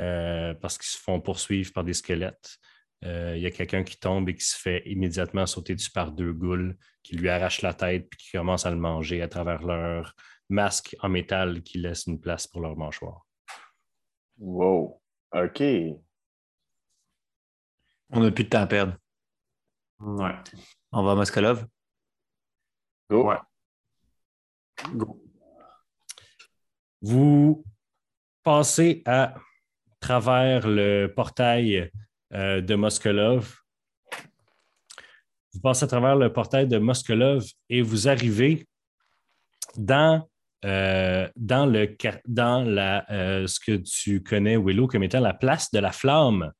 euh, 0.00 0.54
parce 0.54 0.76
qu'ils 0.76 0.90
se 0.90 0.98
font 0.98 1.20
poursuivre 1.20 1.72
par 1.72 1.84
des 1.84 1.94
squelettes. 1.94 2.58
Euh, 3.04 3.34
il 3.36 3.42
y 3.42 3.46
a 3.46 3.50
quelqu'un 3.50 3.84
qui 3.84 3.98
tombe 3.98 4.28
et 4.28 4.34
qui 4.34 4.44
se 4.44 4.58
fait 4.58 4.82
immédiatement 4.86 5.46
sauter 5.46 5.74
dessus 5.74 5.92
par 5.92 6.12
deux 6.12 6.32
goules, 6.32 6.76
qui 7.02 7.16
lui 7.16 7.28
arrachent 7.28 7.62
la 7.62 7.74
tête 7.74 8.08
puis 8.10 8.18
qui 8.18 8.30
commencent 8.32 8.66
à 8.66 8.70
le 8.70 8.76
manger 8.76 9.22
à 9.22 9.28
travers 9.28 9.62
leur 9.62 10.14
masque 10.48 10.96
en 11.00 11.08
métal 11.08 11.62
qui 11.62 11.78
laisse 11.78 12.06
une 12.06 12.20
place 12.20 12.46
pour 12.46 12.60
leur 12.60 12.76
mâchoire. 12.76 13.26
Wow. 14.38 15.00
OK. 15.32 15.62
On 18.10 18.20
n'a 18.20 18.30
plus 18.30 18.44
de 18.44 18.48
temps 18.48 18.62
à 18.62 18.66
perdre. 18.66 18.96
Ouais. 20.00 20.34
On 20.92 21.02
va 21.02 21.12
à 21.12 21.14
Moskolov. 21.14 21.66
Go. 23.10 23.28
Ouais. 23.28 23.36
Go. 24.94 25.22
Vous 27.00 27.64
passez 28.42 29.02
à 29.06 29.34
travers 30.00 30.66
le 30.66 31.06
portail 31.14 31.90
euh, 32.32 32.60
de 32.60 32.74
Moskolov. 32.74 33.54
Vous 35.52 35.60
passez 35.60 35.84
à 35.84 35.88
travers 35.88 36.16
le 36.16 36.32
portail 36.32 36.66
de 36.66 36.78
Moskolov 36.78 37.44
et 37.68 37.82
vous 37.82 38.08
arrivez 38.08 38.66
dans, 39.76 40.28
euh, 40.64 41.28
dans, 41.36 41.66
le, 41.66 41.96
dans 42.26 42.62
la, 42.62 43.10
euh, 43.10 43.46
ce 43.46 43.60
que 43.60 43.76
tu 43.76 44.22
connais, 44.22 44.56
Willow, 44.56 44.86
comme 44.86 45.02
étant 45.02 45.20
la 45.20 45.34
place 45.34 45.70
de 45.70 45.78
la 45.78 45.92
flamme. 45.92 46.52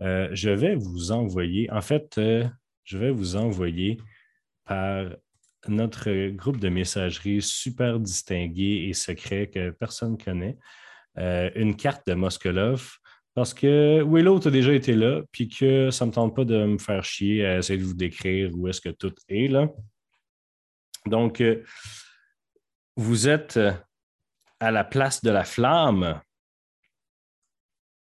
Euh, 0.00 0.28
je 0.32 0.50
vais 0.50 0.74
vous 0.76 1.10
envoyer, 1.12 1.70
en 1.70 1.80
fait, 1.80 2.18
euh, 2.18 2.46
je 2.84 2.98
vais 2.98 3.10
vous 3.10 3.36
envoyer 3.36 3.98
par 4.64 5.06
notre 5.68 6.30
groupe 6.30 6.58
de 6.58 6.68
messagerie 6.68 7.42
super 7.42 8.00
distingué 8.00 8.88
et 8.88 8.92
secret 8.92 9.48
que 9.48 9.70
personne 9.70 10.12
ne 10.12 10.16
connaît, 10.16 10.58
euh, 11.18 11.50
une 11.54 11.76
carte 11.76 12.06
de 12.06 12.14
Moskolov 12.14 12.98
parce 13.38 13.54
que 13.54 14.02
Willow 14.02 14.44
a 14.44 14.50
déjà 14.50 14.72
été 14.72 14.94
là, 14.94 15.22
puis 15.30 15.48
que 15.48 15.92
ça 15.92 16.04
ne 16.04 16.10
me 16.10 16.14
tente 16.14 16.34
pas 16.34 16.44
de 16.44 16.64
me 16.66 16.78
faire 16.78 17.04
chier 17.04 17.46
à 17.46 17.58
essayer 17.58 17.78
de 17.78 17.84
vous 17.84 17.94
décrire 17.94 18.50
où 18.56 18.66
est-ce 18.66 18.80
que 18.80 18.88
tout 18.88 19.14
est 19.28 19.46
là. 19.46 19.68
Donc, 21.06 21.40
euh, 21.40 21.62
vous 22.96 23.28
êtes 23.28 23.56
euh, 23.56 23.72
à 24.58 24.72
la 24.72 24.82
place 24.82 25.22
de 25.22 25.30
la 25.30 25.44
flamme. 25.44 26.20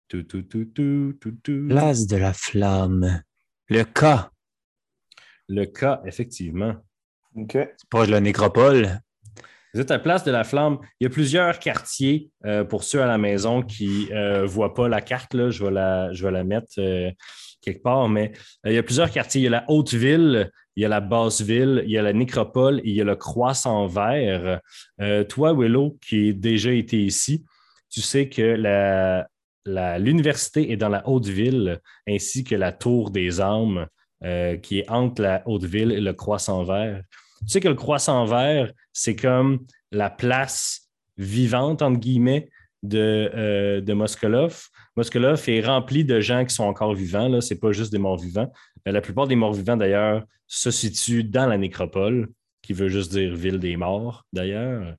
Tout, 0.08 0.24
tout, 0.24 0.44
tout, 0.44 0.66
tout, 0.74 1.18
tout, 1.20 1.38
tout. 1.44 1.68
Place 1.68 2.08
de 2.08 2.16
la 2.16 2.32
flamme. 2.32 3.22
Le 3.68 3.84
cas. 3.84 4.32
Le 5.50 5.66
cas, 5.66 6.02
effectivement. 6.06 6.76
OK. 7.36 7.52
C'est 7.54 7.90
proche 7.90 8.08
de 8.08 8.12
la 8.14 8.22
nécropole. 8.22 9.00
Vous 9.74 9.82
êtes 9.82 9.92
à 9.92 10.00
Place 10.00 10.24
de 10.24 10.32
la 10.32 10.44
Flamme. 10.46 10.78
Il 11.00 11.04
y 11.04 11.08
a 11.08 11.10
plusieurs 11.10 11.60
quartiers 11.60 12.30
euh, 12.46 12.64
pour 12.64 12.84
ceux 12.86 13.02
à 13.02 13.08
la 13.08 13.18
maison 13.18 13.62
qui 13.62 14.08
ne 14.10 14.46
voient 14.46 14.74
pas 14.74 14.88
la 14.88 15.02
carte. 15.02 15.34
Là. 15.34 15.50
Je, 15.50 15.66
vais 15.66 15.72
la, 15.72 16.14
je 16.14 16.24
vais 16.26 16.32
la 16.32 16.46
mettre 16.46 16.76
euh, 16.78 17.12
quelque 17.62 17.84
part. 17.84 18.08
Mais 18.08 18.32
euh, 18.66 18.70
il 18.72 18.76
y 18.76 18.78
a 18.78 18.84
plusieurs 18.84 19.12
quartiers. 19.12 19.42
Il 19.42 19.44
y 19.44 19.48
a 19.48 19.52
la 19.52 19.66
Haute-Ville, 19.68 20.50
il 20.78 20.84
y 20.84 20.86
a 20.86 20.88
la 20.90 21.02
Basse-Ville, 21.02 21.84
il 21.86 21.92
y 21.92 21.98
a 21.98 22.02
la 22.02 22.14
Nécropole 22.14 22.80
et 22.80 22.90
il 22.90 22.96
y 22.96 23.02
a 23.02 23.04
le 23.04 23.18
Croissant 23.18 23.86
Vert. 23.88 24.62
Euh, 25.02 25.26
toi, 25.26 25.54
Willow, 25.54 25.98
qui 26.02 26.30
a 26.30 26.34
déjà 26.34 26.72
été 26.72 27.02
ici, 27.04 27.44
tu 27.90 28.00
sais 28.02 28.30
que 28.30 28.42
la- 28.42 29.28
la- 29.66 30.00
l'université 30.00 30.72
est 30.72 30.78
dans 30.78 30.90
la 30.90 31.06
Haute-Ville 31.08 31.80
ainsi 32.08 32.46
que 32.46 32.56
la 32.56 32.72
Tour 32.72 33.12
des 33.12 33.42
Armes 33.42 33.88
euh, 34.24 34.56
qui 34.56 34.80
est 34.80 34.90
entre 34.90 35.22
la 35.22 35.44
Haute-Ville 35.46 35.92
et 35.92 36.00
le 36.00 36.14
Croissant 36.14 36.64
Vert. 36.64 37.02
Tu 37.46 37.52
sais 37.52 37.60
que 37.60 37.68
le 37.68 37.76
Croissant 37.76 38.26
Vert, 38.26 38.72
c'est 38.92 39.16
comme 39.16 39.66
la 39.92 40.10
place 40.10 40.90
vivante, 41.18 41.82
entre 41.82 42.00
guillemets, 42.00 42.50
de, 42.84 43.32
euh, 43.34 43.82
de 43.82 43.94
Moskolov. 43.94 44.68
Moskolov 44.96 45.44
est 45.48 45.62
rempli 45.62 46.06
de 46.06 46.20
gens 46.20 46.46
qui 46.46 46.54
sont 46.54 46.64
encore 46.64 46.94
vivants. 46.94 47.42
Ce 47.42 47.54
n'est 47.54 47.60
pas 47.60 47.72
juste 47.72 47.92
des 47.92 47.98
morts 47.98 48.18
vivants. 48.18 48.52
Euh, 48.88 48.92
la 48.92 49.02
plupart 49.02 49.28
des 49.28 49.36
morts 49.36 49.54
vivants, 49.54 49.78
d'ailleurs, 49.78 50.24
se 50.48 50.72
situent 50.72 51.24
dans 51.24 51.48
la 51.48 51.58
nécropole, 51.58 52.30
qui 52.62 52.74
veut 52.74 52.90
juste 52.90 53.12
dire 53.12 53.36
ville 53.36 53.60
des 53.60 53.78
morts, 53.78 54.26
d'ailleurs. 54.34 54.96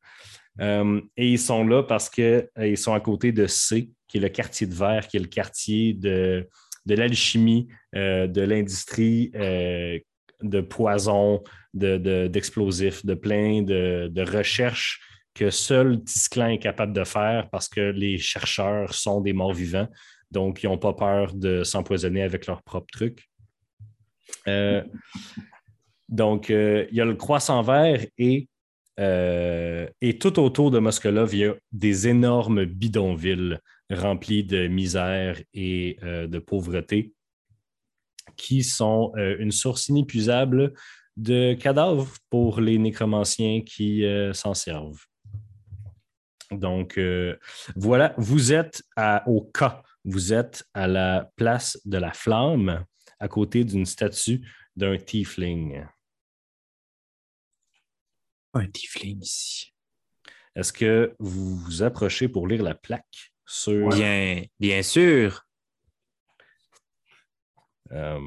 Euh, 0.60 1.00
et 1.16 1.28
ils 1.30 1.38
sont 1.38 1.66
là 1.66 1.82
parce 1.82 2.08
qu'ils 2.08 2.78
sont 2.78 2.94
à 2.94 3.00
côté 3.00 3.32
de 3.32 3.46
C, 3.46 3.90
qui 4.08 4.18
est 4.18 4.20
le 4.20 4.28
quartier 4.28 4.66
de 4.66 4.74
verre, 4.74 5.06
qui 5.06 5.16
est 5.16 5.20
le 5.20 5.26
quartier 5.26 5.94
de, 5.94 6.48
de 6.86 6.94
l'alchimie, 6.94 7.68
de 7.92 8.40
l'industrie 8.40 9.32
de 10.42 10.60
poison, 10.60 11.42
de- 11.76 11.98
de- 11.98 12.26
d'explosifs, 12.28 13.04
de, 13.04 13.14
plein 13.14 13.62
de, 13.62 14.08
de 14.10 14.22
recherches 14.22 15.00
que 15.34 15.50
seul 15.50 16.02
Tisclan 16.02 16.48
est 16.48 16.58
capable 16.58 16.94
de 16.94 17.04
faire 17.04 17.48
parce 17.50 17.68
que 17.68 17.90
les 17.90 18.16
chercheurs 18.18 18.94
sont 18.94 19.20
des 19.20 19.34
morts 19.34 19.52
vivants. 19.52 19.88
Donc, 20.30 20.62
ils 20.62 20.66
n'ont 20.66 20.78
pas 20.78 20.94
peur 20.94 21.34
de 21.34 21.62
s'empoisonner 21.62 22.22
avec 22.22 22.46
leurs 22.46 22.62
propres 22.62 22.90
trucs. 22.90 23.28
Euh, 24.48 24.82
donc, 26.08 26.50
euh, 26.50 26.86
il 26.90 26.96
y 26.96 27.00
a 27.00 27.04
le 27.04 27.14
croissant 27.14 27.62
vert 27.62 28.04
et, 28.16 28.48
euh, 28.98 29.86
et 30.00 30.18
tout 30.18 30.38
autour 30.40 30.70
de 30.70 30.78
Moskolov, 30.78 31.34
il 31.34 31.38
y 31.38 31.44
a 31.44 31.54
des 31.70 32.08
énormes 32.08 32.64
bidonvilles 32.64 33.58
remplis 33.90 34.42
de 34.42 34.66
misère 34.66 35.40
et 35.54 35.98
de 36.02 36.38
pauvreté 36.40 37.12
qui 38.36 38.64
sont 38.64 39.12
une 39.16 39.52
source 39.52 39.88
inépuisable 39.88 40.72
de 41.16 41.54
cadavres 41.54 42.08
pour 42.30 42.60
les 42.60 42.78
nécromanciens 42.78 43.62
qui 43.62 44.04
euh, 44.04 44.32
s'en 44.32 44.54
servent. 44.54 45.02
Donc, 46.50 46.98
euh, 46.98 47.36
voilà, 47.74 48.14
vous 48.18 48.52
êtes 48.52 48.82
à- 48.96 49.28
au 49.28 49.42
cas, 49.42 49.82
vous 50.04 50.32
êtes 50.32 50.64
à 50.74 50.86
la 50.86 51.30
place 51.36 51.80
de 51.84 51.98
la 51.98 52.12
flamme, 52.12 52.84
à 53.18 53.28
côté 53.28 53.64
d'une 53.64 53.86
statue 53.86 54.46
d'un 54.76 54.96
tiefling. 54.98 55.84
Un 58.54 58.66
tiefling 58.68 59.22
ici. 59.22 59.72
Est-ce 60.54 60.72
que 60.72 61.14
vous 61.18 61.56
vous 61.56 61.82
approchez 61.82 62.28
pour 62.28 62.46
lire 62.46 62.62
la 62.62 62.74
plaque 62.74 63.32
sur. 63.44 63.88
Bien, 63.88 64.42
bien 64.58 64.82
sûr. 64.82 65.42
Euh, 67.92 68.20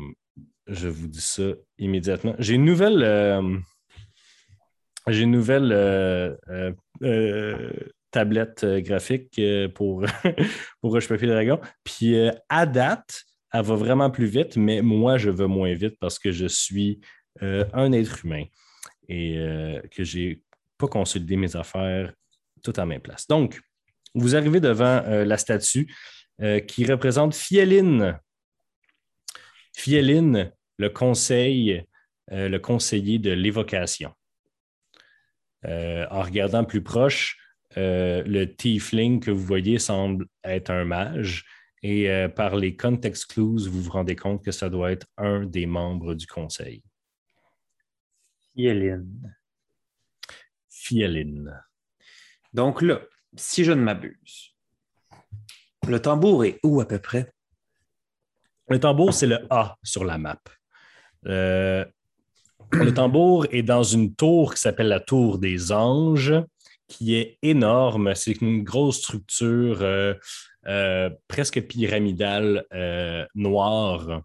je 0.69 0.87
vous 0.87 1.07
dis 1.07 1.21
ça 1.21 1.43
immédiatement. 1.77 2.35
J'ai 2.39 2.55
une 2.55 2.65
nouvelle. 2.65 3.03
euh, 3.03 3.57
j'ai 5.07 5.23
une 5.23 5.31
nouvelle 5.31 5.71
euh, 5.71 6.35
euh, 7.01 7.71
tablette 8.11 8.65
graphique 8.65 9.41
pour, 9.73 10.05
pour 10.81 10.99
Papier 11.07 11.27
Dragon. 11.27 11.59
Puis 11.83 12.15
à 12.49 12.65
date, 12.65 13.23
elle 13.51 13.63
va 13.63 13.75
vraiment 13.75 14.11
plus 14.11 14.27
vite, 14.27 14.57
mais 14.57 14.81
moi, 14.81 15.17
je 15.17 15.31
vais 15.31 15.47
moins 15.47 15.73
vite 15.73 15.97
parce 15.99 16.19
que 16.19 16.31
je 16.31 16.45
suis 16.45 16.99
un 17.41 17.91
être 17.93 18.23
humain 18.25 18.43
et 19.07 19.37
que 19.91 20.03
j'ai 20.03 20.43
pas 20.77 20.87
consolidé 20.87 21.37
mes 21.37 21.55
affaires 21.55 22.13
tout 22.61 22.73
à 22.75 22.85
ma 22.85 22.99
place. 22.99 23.25
Donc, 23.27 23.59
vous 24.13 24.35
arrivez 24.35 24.59
devant 24.59 25.01
la 25.07 25.37
statue 25.37 25.91
qui 26.67 26.85
représente 26.85 27.33
Fieline. 27.33 28.19
Fieline, 29.75 30.51
le 30.79 30.89
conseil, 30.89 31.85
euh, 32.31 32.49
le 32.49 32.57
conseiller 32.57 33.19
de 33.19 33.31
l'évocation. 33.31 34.13
Euh, 35.65 36.07
en 36.09 36.21
regardant 36.23 36.63
plus 36.63 36.81
proche, 36.81 37.37
euh, 37.77 38.23
le 38.23 38.45
tiefling 38.55 39.19
que 39.19 39.29
vous 39.29 39.43
voyez 39.43 39.77
semble 39.77 40.25
être 40.43 40.71
un 40.71 40.85
mage. 40.85 41.45
Et 41.81 42.09
par 42.35 42.57
les 42.57 42.75
context 42.75 43.27
clues, 43.27 43.69
vous 43.69 43.83
vous 43.83 43.91
rendez 43.91 44.17
compte 44.17 44.43
que 44.43 44.51
ça 44.51 44.69
doit 44.69 44.91
être 44.91 45.07
un 45.15 45.45
des 45.45 45.65
membres 45.65 46.13
du 46.13 46.27
conseil. 46.27 46.83
Yéline. 48.53 49.37
Fieline. 50.69 51.57
Donc 52.51 52.81
là, 52.81 52.99
si 53.37 53.63
je 53.63 53.71
ne 53.71 53.81
m'abuse, 53.81 54.53
le 55.87 56.01
tambour 56.01 56.43
est 56.43 56.59
où 56.63 56.81
à 56.81 56.85
peu 56.85 56.99
près? 56.99 57.31
Le 58.67 58.77
tambour, 58.77 59.13
c'est 59.13 59.27
le 59.27 59.47
A 59.49 59.77
sur 59.81 60.03
la 60.03 60.17
map. 60.17 60.41
Euh, 61.27 61.85
le 62.71 62.93
tambour 62.93 63.47
est 63.51 63.63
dans 63.63 63.83
une 63.83 64.13
tour 64.13 64.53
qui 64.53 64.61
s'appelle 64.61 64.87
la 64.87 64.99
Tour 64.99 65.39
des 65.39 65.71
Anges, 65.71 66.33
qui 66.87 67.15
est 67.15 67.37
énorme. 67.41 68.13
C'est 68.15 68.41
une 68.41 68.63
grosse 68.63 68.97
structure 68.97 69.81
euh, 69.81 70.13
euh, 70.67 71.09
presque 71.27 71.61
pyramidale 71.61 72.65
noire 73.35 74.21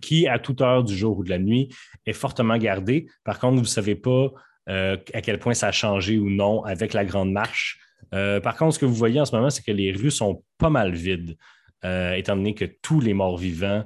qui, 0.00 0.26
à 0.26 0.38
toute 0.38 0.60
heure 0.60 0.84
du 0.84 0.96
jour 0.96 1.18
ou 1.18 1.24
de 1.24 1.30
la 1.30 1.38
nuit, 1.38 1.68
est 2.06 2.12
fortement 2.12 2.56
gardée. 2.56 3.06
Par 3.24 3.38
contre, 3.38 3.56
vous 3.56 3.62
ne 3.62 3.66
savez 3.66 3.94
pas 3.94 4.32
à 4.66 5.20
quel 5.22 5.38
point 5.38 5.54
ça 5.54 5.68
a 5.68 5.72
changé 5.72 6.18
ou 6.18 6.30
non 6.30 6.64
avec 6.64 6.92
la 6.92 7.04
Grande 7.04 7.32
Marche. 7.32 7.78
Par 8.10 8.56
contre, 8.56 8.74
ce 8.74 8.78
que 8.78 8.86
vous 8.86 8.94
voyez 8.94 9.20
en 9.20 9.24
ce 9.24 9.34
moment, 9.34 9.50
c'est 9.50 9.62
que 9.62 9.72
les 9.72 9.92
rues 9.92 10.10
sont 10.10 10.42
pas 10.58 10.70
mal 10.70 10.94
vides, 10.94 11.36
étant 11.84 12.36
donné 12.36 12.54
que 12.54 12.64
tous 12.64 13.00
les 13.00 13.12
morts-vivants 13.12 13.84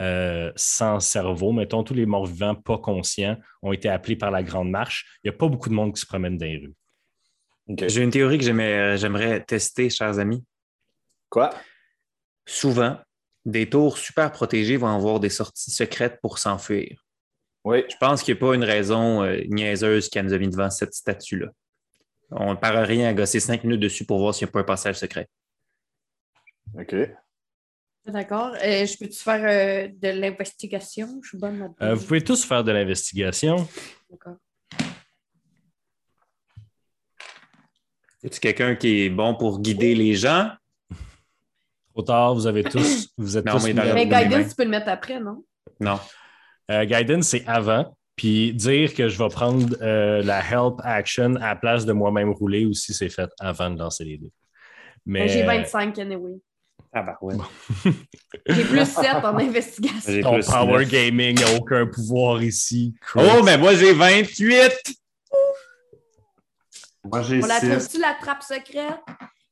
euh, 0.00 0.52
sans 0.56 1.00
cerveau, 1.00 1.52
mettons, 1.52 1.82
tous 1.82 1.94
les 1.94 2.06
morts-vivants 2.06 2.54
pas 2.54 2.78
conscients 2.78 3.36
ont 3.62 3.72
été 3.72 3.88
appelés 3.88 4.16
par 4.16 4.30
la 4.30 4.42
Grande 4.42 4.70
Marche. 4.70 5.18
Il 5.22 5.30
n'y 5.30 5.34
a 5.34 5.38
pas 5.38 5.48
beaucoup 5.48 5.68
de 5.68 5.74
monde 5.74 5.94
qui 5.94 6.00
se 6.00 6.06
promène 6.06 6.36
dans 6.36 6.46
les 6.46 6.58
rues. 6.58 6.74
J'ai 7.88 8.02
une 8.02 8.10
théorie 8.10 8.38
que 8.38 8.44
j'aimais- 8.44 8.96
j'aimerais 8.96 9.42
tester, 9.44 9.90
chers 9.90 10.18
amis. 10.18 10.44
Quoi? 11.28 11.50
Souvent, 12.46 12.98
des 13.44 13.68
tours 13.68 13.98
super 13.98 14.30
protégées 14.30 14.76
vont 14.76 14.94
avoir 14.94 15.18
des 15.18 15.30
sorties 15.30 15.70
secrètes 15.70 16.20
pour 16.20 16.38
s'enfuir. 16.38 17.04
Oui. 17.64 17.84
Je 17.90 17.96
pense 17.96 18.22
qu'il 18.22 18.34
n'y 18.34 18.38
a 18.38 18.46
pas 18.46 18.54
une 18.54 18.64
raison 18.64 19.24
euh, 19.24 19.42
niaiseuse 19.48 20.08
qui 20.08 20.22
nous 20.22 20.32
a 20.32 20.38
mis 20.38 20.48
devant 20.48 20.70
cette 20.70 20.94
statue-là. 20.94 21.48
On 22.30 22.50
ne 22.50 22.56
part 22.56 22.86
rien 22.86 23.08
à 23.08 23.14
gosser 23.14 23.40
cinq 23.40 23.64
minutes 23.64 23.80
dessus 23.80 24.04
pour 24.04 24.18
voir 24.18 24.34
s'il 24.34 24.46
n'y 24.46 24.50
a 24.50 24.52
pas 24.52 24.60
un 24.60 24.64
passage 24.64 24.96
secret. 24.96 25.28
OK. 26.78 26.94
D'accord. 28.06 28.54
Euh, 28.62 28.86
je 28.86 28.96
peux-tu 28.98 29.18
faire 29.18 29.42
euh, 29.44 29.88
de 29.92 30.08
l'investigation? 30.20 31.20
Je 31.22 31.28
suis 31.30 31.38
bonne 31.38 31.58
là-dedans. 31.58 31.76
Euh, 31.82 31.94
vous 31.94 32.06
pouvez 32.06 32.22
tous 32.22 32.44
faire 32.44 32.62
de 32.62 32.70
l'investigation. 32.72 33.68
D'accord. 34.10 34.36
Es-tu 38.22 38.40
quelqu'un 38.40 38.74
qui 38.76 39.02
est 39.04 39.10
bon 39.10 39.34
pour 39.34 39.60
guider 39.60 39.94
les 39.94 40.14
gens? 40.14 40.50
Trop 41.92 42.02
tard, 42.02 42.34
vous 42.34 42.46
avez 42.46 42.64
tous. 42.64 43.08
Vous 43.16 43.36
êtes 43.36 43.44
Non, 43.44 43.52
tous 43.52 43.64
mais 43.64 43.74
Mais. 43.74 44.06
Guidance, 44.06 44.50
tu 44.50 44.54
peux 44.56 44.64
le 44.64 44.70
mettre 44.70 44.88
après, 44.88 45.18
non? 45.20 45.44
Non. 45.80 45.98
Euh, 46.70 46.84
guidance, 46.84 47.28
c'est 47.28 47.46
avant. 47.46 47.96
Puis 48.16 48.54
dire 48.54 48.94
que 48.94 49.08
je 49.08 49.18
vais 49.22 49.28
prendre 49.28 49.76
euh, 49.82 50.22
la 50.22 50.40
help 50.40 50.80
action 50.82 51.36
à 51.36 51.48
la 51.48 51.56
place 51.56 51.84
de 51.84 51.92
moi-même 51.92 52.30
rouler 52.30 52.64
aussi, 52.64 52.94
c'est 52.94 53.10
fait 53.10 53.30
avant 53.38 53.70
de 53.70 53.78
lancer 53.78 54.04
les 54.04 54.16
deux. 54.16 54.30
Mais 55.04 55.26
Ben, 55.26 55.28
J'ai 55.28 55.42
25 55.42 55.98
anyway. 55.98 56.40
Ah 56.92 57.02
bah 57.02 57.18
ouais. 57.20 57.34
J'ai 58.46 58.64
plus 58.64 58.86
7 58.86 59.16
en 59.24 59.36
investigation. 59.38 60.22
Ton 60.22 60.40
power 60.40 60.78
neuf. 60.80 60.88
gaming 60.88 61.38
n'a 61.38 61.54
aucun 61.54 61.86
pouvoir 61.86 62.42
ici. 62.42 62.94
Oh, 63.14 63.42
mais 63.44 63.58
moi 63.58 63.74
j'ai 63.74 63.92
28! 63.92 64.72
Moi, 67.04 67.22
j'ai 67.22 67.42
On 67.42 67.46
la 67.46 67.60
6. 67.60 67.68
trouve-tu 67.70 67.98
la 68.00 68.14
trappe 68.20 68.42
secrète? 68.42 68.98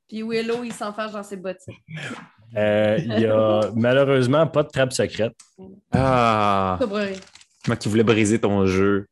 Puis 0.09 0.22
Willow, 0.22 0.64
il 0.64 0.72
s'enferme 0.72 1.12
dans 1.12 1.22
ses 1.22 1.37
bottines. 1.37 1.75
Euh, 2.57 2.97
Il 2.99 3.14
n'y 3.16 3.27
a 3.27 3.61
malheureusement 3.75 4.47
pas 4.47 4.62
de 4.62 4.68
trappe 4.68 4.93
secrète. 4.93 5.35
Ah! 5.93 6.79
Moi 7.66 7.77
qui 7.77 7.89
voulais 7.89 8.03
briser 8.05 8.39
ton 8.41 8.66
jeu. 8.66 9.07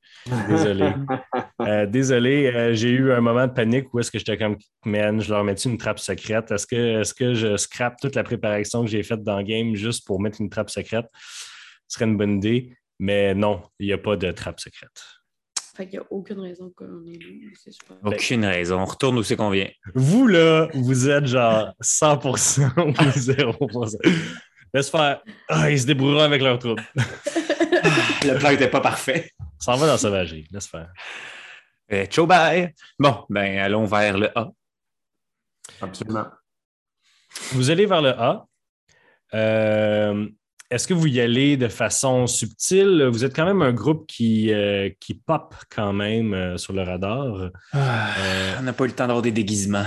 Désolé. 0.49 0.93
Euh, 1.61 1.87
désolé, 1.87 2.47
euh, 2.53 2.75
j'ai 2.75 2.91
eu 2.91 3.13
un 3.13 3.21
moment 3.21 3.47
de 3.47 3.53
panique 3.53 3.95
où 3.95 4.01
est-ce 4.01 4.11
que 4.11 4.19
j'étais 4.19 4.37
comme, 4.37 4.57
man, 4.85 5.21
je 5.21 5.33
leur 5.33 5.45
mets 5.45 5.55
une 5.55 5.79
trappe 5.79 6.01
secrète? 6.01 6.51
Est-ce 6.51 6.67
que, 6.67 7.01
est 7.01 7.17
que 7.17 7.35
je 7.35 7.57
scrape 7.57 7.95
toute 8.01 8.17
la 8.17 8.25
préparation 8.25 8.83
que 8.83 8.91
j'ai 8.91 9.05
faite 9.05 9.23
dans 9.23 9.37
le 9.37 9.45
game 9.45 9.77
juste 9.77 10.05
pour 10.05 10.21
mettre 10.21 10.41
une 10.41 10.51
trappe 10.51 10.71
secrète? 10.71 11.07
Ce 11.87 11.99
serait 11.99 12.07
une 12.07 12.17
bonne 12.17 12.39
idée, 12.39 12.77
mais 12.99 13.33
non, 13.33 13.63
il 13.79 13.87
n'y 13.87 13.93
a 13.93 13.99
pas 13.99 14.17
de 14.17 14.33
trappe 14.33 14.59
secrète. 14.59 14.91
Fait 15.77 15.87
qu'il 15.87 16.01
n'y 16.01 16.05
a 16.05 16.09
aucune 16.11 16.41
raison 16.41 16.73
qu'on 16.77 17.05
ait 17.07 17.17
lu. 17.17 17.55
C'est 17.63 17.71
super. 17.71 17.97
Aucune 18.05 18.45
raison. 18.45 18.81
On 18.81 18.85
retourne 18.85 19.17
où 19.19 19.23
c'est 19.23 19.37
qu'on 19.37 19.51
vient. 19.51 19.71
Vous, 19.95 20.27
là, 20.27 20.69
vous 20.75 21.09
êtes 21.09 21.27
genre 21.27 21.73
100% 21.81 22.73
ou 22.77 22.91
0%. 22.91 23.97
Laisse 24.75 24.91
faire. 24.91 25.23
Ah, 25.49 25.71
ils 25.71 25.81
se 25.81 25.87
débrouilleront 25.87 26.25
avec 26.25 26.43
leur 26.43 26.59
trouble. 26.59 26.83
Le 28.33 28.39
plan 28.39 28.51
n'était 28.51 28.71
pas 28.71 28.81
parfait. 28.81 29.31
Ça 29.59 29.73
en 29.73 29.77
va 29.77 29.87
dans 29.87 29.93
la 29.93 29.99
sauvagerie. 29.99 30.47
Laisse 30.51 30.67
faire. 30.67 30.93
Euh, 31.93 32.07
ciao, 32.07 32.27
bye! 32.27 32.73
Bon, 32.99 33.25
ben 33.29 33.59
allons 33.59 33.85
vers 33.85 34.17
le 34.19 34.37
A. 34.39 34.51
Absolument. 35.81 36.27
Vous 37.53 37.71
allez 37.71 37.87
vers 37.87 38.03
le 38.03 38.11
A. 38.11 38.47
Euh, 39.35 40.29
Est-ce 40.71 40.87
que 40.87 40.95
vous 40.95 41.07
y 41.07 41.21
allez 41.21 41.57
de 41.57 41.69
façon 41.69 42.27
subtile? 42.27 43.09
Vous 43.11 43.25
êtes 43.25 43.35
quand 43.35 43.45
même 43.45 43.63
un 43.63 43.73
groupe 43.73 44.07
qui, 44.07 44.53
euh, 44.53 44.91
qui 45.01 45.15
pop 45.15 45.55
quand 45.71 45.93
même 45.93 46.35
euh, 46.35 46.57
sur 46.57 46.73
le 46.73 46.83
radar. 46.83 47.51
Euh, 47.75 48.55
On 48.59 48.63
n'a 48.63 48.73
pas 48.73 48.85
eu 48.85 48.89
le 48.89 48.95
temps 48.95 49.07
d'avoir 49.07 49.23
des 49.23 49.33
déguisements. 49.33 49.85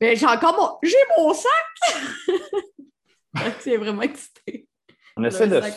Mais 0.00 0.16
j'ai 0.16 0.26
encore 0.26 0.56
mon. 0.56 0.88
J'ai 0.88 0.96
mon 1.18 1.34
sac! 1.34 1.50
c'est 3.60 3.76
vraiment 3.76 4.02
excité. 4.02 4.66
On 5.16 5.24
essaie 5.24 5.46
de. 5.48 5.60
sac. 5.60 5.74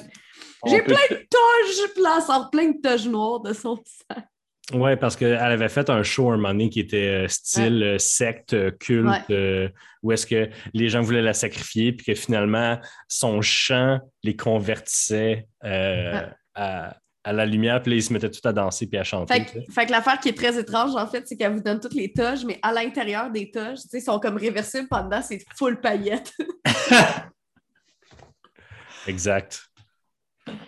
J'ai 0.66 0.82
peut- 0.82 0.94
plein 0.94 1.16
de 1.18 1.22
toges, 1.22 1.92
puis 1.94 2.04
elle 2.18 2.22
sort 2.24 2.50
plein 2.50 2.70
de 2.70 2.82
toges 2.82 3.08
noires 3.08 3.42
de 3.42 3.54
son 3.54 3.78
sac. 3.86 4.26
Oui, 4.74 4.98
parce 4.98 5.16
qu'elle 5.16 5.36
avait 5.38 5.70
fait 5.70 5.90
un 5.90 6.04
show 6.04 6.30
un 6.30 6.36
moment 6.36 6.50
donné 6.50 6.70
qui 6.70 6.82
était 6.82 7.24
euh, 7.26 7.28
style 7.30 7.82
euh, 7.84 7.98
secte, 7.98 8.54
euh, 8.54 8.72
culte, 8.72 9.08
Ouais. 9.08 9.22
euh, 9.30 9.70
où 10.04 10.12
est-ce 10.12 10.26
que 10.28 10.50
les 10.74 10.90
gens 10.90 11.02
voulaient 11.02 11.22
la 11.22 11.34
sacrifier, 11.34 11.94
puis 11.94 12.06
que 12.08 12.16
finalement, 12.16 12.78
son 13.08 13.42
chant 13.42 14.00
les 14.24 14.36
convertissait 14.36 15.48
euh, 15.64 16.12
Ouais. 16.14 16.28
à, 16.56 16.98
à 17.24 17.34
la 17.34 17.46
lumière, 17.46 17.82
puis 17.82 17.92
là, 17.92 17.98
ils 17.98 18.04
se 18.04 18.12
mettaient 18.12 18.30
tout 18.32 18.46
à 18.46 18.52
danser 18.52 18.88
puis 18.88 18.98
à 18.98 19.04
chanter. 19.06 19.34
Fait 19.34 19.46
que, 19.46 19.72
fait 19.72 19.86
que 19.86 19.92
l'affaire 19.92 20.20
qui 20.20 20.30
est 20.30 20.38
très 20.38 20.58
étrange, 20.60 20.96
en 20.98 21.08
fait, 21.08 21.26
c'est 21.28 21.38
qu'elle 21.38 21.54
vous 21.54 21.62
donne 21.64 21.80
toutes 21.80 21.94
les 21.94 22.12
toges, 22.12 22.44
mais 22.44 22.60
à 22.62 22.74
l'intérieur 22.74 23.30
des 23.32 23.50
toges, 23.52 23.80
tu 23.84 23.88
sais, 23.90 24.00
sont 24.02 24.20
comme 24.20 24.36
réversibles 24.38 24.88
pendant, 24.90 25.22
c'est 25.22 25.40
full 25.58 25.80
paillettes. 25.80 26.34
Exact. 29.08 29.62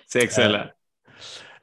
C'est 0.08 0.24
excellent. 0.24 0.68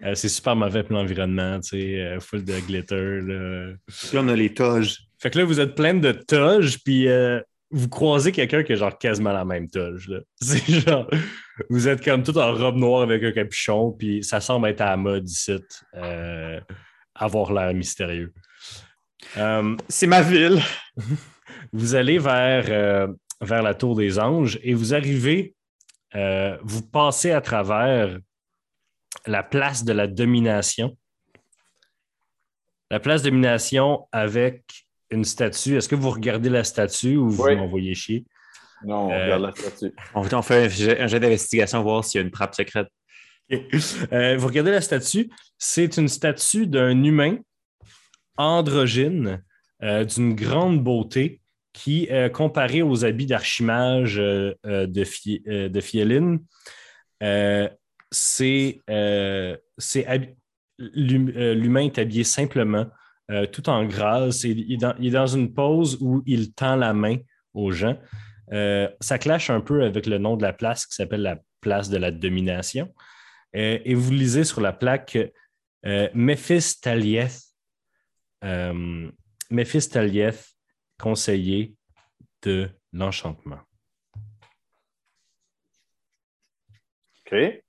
Euh, 0.05 0.15
c'est 0.15 0.29
super 0.29 0.55
mauvais 0.57 0.83
pour 0.83 0.95
l'environnement, 0.95 1.59
tu 1.61 1.69
sais, 1.71 2.01
euh, 2.01 2.21
full 2.21 2.45
de 2.45 2.61
glitter. 2.61 3.21
là. 3.23 3.69
Là, 4.13 4.21
on 4.21 4.29
a 4.29 4.35
les 4.37 4.53
toges. 4.53 4.99
Fait 5.19 5.31
que 5.31 5.39
là, 5.39 5.45
vous 5.45 5.59
êtes 5.59 5.75
plein 5.75 5.95
de 5.95 6.13
toges, 6.13 6.79
puis 6.85 7.09
euh, 7.09 7.41
vous 7.71 7.89
croisez 7.89 8.33
quelqu'un 8.33 8.63
qui 8.63 8.75
a 8.75 8.77
genre 8.77 8.97
quasiment 8.99 9.33
la 9.33 9.45
même 9.45 9.69
toge. 9.69 10.09
là. 10.09 10.21
C'est 10.41 10.81
genre, 10.81 11.09
vous 11.71 11.89
êtes 11.89 12.05
comme 12.05 12.23
tout 12.23 12.37
en 12.37 12.55
robe 12.55 12.77
noire 12.77 13.03
avec 13.03 13.23
un 13.25 13.33
capuchon, 13.33 13.93
puis 13.93 14.23
ça 14.23 14.41
semble 14.41 14.69
être 14.69 14.83
à 14.83 14.91
la 14.91 14.97
mode 14.97 15.29
ici, 15.29 15.57
euh, 15.95 16.61
avoir 17.15 17.53
l'air 17.53 17.73
mystérieux. 17.75 18.33
Euh, 19.37 19.77
C'est 19.89 20.07
ma 20.07 20.23
ville. 20.23 20.61
vous 21.73 21.95
allez 21.95 22.19
vers, 22.19 22.67
euh, 22.69 23.09
vers 23.41 23.63
la 23.63 23.75
Tour 23.75 23.97
des 23.97 24.19
Anges 24.19 24.59
et 24.63 24.75
vous 24.75 24.95
arrivez, 24.95 25.55
euh, 26.17 26.57
vous 26.63 26.83
passez 26.83 27.31
à 27.31 27.41
travers 27.41 28.19
la 29.27 29.43
place 29.43 29.85
de 29.85 29.93
la 29.93 30.07
domination. 30.07 30.97
la 32.91 33.01
place 33.01 33.23
de 33.23 33.31
domination 33.31 34.07
avec 34.13 34.87
une 35.11 35.25
statue. 35.25 35.77
Est-ce 35.77 35.89
que 35.89 35.97
vous 35.97 36.11
regardez 36.11 36.49
la 36.49 36.63
statue 36.65 37.17
ou 37.17 37.29
vous 37.31 37.43
Oui. 37.45 37.57
m'envoyez 37.57 37.95
chier? 37.95 38.25
Non, 38.85 39.09
on 39.09 39.11
Euh, 39.11 39.25
regarde 39.25 39.43
la 39.43 39.53
statue. 39.55 39.95
On, 40.15 40.21
on 40.33 40.43
fait 40.43 40.65
un 40.67 40.69
jet, 40.69 41.01
un 41.01 41.07
jet 41.09 41.19
d'investigation, 41.21 41.83
voir 41.83 42.05
s'il 42.05 42.21
y 42.21 42.23
a 42.23 42.25
une 42.25 42.31
trappe 42.31 42.55
secrète. 42.55 42.87
Euh, 43.51 44.37
vous 44.37 44.47
regardez 44.47 44.71
la 44.73 44.81
statue, 44.81 45.31
c'est 45.59 45.97
une 45.97 46.09
statue 46.09 46.67
d'un 46.67 47.03
humain 47.03 47.39
androgyne 48.37 49.43
euh, 49.83 50.05
d'une 50.05 50.35
grande 50.35 50.83
beauté 50.83 51.41
qui, 51.77 52.09
euh, 52.11 52.31
comparé 52.31 52.81
aux 52.81 53.05
habits 53.05 53.27
d'archimage 53.27 54.19
euh, 54.19 54.55
euh, 54.65 54.87
de, 54.87 55.05
Fi- 55.05 55.45
c'est 58.11 58.81
l'humain 60.79 61.81
est 61.83 61.99
habillé 61.99 62.25
simplement, 62.25 62.87
tout 63.53 63.69
en 63.69 63.85
grâce. 63.85 64.45
Il 64.45 64.73
est, 64.73 65.11
dans, 65.11 65.27
une 65.27 65.53
pose 65.53 65.99
où 66.01 66.23
il 66.25 66.55
tend 66.55 66.77
la 66.77 66.95
main 66.95 67.17
aux 67.53 67.73
gens. 67.73 67.99
Ça 68.51 69.19
clash 69.19 69.51
un 69.51 69.61
peu 69.61 69.85
avec 69.85 70.07
le 70.07 70.19
nom 70.19 70.37
de 70.37 70.43
la 70.43 70.53
place 70.53 70.87
qui 70.87 70.95
s'appelle 70.95 71.23
la 71.23 71.41
place 71.61 71.91
de 71.91 71.99
la 71.99 72.11
domination. 72.11 72.95
Et 73.53 73.95
vous 73.95 74.13
lisez 74.13 74.45
sur 74.45 74.61
la 74.61 74.73
plaque 74.73 75.19
Méphistaliev, 76.15 77.39
euh, 78.45 79.11
Méphistaliev, 79.51 80.45
conseiller 80.99 81.75
de 82.43 82.69
l'enchantement. 82.93 83.59
OK. 87.27 87.63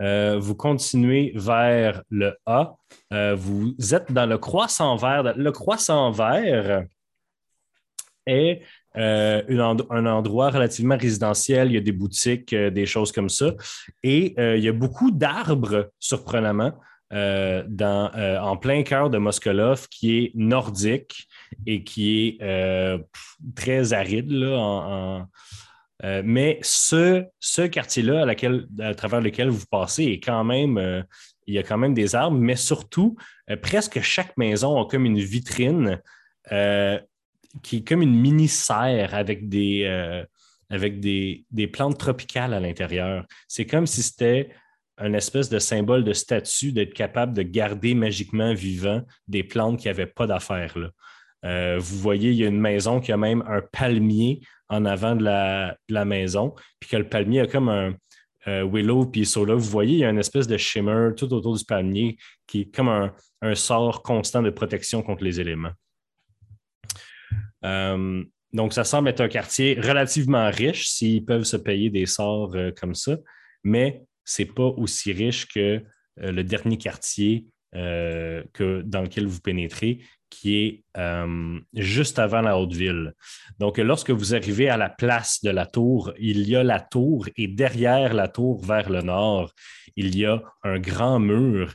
Euh, 0.00 0.38
vous 0.38 0.56
continuez 0.56 1.32
vers 1.34 2.02
le 2.10 2.36
A. 2.46 2.74
Euh, 3.12 3.34
vous 3.36 3.74
êtes 3.94 4.10
dans 4.10 4.26
le 4.26 4.38
croissant 4.38 4.96
vert. 4.96 5.22
Le 5.36 5.52
croissant 5.52 6.10
vert 6.10 6.84
est 8.26 8.62
euh, 8.96 9.42
une 9.48 9.60
end- 9.60 9.76
un 9.90 10.06
endroit 10.06 10.50
relativement 10.50 10.96
résidentiel. 10.96 11.68
Il 11.68 11.74
y 11.74 11.76
a 11.76 11.80
des 11.80 11.92
boutiques, 11.92 12.54
des 12.54 12.86
choses 12.86 13.12
comme 13.12 13.28
ça. 13.28 13.54
Et 14.02 14.34
il 14.56 14.64
y 14.64 14.68
a 14.68 14.72
beaucoup 14.72 15.10
d'arbres, 15.12 15.92
surprenamment, 16.00 16.72
euh, 17.12 17.62
dans, 17.68 18.10
euh, 18.14 18.38
en 18.38 18.56
plein 18.56 18.82
cœur 18.82 19.10
de 19.10 19.18
Moskolov, 19.18 19.86
qui 19.88 20.18
est 20.18 20.32
nordique 20.34 21.28
et 21.66 21.84
qui 21.84 22.38
est 22.38 22.42
euh, 22.42 22.98
très 23.54 23.92
aride 23.92 24.30
là, 24.30 25.26
mais 26.24 26.58
ce, 26.62 27.24
ce 27.38 27.62
quartier-là 27.62 28.26
à, 28.80 28.94
travers 28.94 29.20
lequel 29.20 29.50
vous 29.50 29.66
passez 29.70 30.04
est 30.04 30.20
quand 30.20 30.42
même, 30.42 31.04
il 31.46 31.54
y 31.54 31.58
a 31.58 31.62
quand 31.62 31.78
même 31.78 31.94
des 31.94 32.16
arbres, 32.16 32.36
mais 32.36 32.56
surtout, 32.56 33.16
presque 33.60 34.00
chaque 34.00 34.36
maison 34.36 34.80
a 34.80 34.86
comme 34.86 35.06
une 35.06 35.20
vitrine 35.20 36.00
qui 37.62 37.76
est 37.76 37.86
comme 37.86 38.02
une 38.02 38.18
mini-serre 38.18 39.14
avec 39.14 39.48
des, 39.48 40.24
avec 40.70 40.98
des, 40.98 41.44
des 41.52 41.68
plantes 41.68 41.98
tropicales 41.98 42.52
à 42.52 42.58
l'intérieur. 42.58 43.24
C'est 43.46 43.66
comme 43.66 43.86
si 43.86 44.02
c'était 44.02 44.50
un 44.98 45.12
espèce 45.14 45.48
de 45.48 45.58
symbole 45.58 46.04
de 46.04 46.12
statut 46.12 46.72
d'être 46.72 46.94
capable 46.94 47.34
de 47.34 47.42
garder 47.42 47.94
magiquement 47.94 48.54
vivant 48.54 49.02
des 49.28 49.42
plantes 49.42 49.80
qui 49.80 49.88
n'avaient 49.88 50.06
pas 50.06 50.26
d'affaires 50.26 50.78
là. 50.78 50.90
Euh, 51.44 51.78
vous 51.78 51.98
voyez, 51.98 52.30
il 52.30 52.36
y 52.36 52.44
a 52.44 52.48
une 52.48 52.60
maison 52.60 53.00
qui 53.00 53.12
a 53.12 53.16
même 53.16 53.42
un 53.46 53.60
palmier 53.72 54.40
en 54.68 54.84
avant 54.84 55.16
de 55.16 55.24
la, 55.24 56.04
maison, 56.04 56.54
puis 56.78 56.90
que 56.90 56.96
le 56.96 57.08
palmier 57.08 57.40
a 57.40 57.46
comme 57.46 57.68
un 57.68 57.94
euh, 58.46 58.64
willow 58.64 59.06
puis 59.06 59.22
là. 59.22 59.54
Vous 59.54 59.60
voyez, 59.60 59.94
il 59.94 59.98
y 59.98 60.04
a 60.04 60.10
une 60.10 60.18
espèce 60.18 60.46
de 60.46 60.56
shimmer 60.56 61.10
tout 61.16 61.32
autour 61.32 61.56
du 61.56 61.64
palmier 61.64 62.16
qui 62.46 62.62
est 62.62 62.74
comme 62.74 62.88
un, 62.88 63.54
sort 63.54 64.02
constant 64.02 64.40
de 64.40 64.50
protection 64.50 65.02
contre 65.02 65.24
les 65.24 65.40
éléments. 65.40 65.72
Euh, 67.64 68.24
donc, 68.52 68.72
ça 68.72 68.84
semble 68.84 69.08
être 69.08 69.20
un 69.20 69.28
quartier 69.28 69.78
relativement 69.80 70.48
riche 70.48 70.86
s'ils 70.86 71.24
peuvent 71.24 71.44
se 71.44 71.56
payer 71.56 71.90
des 71.90 72.06
sorts 72.06 72.54
comme 72.78 72.94
ça, 72.94 73.16
mais 73.64 74.04
c'est 74.24 74.46
pas 74.46 74.66
aussi 74.66 75.12
riche 75.12 75.46
que 75.46 75.82
euh, 76.20 76.32
le 76.32 76.44
dernier 76.44 76.78
quartier 76.78 77.46
euh, 77.74 78.42
que, 78.52 78.82
dans 78.82 79.02
lequel 79.02 79.26
vous 79.26 79.40
pénétrez, 79.40 80.00
qui 80.28 80.56
est 80.56 80.84
euh, 80.98 81.58
juste 81.74 82.18
avant 82.18 82.40
la 82.40 82.58
haute 82.58 82.72
ville. 82.72 83.12
Donc, 83.58 83.78
lorsque 83.78 84.10
vous 84.10 84.34
arrivez 84.34 84.68
à 84.68 84.76
la 84.76 84.90
place 84.90 85.42
de 85.42 85.50
la 85.50 85.66
tour, 85.66 86.12
il 86.18 86.48
y 86.48 86.56
a 86.56 86.62
la 86.62 86.80
tour 86.80 87.28
et 87.36 87.48
derrière 87.48 88.14
la 88.14 88.28
tour, 88.28 88.64
vers 88.64 88.90
le 88.90 89.02
nord, 89.02 89.52
il 89.96 90.16
y 90.16 90.26
a 90.26 90.42
un 90.62 90.78
grand 90.78 91.18
mur 91.18 91.74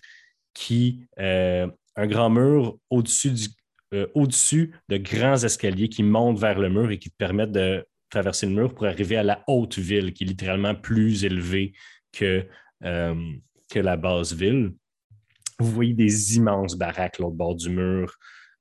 qui, 0.53 1.01
un 1.17 2.07
grand 2.07 2.31
mur 2.31 2.77
au-dessus 2.89 3.31
du- 3.31 3.49
au-dessus 4.15 4.73
de 4.89 4.97
grands 4.97 5.43
escaliers 5.43 5.87
qui 5.87 6.03
montent 6.03 6.39
vers 6.39 6.59
le 6.59 6.69
mur 6.69 6.91
et 6.91 6.99
qui 6.99 7.09
te 7.09 7.15
permettent 7.15 7.51
de 7.51 7.85
traverser 8.09 8.47
le 8.47 8.53
mur 8.53 8.73
pour 8.73 8.85
arriver 8.85 9.17
à 9.17 9.23
la 9.23 9.43
haute 9.47 9.77
ville, 9.77 10.13
qui 10.13 10.23
est 10.23 10.27
littéralement 10.27 10.75
plus 10.75 11.23
élevée 11.23 11.73
que, 12.17 12.47
euh, 12.83 13.33
que 13.69 13.79
la 13.79 13.97
basse 13.97 14.33
ville. 14.33 14.73
Vous 15.59 15.71
voyez 15.71 15.93
des 15.93 16.35
immenses 16.35 16.75
baraques 16.75 17.19
l'autre 17.19 17.35
bord 17.35 17.55
du 17.55 17.69
mur, 17.69 18.15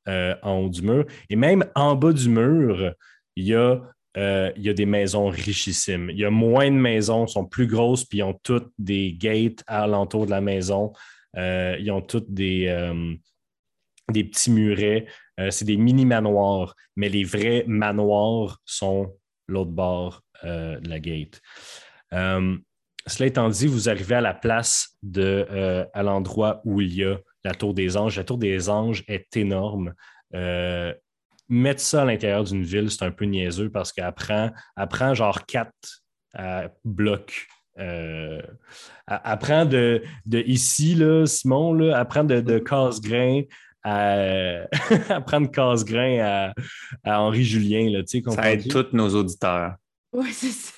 euh, 0.08 0.34
en 0.42 0.58
haut 0.58 0.68
du 0.68 0.82
mur. 0.82 1.06
Et 1.28 1.36
même 1.36 1.64
en 1.74 1.94
bas 1.94 2.12
du 2.12 2.28
mur, 2.28 2.92
il 3.36 3.44
y 3.44 3.54
a, 3.54 3.82
euh, 4.16 4.52
des 4.56 4.86
maisons 4.86 5.28
richissimes. 5.28 6.08
Il 6.10 6.18
y 6.18 6.24
a 6.24 6.30
moins 6.30 6.70
de 6.70 6.76
maisons, 6.76 7.26
sont 7.26 7.44
plus 7.44 7.66
grosses, 7.66 8.04
puis 8.04 8.18
ils 8.18 8.22
ont 8.22 8.38
toutes 8.42 8.72
des 8.78 9.12
gates 9.12 9.62
alentour 9.66 10.26
de 10.26 10.30
la 10.30 10.40
maison. 10.40 10.92
Ils 11.36 11.90
ont 11.90 12.00
toutes 12.00 12.32
des, 12.32 12.66
petits 14.08 14.50
murets. 14.50 15.06
C'est 15.50 15.66
des 15.66 15.76
mini-manoirs, 15.76 16.74
mais 16.96 17.10
les 17.10 17.24
vrais 17.24 17.64
manoirs 17.66 18.58
sont 18.64 19.14
l'autre 19.48 19.72
bord 19.72 20.22
de 20.42 20.88
la 20.88 20.98
gate. 20.98 21.42
Cela 23.06 23.26
étant 23.26 23.48
dit, 23.48 23.66
vous 23.66 23.88
arrivez 23.88 24.16
à 24.16 24.20
la 24.20 24.34
place 24.34 24.96
de, 25.02 25.46
euh, 25.50 25.84
à 25.94 26.02
l'endroit 26.02 26.60
où 26.64 26.80
il 26.80 26.94
y 26.94 27.04
a 27.04 27.18
la 27.44 27.54
tour 27.54 27.74
des 27.74 27.96
anges. 27.96 28.16
La 28.16 28.24
tour 28.24 28.38
des 28.38 28.68
anges 28.68 29.04
est 29.06 29.36
énorme. 29.36 29.94
Euh, 30.34 30.92
mettre 31.48 31.80
ça 31.80 32.02
à 32.02 32.04
l'intérieur 32.04 32.44
d'une 32.44 32.64
ville, 32.64 32.90
c'est 32.90 33.04
un 33.04 33.12
peu 33.12 33.24
niaiseux 33.24 33.70
parce 33.70 33.92
qu'elle 33.92 34.12
prend, 34.12 34.50
elle 34.76 34.88
prend 34.88 35.14
genre 35.14 35.46
quatre 35.46 36.02
euh, 36.38 36.68
blocs. 36.84 37.46
Euh, 37.78 38.42
prend 39.40 39.64
de, 39.66 40.02
de 40.24 40.40
ici, 40.40 40.94
là, 40.94 41.26
Simon, 41.26 41.74
là, 41.74 42.04
prend 42.04 42.24
de, 42.24 42.40
de 42.40 42.58
casse-grain 42.58 43.42
à, 43.84 44.62
à 45.08 45.20
prendre 45.20 45.50
casse-grain 45.50 46.18
à, 46.20 46.52
à 47.04 47.20
Henri 47.20 47.44
Julien. 47.44 47.90
Là, 47.90 48.02
tu 48.02 48.22
sais, 48.22 48.30
Ça 48.30 48.52
aide 48.52 48.68
tous 48.68 48.88
nos 48.92 49.14
auditeurs. 49.14 49.74
Ouais, 50.12 50.32
c'est 50.32 50.50
ça. 50.50 50.72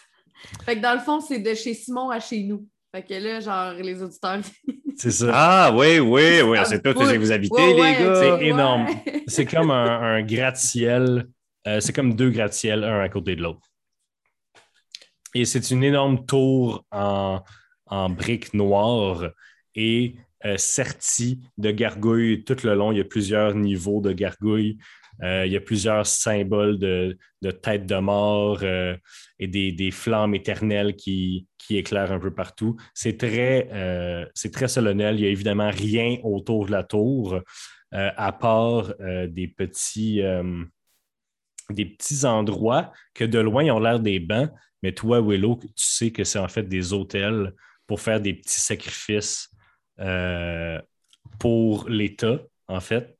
Fait 0.64 0.76
que 0.76 0.82
dans 0.82 0.94
le 0.94 1.00
fond, 1.00 1.20
c'est 1.20 1.38
de 1.38 1.54
chez 1.54 1.74
Simon 1.74 2.10
à 2.10 2.20
chez 2.20 2.42
nous. 2.42 2.66
Fait 2.94 3.02
que 3.02 3.14
là, 3.14 3.40
genre, 3.40 3.72
les 3.74 4.02
auditeurs. 4.02 4.40
C'est 4.96 5.10
ça. 5.10 5.30
Ah 5.32 5.72
oui, 5.74 5.98
oui, 5.98 6.40
oui, 6.42 6.58
c'est 6.64 6.82
tout 6.82 6.98
chez 7.06 7.18
vous 7.18 7.30
habitez, 7.30 7.54
ouais, 7.54 7.74
les 7.74 7.80
ouais, 7.80 7.92
gars. 7.98 8.14
C'est 8.14 8.32
ouais. 8.32 8.46
énorme. 8.46 8.86
C'est 9.26 9.46
comme 9.46 9.70
un, 9.70 10.00
un 10.00 10.22
gratte-ciel. 10.22 11.28
Euh, 11.66 11.80
c'est 11.80 11.92
comme 11.92 12.14
deux 12.14 12.30
gratte-ciels, 12.30 12.82
un 12.84 13.00
à 13.00 13.08
côté 13.08 13.36
de 13.36 13.42
l'autre. 13.42 13.60
Et 15.34 15.44
c'est 15.44 15.70
une 15.70 15.84
énorme 15.84 16.24
tour 16.24 16.84
en, 16.90 17.42
en 17.86 18.08
briques 18.08 18.54
noires 18.54 19.28
et 19.74 20.16
euh, 20.46 20.56
sertie 20.56 21.40
de 21.58 21.70
gargouilles 21.70 22.44
tout 22.44 22.56
le 22.64 22.74
long. 22.74 22.90
Il 22.92 22.98
y 22.98 23.00
a 23.02 23.04
plusieurs 23.04 23.54
niveaux 23.54 24.00
de 24.00 24.12
gargouilles. 24.12 24.78
Euh, 25.22 25.46
il 25.46 25.52
y 25.52 25.56
a 25.56 25.60
plusieurs 25.60 26.06
symboles 26.06 26.78
de, 26.78 27.18
de 27.42 27.50
tête 27.50 27.86
de 27.86 27.96
mort 27.96 28.60
euh, 28.62 28.96
et 29.38 29.48
des, 29.48 29.90
flammes 29.90 30.34
éternelles 30.34 30.94
qui, 30.94 31.46
éclairent 31.70 32.12
un 32.12 32.18
peu 32.18 32.32
partout. 32.32 32.76
C'est 32.94 33.18
très, 33.18 33.68
euh, 33.72 34.24
solennel. 34.34 35.16
Il 35.16 35.22
n'y 35.22 35.26
a 35.26 35.30
évidemment 35.30 35.70
rien 35.70 36.16
autour 36.22 36.64
de 36.64 36.72
la 36.72 36.82
tour, 36.82 37.40
à 37.92 38.32
part 38.32 38.94
des, 39.28 39.48
petits, 39.48 40.22
endroits 42.24 42.92
que 43.12 43.24
de 43.24 43.38
loin 43.38 43.64
ils 43.64 43.70
ont 43.70 43.80
l'air 43.80 44.00
des 44.00 44.18
bancs. 44.18 44.50
Mais 44.82 44.92
toi, 44.92 45.20
Willow, 45.20 45.58
tu 45.60 45.70
sais 45.74 46.10
que 46.10 46.24
c'est 46.24 46.38
en 46.38 46.48
fait 46.48 46.62
des 46.62 46.94
hôtels 46.94 47.52
pour 47.86 48.00
faire 48.00 48.20
des 48.20 48.32
petits 48.32 48.60
sacrifices 48.60 49.50
pour 51.38 51.86
l'État, 51.90 52.40
en 52.66 52.80
fait. 52.80 53.17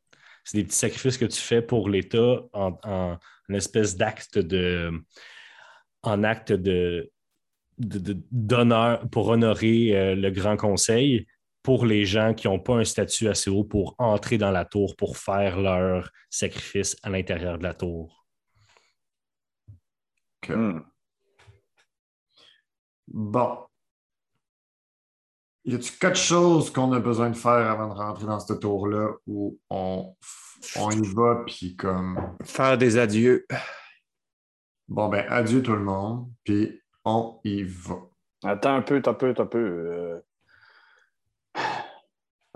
C'est 0.48 0.56
des 0.56 0.64
petits 0.64 0.76
sacrifices 0.76 1.18
que 1.18 1.26
tu 1.26 1.38
fais 1.38 1.60
pour 1.60 1.90
l'État 1.90 2.40
en, 2.54 3.18
espèce 3.50 3.98
d'acte 3.98 4.38
de 4.38 4.90
en 6.02 6.24
acte 6.24 6.52
de 6.52 7.12
d'honneur 7.76 9.06
pour 9.10 9.28
honorer 9.28 9.94
euh, 9.94 10.14
le 10.14 10.30
Grand 10.30 10.56
Conseil 10.56 11.26
pour 11.62 11.84
les 11.84 12.06
gens 12.06 12.32
qui 12.32 12.46
n'ont 12.46 12.58
pas 12.58 12.76
un 12.76 12.84
statut 12.84 13.28
assez 13.28 13.50
haut 13.50 13.62
pour 13.62 13.94
entrer 13.98 14.38
dans 14.38 14.50
la 14.50 14.64
tour 14.64 14.96
pour 14.96 15.18
faire 15.18 15.60
leur 15.60 16.10
sacrifice 16.30 16.96
à 17.02 17.10
l'intérieur 17.10 17.58
de 17.58 17.64
la 17.64 17.74
tour. 17.74 18.26
Bon. 23.06 23.67
Y 25.64 25.74
a-tu 25.74 25.92
quelque 25.98 26.18
chose 26.18 26.70
qu'on 26.72 26.92
a 26.92 27.00
besoin 27.00 27.30
de 27.30 27.36
faire 27.36 27.50
avant 27.70 27.88
de 27.88 27.94
rentrer 27.98 28.26
dans 28.26 28.40
ce 28.40 28.52
tour-là 28.54 29.10
où 29.26 29.58
on, 29.70 30.14
on 30.76 30.90
y 30.90 31.14
va, 31.14 31.42
puis 31.46 31.76
comme. 31.76 32.36
Faire 32.44 32.78
des 32.78 32.96
adieux. 32.98 33.46
Bon, 34.88 35.08
ben, 35.08 35.26
adieu 35.28 35.62
tout 35.62 35.74
le 35.74 35.84
monde, 35.84 36.30
puis 36.44 36.80
on 37.04 37.40
y 37.44 37.62
va. 37.62 37.96
Attends 38.44 38.76
un 38.76 38.82
peu, 38.82 39.02
un 39.04 39.14
peu, 39.14 39.34
un 39.36 39.46
peu. 39.46 39.58
Euh, 39.58 40.20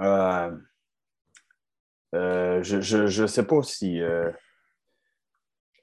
euh, 0.00 0.56
euh, 2.14 2.62
je, 2.62 2.80
je, 2.80 3.06
je 3.06 3.26
sais 3.26 3.46
pas 3.46 3.62
si. 3.62 4.00
euh, 4.00 4.30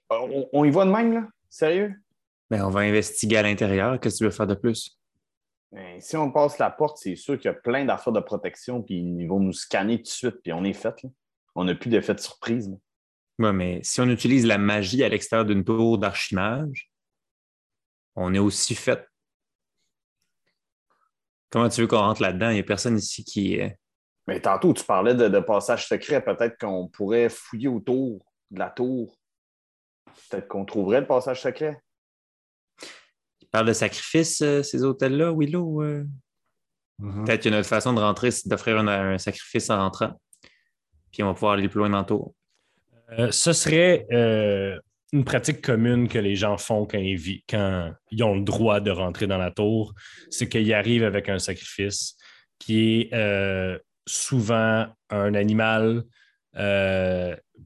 On, 0.09 0.49
on 0.53 0.65
y 0.65 0.72
va 0.72 0.86
de 0.86 0.91
même, 0.91 1.13
là? 1.13 1.28
Sérieux? 1.49 1.93
Ben, 2.49 2.63
on 2.63 2.70
va 2.70 2.80
investiguer 2.82 3.38
à 3.38 3.43
l'intérieur. 3.43 3.99
Qu'est-ce 3.99 4.15
que 4.15 4.17
tu 4.20 4.24
veux 4.26 4.32
faire 4.32 4.47
de 4.47 4.55
plus? 4.55 4.98
Si 5.99 6.17
on 6.17 6.32
passe 6.32 6.57
la 6.57 6.72
porte, 6.72 6.97
c'est 6.97 7.15
sûr 7.15 7.38
qu'il 7.38 7.45
y 7.45 7.53
a 7.53 7.57
plein 7.57 7.86
d'affaires 7.86 8.13
de 8.13 8.20
protection, 8.20 8.82
puis 8.82 8.97
ils 8.97 9.28
vont 9.28 9.39
nous 9.39 9.53
scanner 9.53 9.97
tout 9.97 10.03
de 10.03 10.07
suite, 10.07 10.41
puis 10.41 10.51
on 10.51 10.63
est 10.63 10.74
fait. 10.74 11.03
là. 11.03 11.09
On 11.55 11.65
n'a 11.65 11.76
plus 11.76 11.89
d'effet 11.89 12.15
de 12.15 12.20
surprise. 12.20 12.76
Ouais, 13.38 13.53
mais 13.53 13.80
si 13.84 14.01
on 14.01 14.09
utilise 14.09 14.45
la 14.45 14.57
magie 14.57 15.03
à 15.03 15.09
l'extérieur 15.09 15.45
d'une 15.45 15.63
tour 15.63 15.97
d'archimage, 15.97 16.91
on 18.15 18.34
est 18.34 18.39
aussi 18.39 18.76
fait. 18.76 19.07
Comment 21.51 21.70
tu 21.70 21.82
veux 21.82 21.88
qu'on 21.88 21.99
rentre 21.99 22.22
là-dedans? 22.22 22.49
Il 22.49 22.55
n'y 22.55 22.59
a 22.59 22.63
personne 22.63 22.97
ici 22.97 23.24
qui 23.24 23.55
est. 23.55 23.78
Mais 24.28 24.39
tantôt, 24.39 24.74
tu 24.74 24.84
parlais 24.84 25.15
de, 25.15 25.28
de 25.28 25.39
passage 25.39 25.88
secret. 25.88 26.24
Peut-être 26.24 26.57
qu'on 26.59 26.88
pourrait 26.88 27.30
fouiller 27.30 27.67
autour 27.67 28.24
de 28.51 28.59
la 28.59 28.70
tour. 28.70 29.17
Peut-être 30.30 30.47
qu'on 30.47 30.65
trouverait 30.65 31.01
le 31.01 31.07
passage 31.07 31.41
secret. 31.41 31.82
Parle 33.51 33.67
de 33.67 33.73
sacrifice, 33.73 34.41
euh, 34.41 34.61
ces 34.61 34.83
hôtels-là, 34.83 35.33
Willow. 35.35 35.81
euh? 35.81 36.05
Mhm. 36.99 37.25
Peut-être 37.25 37.43
qu'une 37.43 37.55
autre 37.55 37.67
façon 37.67 37.93
de 37.93 37.99
rentrer, 37.99 38.31
c'est 38.31 38.47
d'offrir 38.47 38.77
un, 38.77 38.87
un 38.87 39.17
sacrifice 39.17 39.69
en 39.69 39.77
rentrant. 39.77 40.19
Puis 41.11 41.23
on 41.23 41.27
va 41.27 41.33
pouvoir 41.33 41.53
aller 41.53 41.67
plus 41.67 41.79
loin 41.79 41.89
dans 41.89 41.99
le 41.99 42.05
tour. 42.05 42.33
Euh, 43.17 43.31
ce 43.31 43.53
serait 43.53 44.05
euh, 44.11 44.77
une 45.11 45.23
pratique 45.23 45.61
commune 45.61 46.07
que 46.07 46.19
les 46.19 46.35
gens 46.35 46.57
font 46.57 46.85
quand 46.85 46.99
ils, 46.99 47.41
quand 47.49 47.91
ils 48.11 48.23
ont 48.23 48.35
le 48.35 48.43
droit 48.43 48.79
de 48.79 48.91
rentrer 48.91 49.25
dans 49.25 49.39
la 49.39 49.49
tour. 49.49 49.95
C'est 50.29 50.47
qu'ils 50.47 50.71
arrivent 50.73 51.03
avec 51.03 51.29
un 51.29 51.39
sacrifice 51.39 52.15
qui 52.59 53.09
est 53.11 53.79
souvent 54.05 54.85
un 55.09 55.33
animal. 55.33 56.03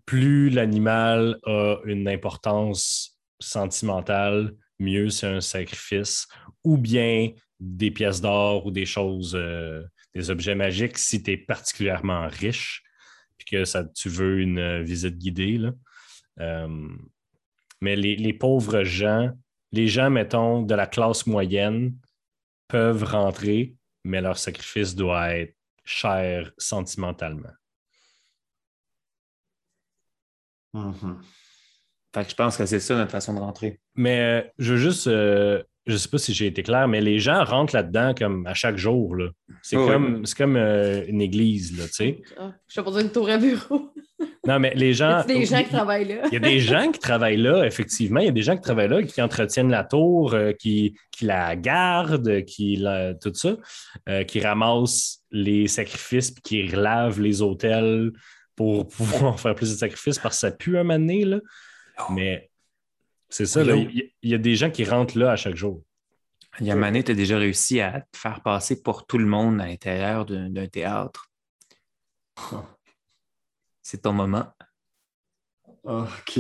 plus 0.06 0.50
l'animal 0.50 1.40
a 1.46 1.78
une 1.84 2.08
importance 2.08 3.20
sentimentale, 3.42 4.54
mieux 4.80 5.10
c'est 5.10 5.28
un 5.28 5.42
sacrifice. 5.42 6.28
Ou 6.64 6.78
bien 6.78 7.32
des 7.60 7.92
pièces 7.92 8.22
d'or 8.22 8.66
ou 8.66 8.72
des 8.72 8.86
choses, 8.86 9.36
euh, 9.36 9.84
des 10.14 10.30
objets 10.30 10.56
magiques 10.56 10.98
si 10.98 11.24
tu 11.24 11.32
es 11.32 11.38
particulièrement 11.38 12.28
riche 12.28 12.84
puis 13.38 13.46
que 13.46 13.66
ça, 13.66 13.84
tu 13.84 14.10
veux 14.10 14.40
une 14.40 14.60
euh, 14.60 14.84
visite 14.84 15.18
guidée. 15.18 15.58
là. 15.58 15.72
Euh, 16.40 16.90
mais 17.82 17.96
les, 17.96 18.16
les 18.16 18.34
pauvres 18.34 18.84
gens, 18.84 19.32
les 19.72 19.88
gens, 19.88 20.10
mettons, 20.10 20.62
de 20.62 20.76
la 20.76 20.88
classe 20.88 21.28
moyenne, 21.28 21.98
peuvent 22.68 23.04
rentrer, 23.04 23.76
mais 24.04 24.22
leur 24.22 24.38
sacrifice 24.38 24.96
doit 24.96 25.36
être 25.36 25.56
cher 25.84 26.52
sentimentalement. 26.58 27.52
Mhm. 30.74 31.22
Fait 32.14 32.24
que 32.26 32.30
je 32.30 32.36
pense 32.36 32.58
que 32.58 32.66
c'est 32.66 32.80
ça 32.80 32.96
notre 32.96 33.12
façon 33.12 33.34
de 33.34 33.40
rentrer. 33.40 33.80
Mais 33.96 34.20
euh, 34.20 34.42
je 34.60 34.74
veux 34.74 34.80
juste, 34.80 35.08
euh, 35.08 35.64
je 35.88 35.98
sais 35.98 36.10
pas 36.10 36.18
si 36.20 36.34
j'ai 36.34 36.46
été 36.48 36.62
clair, 36.64 36.88
mais 36.88 37.02
les 37.02 37.18
gens 37.20 37.44
rentrent 37.44 37.76
là-dedans 37.76 38.14
comme 38.18 38.46
à 38.48 38.54
chaque 38.54 38.78
jour. 38.78 39.16
là. 39.16 39.30
C'est 39.62 39.78
Oui, 39.78 39.88
comme, 39.88 40.26
c'est 40.26 40.38
comme 40.38 40.56
euh, 40.56 41.04
une 41.08 41.22
église, 41.22 41.78
là, 41.78 41.86
tu 41.88 41.94
sais. 41.94 42.22
Ah, 42.38 42.54
je 42.68 42.74
sais 42.76 42.84
pas 42.84 42.92
dire 42.92 43.00
une 43.02 43.12
tour 43.12 43.30
à 43.30 43.38
bureau. 43.38 43.90
Non, 44.46 44.60
mais 44.60 44.74
les 44.76 44.90
Y 44.92 44.94
gens. 44.96 45.10
a 45.20 45.24
des 45.28 45.46
gens 45.46 45.64
qui 45.64 45.70
travaillent 45.70 46.08
là? 46.08 46.24
Il 46.28 46.34
y 46.34 46.38
a 46.38 46.40
des 46.40 46.60
gens 46.60 46.92
qui 46.92 47.00
travaillent 47.00 47.38
là, 47.38 47.66
effectivement. 47.66 48.20
Il 48.20 48.26
y 48.26 48.30
a 48.30 48.34
des 48.34 48.42
gens 48.42 48.56
qui 48.56 48.62
travaillent 48.62 48.90
là, 48.90 49.02
qui 49.04 49.22
entretiennent 49.22 49.70
la 49.72 49.84
tour, 49.86 50.34
euh, 50.34 50.52
qui, 50.54 50.96
qui 51.12 51.26
la 51.26 51.56
gardent, 51.58 52.44
qui 52.44 52.76
la- 52.78 53.14
tout 53.16 53.34
ça, 53.34 53.56
euh, 54.10 54.24
qui 54.26 54.40
ramassent 54.42 55.20
les 55.32 55.68
sacrifices 55.68 56.32
puis 56.32 56.42
qui 56.42 56.68
relavent 56.76 57.22
les 57.22 57.42
hôtels 57.42 58.12
pour 58.56 58.88
pouvoir 59.30 59.40
faire 59.40 59.56
plus 59.56 59.72
de 59.72 59.78
sacrifices 59.78 60.20
parce 60.20 60.36
que 60.36 60.40
ça 60.42 60.52
pue 60.52 60.78
un 60.78 60.84
moment 60.84 61.00
donné, 61.00 61.24
là. 61.26 61.40
Mais 62.12 62.50
c'est 63.30 63.46
ça, 63.46 63.64
Oui, 63.64 64.12
il 64.22 64.30
y, 64.30 64.32
y 64.32 64.36
a 64.36 64.38
des 64.38 64.56
gens 64.56 64.70
qui 64.70 64.86
rentrent 64.86 65.18
là 65.18 65.32
à 65.32 65.36
chaque 65.36 65.56
jour. 65.56 65.84
Il 66.60 66.68
y 66.68 66.72
a 66.72 66.76
Mané, 66.76 67.04
tu 67.04 67.12
as 67.12 67.16
déjà 67.16 67.38
réussi 67.38 67.82
à 67.82 68.02
te 68.02 68.18
faire 68.18 68.42
passer 68.44 68.84
pour 68.84 69.08
tout 69.08 69.18
le 69.18 69.26
monde 69.26 69.60
à 69.60 69.66
l'intérieur 69.66 70.26
d'un 70.26 70.68
théâtre. 70.68 71.32
C'est 73.82 74.04
ton 74.04 74.14
moment. 74.14 74.46
OK. 75.84 76.40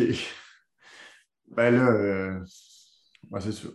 Ben 1.47 1.72
là, 1.76 1.88
euh, 1.91 2.39
ouais, 3.32 3.41
c'est 3.41 3.51
sûr. 3.51 3.74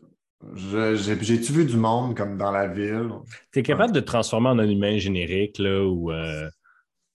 J'ai-tu 0.54 1.52
vu 1.52 1.64
du 1.64 1.76
monde 1.76 2.16
comme 2.16 2.36
dans 2.38 2.52
la 2.52 2.68
ville? 2.68 3.10
Tu 3.52 3.58
es 3.58 3.62
capable 3.62 3.92
de 3.92 4.00
te 4.00 4.06
transformer 4.06 4.48
en 4.50 4.58
un 4.60 4.68
humain 4.68 4.98
générique, 4.98 5.58
là, 5.58 5.82
ou. 5.84 6.12
euh, 6.12 6.48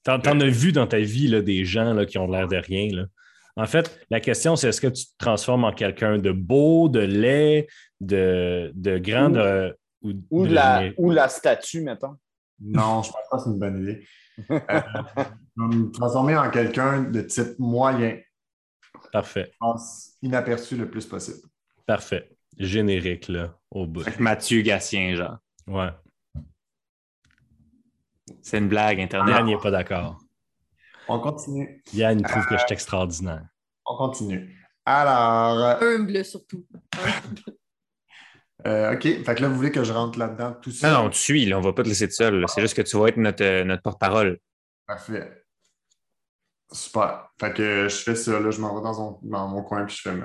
T'en 0.03 0.19
t'en 0.19 0.37
as 0.41 0.47
vu 0.49 0.73
dans 0.73 0.85
ta 0.85 0.99
vie 0.99 1.29
là, 1.29 1.41
des 1.41 1.63
gens 1.63 1.93
là, 1.93 2.05
qui 2.05 2.17
ont 2.17 2.27
l'air 2.29 2.49
de 2.49 2.57
rien. 2.57 2.89
Là? 2.93 3.05
En 3.55 3.65
fait, 3.67 3.99
la 4.09 4.19
question, 4.19 4.55
c'est 4.55 4.69
est-ce 4.69 4.81
que 4.81 4.87
tu 4.87 5.05
te 5.05 5.11
transformes 5.19 5.63
en 5.63 5.71
quelqu'un 5.73 6.17
de 6.17 6.31
beau, 6.31 6.89
de 6.89 6.99
laid, 7.01 7.67
de, 8.01 8.71
de 8.73 8.97
grand, 8.97 9.29
Ou- 9.29 9.33
de- 9.33 9.77
ou, 10.01 10.11
Ou, 10.31 10.47
de- 10.47 10.53
la, 10.53 10.83
ou 10.97 11.11
la 11.11 11.29
statue, 11.29 11.81
mettons. 11.81 12.17
Non, 12.59 13.03
je 13.03 13.11
pense 13.11 13.29
pas 13.29 13.37
que 13.37 13.43
c'est 13.43 13.49
une 13.49 13.59
bonne 13.59 13.81
idée. 13.81 14.07
Euh, 14.49 14.81
je 15.55 15.61
vais 15.61 15.75
me 15.75 15.91
transformer 15.91 16.35
en 16.35 16.49
quelqu'un 16.49 17.03
de 17.03 17.21
type 17.21 17.59
moyen. 17.59 18.17
Parfait, 19.11 19.49
Je 19.53 19.57
pense 19.59 20.13
inaperçu 20.23 20.75
le 20.75 20.89
plus 20.89 21.05
possible. 21.05 21.37
parfait. 21.85 22.31
Générique, 22.57 23.27
là, 23.27 23.55
au 23.69 23.85
bout. 23.85 24.03
Que 24.03 24.19
Mathieu 24.21 24.61
Gatien, 24.61 25.13
genre. 25.13 25.37
Ouais. 25.67 25.89
C'est 28.41 28.57
une 28.57 28.67
blague, 28.69 28.99
Internet. 28.99 29.35
Yann 29.35 29.45
n'est 29.45 29.57
pas 29.57 29.69
d'accord. 29.71 30.19
On 31.07 31.19
continue. 31.19 31.83
Yann, 31.93 32.19
il 32.19 32.25
trouve 32.25 32.45
que 32.47 32.55
je 32.57 32.63
suis 32.65 32.73
extraordinaire. 32.73 33.45
On 33.85 33.97
continue. 33.97 34.57
Alors, 34.85 35.81
Humble 35.81 36.23
surtout. 36.25 36.65
euh, 38.67 38.93
OK. 38.93 39.01
Fait 39.01 39.35
que 39.35 39.41
là, 39.41 39.47
vous 39.49 39.55
voulez 39.55 39.71
que 39.71 39.83
je 39.83 39.91
rentre 39.93 40.17
là-dedans 40.19 40.53
tout 40.61 40.71
seul? 40.71 40.91
Non, 40.91 41.03
non, 41.03 41.09
tu 41.09 41.19
suis, 41.19 41.45
là, 41.45 41.57
on 41.57 41.61
va 41.61 41.73
pas 41.73 41.83
te 41.83 41.89
laisser 41.89 42.07
tout 42.07 42.13
seul. 42.15 42.43
C'est 42.47 42.61
juste 42.61 42.75
que 42.75 42.81
tu 42.81 42.97
vas 42.97 43.07
être 43.07 43.17
notre, 43.17 43.43
euh, 43.43 43.63
notre 43.63 43.81
porte-parole. 43.81 44.39
Parfait. 44.87 45.43
Super. 46.71 47.29
Fait 47.39 47.53
que 47.53 47.87
je 47.89 47.95
fais 47.95 48.15
ça, 48.15 48.39
là, 48.39 48.49
je 48.51 48.59
m'en 48.59 48.75
vais 48.75 48.81
dans, 48.81 48.99
mon- 48.99 49.19
dans 49.23 49.47
mon 49.47 49.63
coin 49.63 49.85
puis 49.85 49.95
je 49.95 50.01
fais. 50.01 50.17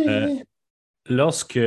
Euh, 0.00 0.36
lorsque 1.06 1.58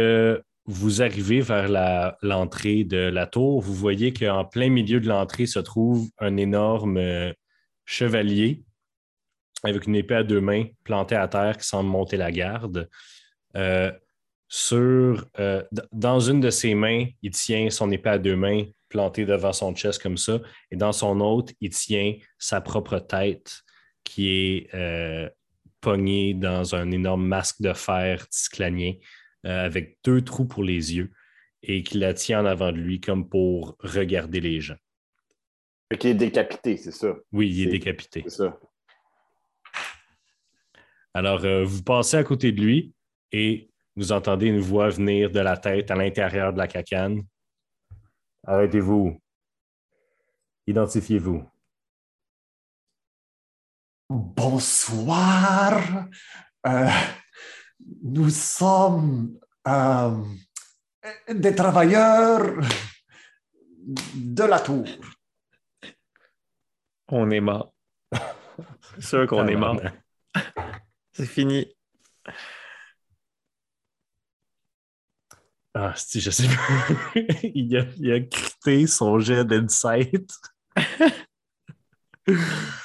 vous 0.66 1.02
arrivez 1.02 1.42
vers 1.42 2.16
l'entrée 2.22 2.84
de 2.84 2.98
la 2.98 3.28
tour, 3.28 3.62
vous 3.62 3.74
voyez 3.74 4.14
qu'en 4.14 4.46
plein 4.46 4.70
milieu 4.70 5.00
de 5.00 5.08
l'entrée 5.08 5.46
se 5.46 5.60
trouve 5.60 6.10
un 6.20 6.38
énorme 6.38 6.98
euh, 6.98 7.34
chevalier 7.86 8.64
avec 9.64 9.88
une 9.88 9.96
épée 9.96 10.16
à 10.16 10.24
deux 10.24 10.42
mains 10.42 10.66
plantée 10.84 11.16
à 11.16 11.28
terre 11.28 11.58
qui 11.58 11.68
semble 11.68 11.90
monter 11.90 12.18
la 12.18 12.32
garde. 12.32 12.90
Euh, 13.56 13.92
euh, 14.72 15.64
dans 15.92 16.20
une 16.20 16.40
de 16.40 16.50
ses 16.50 16.76
mains, 16.76 17.08
il 17.22 17.32
tient 17.32 17.70
son 17.70 17.92
épée 17.92 18.10
à 18.10 18.20
deux 18.20 18.36
mains 18.36 18.66
plantée 18.88 19.26
devant 19.26 19.54
son 19.54 19.76
chest 19.76 20.02
comme 20.02 20.18
ça, 20.18 20.40
et 20.70 20.76
dans 20.76 20.92
son 20.92 21.20
autre, 21.20 21.52
il 21.60 21.72
tient 21.72 22.14
sa 22.38 22.62
propre 22.62 23.00
tête 23.00 23.64
qui 24.04 24.30
est 24.30 25.32
pognée 25.82 26.34
dans 26.36 26.76
un 26.76 26.92
énorme 26.92 27.26
masque 27.26 27.62
de 27.62 27.74
fer 27.74 28.28
tisclanien 28.30 28.94
euh, 29.46 29.66
avec 29.66 29.98
deux 30.04 30.22
trous 30.22 30.46
pour 30.46 30.64
les 30.64 30.96
yeux 30.96 31.12
et 31.62 31.84
qui 31.84 31.98
la 31.98 32.14
tient 32.14 32.42
en 32.42 32.46
avant 32.46 32.72
de 32.72 32.78
lui 32.78 33.00
comme 33.00 33.28
pour 33.28 33.78
regarder 33.80 34.40
les 34.42 34.62
gens. 34.62 34.78
Qu'il 36.00 36.10
est 36.10 36.16
décapité, 36.16 36.78
c'est 36.78 36.92
ça? 36.92 37.14
Oui, 37.32 37.50
il 37.50 37.68
est 37.68 37.72
décapité. 37.72 38.24
C'est 38.26 38.38
ça. 38.38 38.60
Alors, 41.14 41.46
euh, 41.46 41.64
vous 41.64 41.84
passez 41.84 42.18
à 42.18 42.24
côté 42.24 42.52
de 42.52 42.62
lui 42.62 42.94
et 43.32 43.70
vous 43.96 44.12
entendez 44.12 44.48
une 44.48 44.60
voix 44.60 44.90
venir 44.90 45.30
de 45.30 45.40
la 45.40 45.58
tête 45.58 45.92
à 45.92 45.96
l'intérieur 45.96 46.52
de 46.52 46.58
la 46.58 46.68
cacane. 46.68 47.22
Arrêtez-vous. 48.46 49.22
Identifiez-vous. 50.66 51.44
Bonsoir. 54.10 56.08
Euh, 56.66 56.90
nous 58.04 58.30
sommes 58.30 59.40
euh, 59.68 60.24
des 61.30 61.56
travailleurs 61.56 62.60
de 64.16 64.44
la 64.44 64.60
tour. 64.60 64.86
On 67.08 67.30
est 67.32 67.42
mort. 67.42 67.74
C'est 68.96 69.02
sûr 69.08 69.28
qu'on 69.28 69.48
est 69.48 69.56
mort. 69.56 69.82
C'est 71.12 71.26
fini. 71.26 71.68
Ah, 75.76 75.94
si, 75.96 76.22
je 76.22 76.30
sais 76.30 76.48
pas. 76.48 77.16
il, 77.44 77.76
a, 77.78 77.86
il 77.98 78.12
a 78.12 78.20
crité 78.20 78.86
son 78.86 79.20
jet 79.20 79.44
d'insight. 79.44 80.32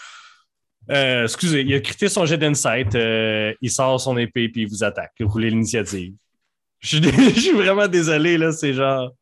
Euh, 0.90 1.24
excusez, 1.24 1.62
il 1.62 1.74
a 1.74 1.80
crité 1.80 2.08
son 2.08 2.24
jet 2.26 2.38
d'insight. 2.38 2.94
euh, 2.94 3.52
il 3.60 3.70
sort 3.70 4.00
son 4.00 4.16
épée 4.16 4.48
puis 4.48 4.62
il 4.62 4.68
vous 4.68 4.82
attaque. 4.84 5.12
Roulez 5.20 5.50
l'initiative. 5.50 6.14
Je 6.80 6.88
suis, 6.88 7.00
dé- 7.00 7.10
je 7.34 7.40
suis 7.40 7.52
vraiment 7.52 7.88
désolé, 7.88 8.38
là. 8.38 8.52
C'est 8.52 8.72
genre. 8.72 9.12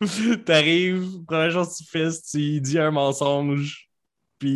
T'arrives, 0.44 1.22
première 1.26 1.52
chose 1.52 1.68
que 1.70 1.76
tu 1.76 1.84
fais, 1.88 2.10
c'est 2.10 2.38
tu 2.38 2.60
dis 2.60 2.78
un 2.78 2.90
mensonge. 2.90 3.88
Puis 4.38 4.50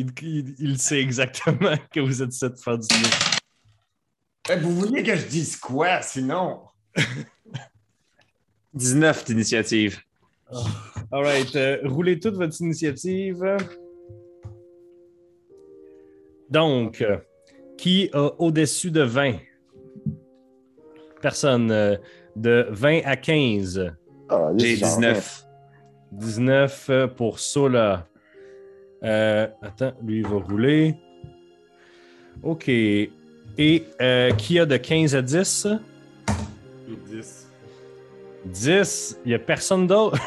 il, 0.00 0.06
il- 0.22 0.54
il 0.58 0.78
sait 0.78 1.00
exactement 1.00 1.74
que 1.92 2.00
vous 2.00 2.22
êtes 2.22 2.32
cette 2.34 2.60
faire 2.62 2.76
du 2.78 2.86
bien. 2.86 3.08
Eh, 4.50 4.56
vous 4.56 4.74
vouliez 4.78 5.02
que 5.02 5.16
je 5.16 5.26
dise 5.26 5.56
quoi, 5.56 6.02
sinon? 6.02 6.60
19 8.74 9.24
d'initiative. 9.24 10.00
All 11.12 11.24
right. 11.24 11.56
euh, 11.56 11.78
roulez 11.84 12.20
toute 12.20 12.34
votre 12.34 12.60
initiative. 12.60 13.42
Donc, 16.50 17.00
euh, 17.00 17.16
qui 17.78 18.10
a 18.12 18.30
au-dessus 18.38 18.90
de 18.90 19.02
20? 19.02 19.34
Personne. 21.20 21.70
euh, 21.70 21.96
de 22.36 22.66
20 22.70 23.00
à 23.04 23.16
15. 23.16 23.92
Ah, 24.28 24.50
J'ai 24.56 24.76
19. 24.76 25.44
19 26.12 26.86
euh, 26.90 27.06
pour 27.08 27.38
Sola. 27.38 28.06
Euh, 29.02 29.46
attends, 29.62 29.92
lui, 30.04 30.18
il 30.18 30.26
va 30.26 30.36
rouler. 30.38 30.94
OK. 32.42 32.68
Et 32.68 33.84
euh, 34.00 34.30
qui 34.32 34.58
a 34.58 34.66
de 34.66 34.76
15 34.76 35.14
à 35.16 35.22
10? 35.22 35.66
10. 36.88 37.48
10. 38.44 39.18
Il 39.24 39.28
n'y 39.28 39.34
a 39.34 39.38
personne 39.38 39.86
d'autre? 39.86 40.18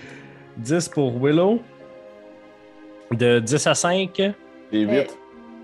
10 0.56 0.88
pour 0.88 1.18
Willow. 1.22 1.60
De 3.12 3.40
10 3.40 3.66
à 3.66 3.74
5. 3.74 4.22
J'ai 4.72 4.80
8. 4.80 5.18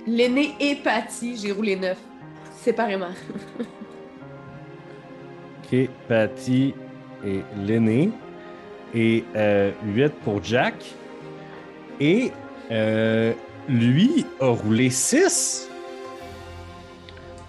L'aîné 0.07 0.55
et 0.61 0.77
Patty, 0.77 1.37
j'ai 1.37 1.53
roulé 1.53 1.77
9. 1.77 1.97
Séparément. 2.63 3.09
OK. 5.73 5.89
Patty 6.09 6.75
et 7.25 7.41
l'aîné. 7.57 8.11
Et 8.95 9.25
euh, 9.35 9.73
8 9.85 10.13
pour 10.25 10.43
Jack. 10.43 10.75
Et 12.01 12.31
euh, 12.71 13.33
lui 13.69 14.25
a 14.41 14.47
roulé 14.49 14.91
6. 14.91 15.69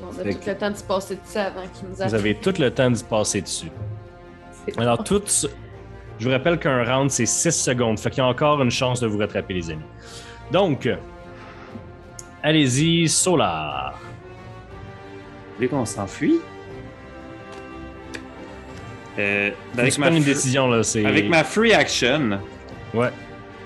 On 0.01 0.07
a 0.07 0.23
tout 0.23 0.39
que- 0.39 0.49
le 0.49 0.57
temps 0.57 0.71
de 0.71 0.75
se 0.75 0.83
passer 0.83 1.15
de 1.15 1.21
ça 1.23 1.45
avant 1.45 1.61
qu'il 1.73 1.87
nous 1.87 1.95
Vous 1.95 2.01
attaque. 2.01 2.13
avez 2.19 2.35
tout 2.35 2.53
le 2.59 2.71
temps 2.71 2.89
d'y 2.89 3.03
passer 3.03 3.41
dessus. 3.41 3.71
Alors, 4.77 5.03
toutes. 5.03 5.47
Je 6.19 6.25
vous 6.25 6.31
rappelle 6.31 6.57
qu'un 6.57 6.83
round, 6.83 7.11
c'est 7.11 7.25
6 7.27 7.51
secondes. 7.51 7.99
Fait 7.99 8.09
qu'il 8.09 8.19
y 8.19 8.21
a 8.21 8.27
encore 8.27 8.61
une 8.61 8.71
chance 8.71 8.99
de 8.99 9.07
vous 9.07 9.19
rattraper, 9.19 9.53
les 9.53 9.69
amis. 9.69 9.83
Donc, 10.51 10.89
allez-y, 12.47 13.09
Solar. 13.09 13.99
Vous 13.99 15.55
voulez 15.55 15.67
qu'on 15.67 15.85
s'enfuit? 15.85 16.39
Euh, 19.19 19.51
avec, 19.77 19.97
ma 19.97 20.09
une 20.09 20.23
décision, 20.23 20.67
là. 20.69 20.83
C'est... 20.83 21.05
avec 21.05 21.27
ma 21.27 21.43
free 21.43 21.73
action, 21.73 22.39
Ouais, 22.93 23.09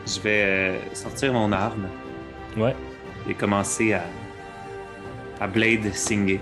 je 0.08 0.20
vais 0.22 0.44
euh, 0.44 0.96
sortir 0.96 1.34
mon 1.34 1.52
arme 1.52 1.88
ouais. 2.58 2.76
et 3.30 3.36
commencer 3.36 3.94
à, 3.94 4.04
à 5.40 5.48
Blade 5.48 5.94
Singer 5.94 6.40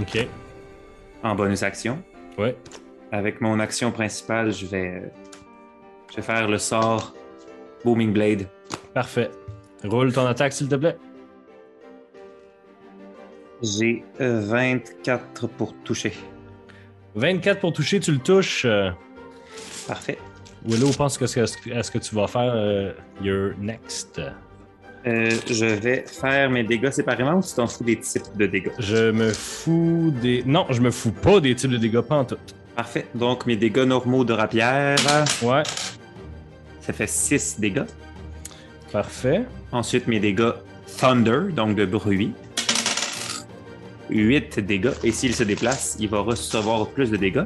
OK. 0.00 0.26
en 1.22 1.34
bonus 1.34 1.62
action. 1.62 2.02
Ouais. 2.38 2.56
Avec 3.10 3.42
mon 3.42 3.60
action 3.60 3.90
principale, 3.90 4.50
je 4.52 4.64
vais, 4.64 4.88
euh, 4.88 5.08
je 6.10 6.16
vais 6.16 6.22
faire 6.22 6.48
le 6.48 6.56
sort 6.56 7.12
Booming 7.84 8.12
Blade. 8.12 8.48
Parfait. 8.94 9.30
Roule 9.84 10.12
ton 10.12 10.24
attaque, 10.24 10.54
s'il 10.54 10.68
te 10.68 10.76
plaît. 10.76 10.96
J'ai 13.62 14.04
euh, 14.20 14.40
24 14.40 15.46
pour 15.48 15.74
toucher. 15.84 16.12
24 17.14 17.60
pour 17.60 17.72
toucher, 17.72 18.00
tu 18.00 18.12
le 18.12 18.18
touches. 18.18 18.64
Euh, 18.64 18.90
Parfait. 19.86 20.18
Willow 20.64 20.90
pense 20.92 21.18
que 21.18 21.26
ce 21.26 21.36
que, 21.36 21.98
tu 21.98 22.14
vas 22.14 22.26
faire 22.28 22.52
euh, 22.54 22.92
your 23.20 23.52
next. 23.60 24.20
Euh, 25.04 25.30
je 25.50 25.66
vais 25.66 26.04
faire 26.06 26.48
mes 26.48 26.62
dégâts 26.62 26.90
séparément 26.90 27.34
ou 27.34 27.42
tu 27.42 27.52
t'en 27.54 27.66
fous 27.66 27.82
des 27.82 27.98
types 27.98 28.36
de 28.36 28.46
dégâts? 28.46 28.70
Je 28.78 29.10
me 29.10 29.30
fous 29.32 30.14
des. 30.22 30.44
Non, 30.46 30.66
je 30.70 30.80
me 30.80 30.92
fous 30.92 31.10
pas 31.10 31.40
des 31.40 31.54
types 31.56 31.72
de 31.72 31.76
dégâts, 31.76 32.00
pas 32.00 32.16
en 32.18 32.24
tout. 32.24 32.36
Parfait. 32.76 33.06
Donc, 33.14 33.46
mes 33.46 33.56
dégâts 33.56 33.80
normaux 33.84 34.24
de 34.24 34.32
rapière, 34.32 34.96
Ouais, 35.42 35.62
ça 36.80 36.92
fait 36.92 37.08
6 37.08 37.58
dégâts. 37.58 37.84
parfait. 38.92 39.42
Ensuite, 39.72 40.06
mes 40.06 40.20
dégâts 40.20 40.52
Thunder, 40.98 41.52
donc 41.52 41.74
de 41.76 41.84
bruit. 41.84 42.32
8 44.12 44.60
dégâts. 44.60 44.92
Et 45.04 45.12
s'il 45.12 45.34
se 45.34 45.42
déplace, 45.44 45.96
il 45.98 46.08
va 46.08 46.20
recevoir 46.20 46.86
plus 46.88 47.10
de 47.10 47.16
dégâts. 47.16 47.44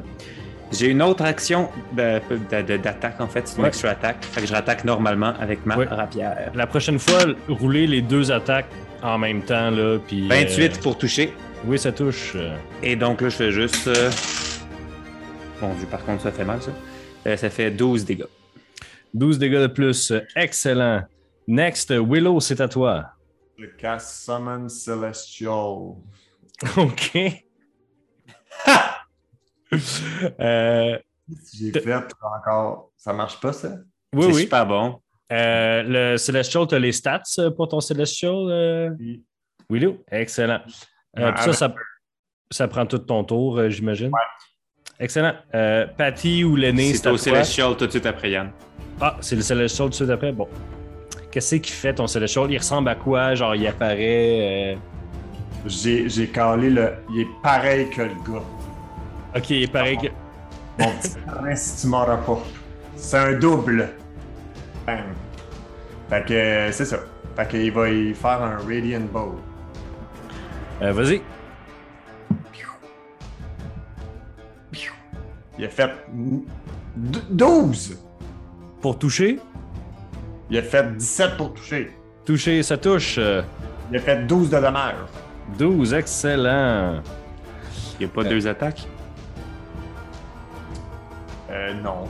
J'ai 0.71 0.87
une 0.87 1.01
autre 1.01 1.23
action 1.23 1.69
d'attaque, 1.93 3.21
en 3.21 3.27
fait. 3.27 3.47
C'est 3.47 3.55
une 3.57 3.63
Ouais. 3.63 3.69
extra 3.69 3.89
attaque. 3.89 4.23
Fait 4.25 4.41
que 4.41 4.47
je 4.47 4.53
rattaque 4.53 4.83
normalement 4.83 5.33
avec 5.39 5.65
ma 5.65 5.77
Ouais. 5.77 5.85
rapière. 5.85 6.51
La 6.55 6.67
prochaine 6.67 6.99
fois, 6.99 7.19
roulez 7.47 7.87
les 7.87 8.01
deux 8.01 8.31
attaques 8.31 8.67
en 9.01 9.17
même 9.17 9.41
temps, 9.43 9.69
là. 9.69 9.97
Puis, 10.05 10.27
28 10.27 10.77
euh, 10.77 10.81
pour 10.81 10.97
toucher. 10.97 11.33
oui, 11.65 11.79
ça 11.79 11.91
touche. 11.93 12.33
euh, 12.35 12.55
Et 12.83 12.95
donc 12.97 13.21
là, 13.21 13.29
je 13.29 13.35
fais 13.35 13.51
juste. 13.51 13.87
euh, 13.87 14.09
Bon 15.61 15.73
Dieu, 15.75 15.87
par 15.89 16.03
contre, 16.05 16.21
ça 16.23 16.31
fait 16.31 16.45
mal, 16.45 16.61
ça. 16.61 16.71
Euh, 17.25 17.35
ça 17.37 17.49
fait 17.49 17.71
12 17.71 18.05
dégâts. 18.05 18.25
12 19.13 19.39
dégâts 19.39 19.61
de 19.61 19.67
plus. 19.67 20.13
Excellent. 20.35 21.01
Next, 21.47 21.91
Willow, 21.91 22.39
c'est 22.41 22.59
à 22.61 22.67
toi. 22.67 23.05
Le 23.57 23.67
cast 23.77 24.25
Summon 24.25 24.67
Celestial. 24.69 25.95
OK. 26.77 27.17
Euh, 30.39 30.97
J'ai 31.53 31.71
fait 31.73 31.93
encore. 31.93 32.91
Ça 32.95 33.11
marche 33.11 33.37
pas, 33.41 33.51
ça? 33.51 33.75
oui, 34.15 34.23
c'est 34.27 34.33
oui. 34.33 34.41
super 34.43 34.65
bon. 34.65 35.01
Euh, 35.33 35.83
le 35.85 36.17
Celestial, 36.17 36.65
tu 36.67 36.75
as 36.75 36.79
les 36.79 36.93
stats 36.93 37.21
euh, 37.39 37.51
pour 37.51 37.67
ton 37.67 37.81
Celestial, 37.81 38.33
euh, 38.49 38.89
Oui. 38.97 39.25
Willow? 39.69 39.97
Excellent. 40.09 40.61
Euh, 41.19 41.35
ça, 41.35 41.51
ça, 41.51 41.75
ça 42.49 42.67
prend 42.69 42.85
tout 42.85 42.99
ton 42.99 43.25
tour, 43.25 43.69
j'imagine. 43.69 44.09
Excellent. 44.99 45.33
Euh, 45.53 45.85
Patty 45.97 46.45
ou 46.45 46.55
l'aîné, 46.55 46.93
C'est 46.93 46.99
c'est 46.99 47.09
au. 47.09 47.17
Celestial 47.17 47.75
tout 47.75 47.85
de 47.87 47.91
suite 47.91 48.05
après 48.05 48.31
Yann. 48.31 48.51
Ah, 49.01 49.17
c'est 49.19 49.35
le 49.35 49.41
Celestial 49.41 49.87
tout 49.87 49.89
de 49.89 49.95
suite 49.95 50.09
après? 50.09 50.31
Bon. 50.31 50.47
Qu'est-ce 51.29 51.55
qu'il 51.57 51.73
fait, 51.73 51.93
ton 51.93 52.07
Celestial? 52.07 52.49
Il 52.49 52.57
ressemble 52.57 52.87
à 52.87 52.95
quoi? 52.95 53.35
Genre, 53.35 53.53
il 53.53 53.67
apparaît... 53.67 54.77
J'ai 55.65 56.07
j'ai 56.09 56.27
calé 56.27 56.69
le. 56.69 56.93
Il 57.11 57.21
est 57.21 57.27
pareil 57.43 57.89
que 57.89 58.01
le 58.03 58.09
gars. 58.09 58.43
Ok, 59.35 59.49
il 59.49 59.63
est 59.63 59.71
pareil 59.71 59.97
que... 59.97 60.07
Mon 60.81 60.91
petit 60.91 61.15
parrain, 61.25 61.55
si 61.55 61.81
tu 61.81 61.87
m'auras 61.87 62.17
pas. 62.17 62.39
C'est 62.95 63.17
un 63.17 63.33
double. 63.33 63.89
Bam. 64.85 64.97
Fait 66.09 66.25
que 66.25 66.69
c'est 66.71 66.85
ça. 66.85 66.99
Fait 67.35 67.47
qu'il 67.47 67.71
va 67.71 67.89
y 67.89 68.13
faire 68.13 68.41
un 68.41 68.57
Radiant 68.57 69.01
Bow. 69.11 69.35
Euh, 70.81 70.93
Vas-y. 70.93 71.21
Il 75.59 75.65
a 75.65 75.69
fait 75.69 75.89
d- 76.95 77.19
12. 77.31 77.97
Pour 78.81 78.97
toucher? 78.99 79.39
Il 80.49 80.57
a 80.57 80.61
fait 80.61 80.95
17 80.95 81.35
pour 81.37 81.53
toucher. 81.53 81.91
Toucher, 82.25 82.61
ça 82.63 82.77
touche. 82.77 83.15
Euh, 83.17 83.41
Il 83.91 83.97
a 83.97 83.99
fait 83.99 84.25
12 84.27 84.49
de 84.51 84.59
dommages. 84.59 84.95
12, 85.57 85.93
excellent. 85.93 87.01
Il 87.99 88.05
n'y 88.05 88.05
a 88.05 88.13
pas 88.13 88.23
deux 88.23 88.47
attaques? 88.47 88.87
Euh, 91.49 91.73
non. 91.75 92.07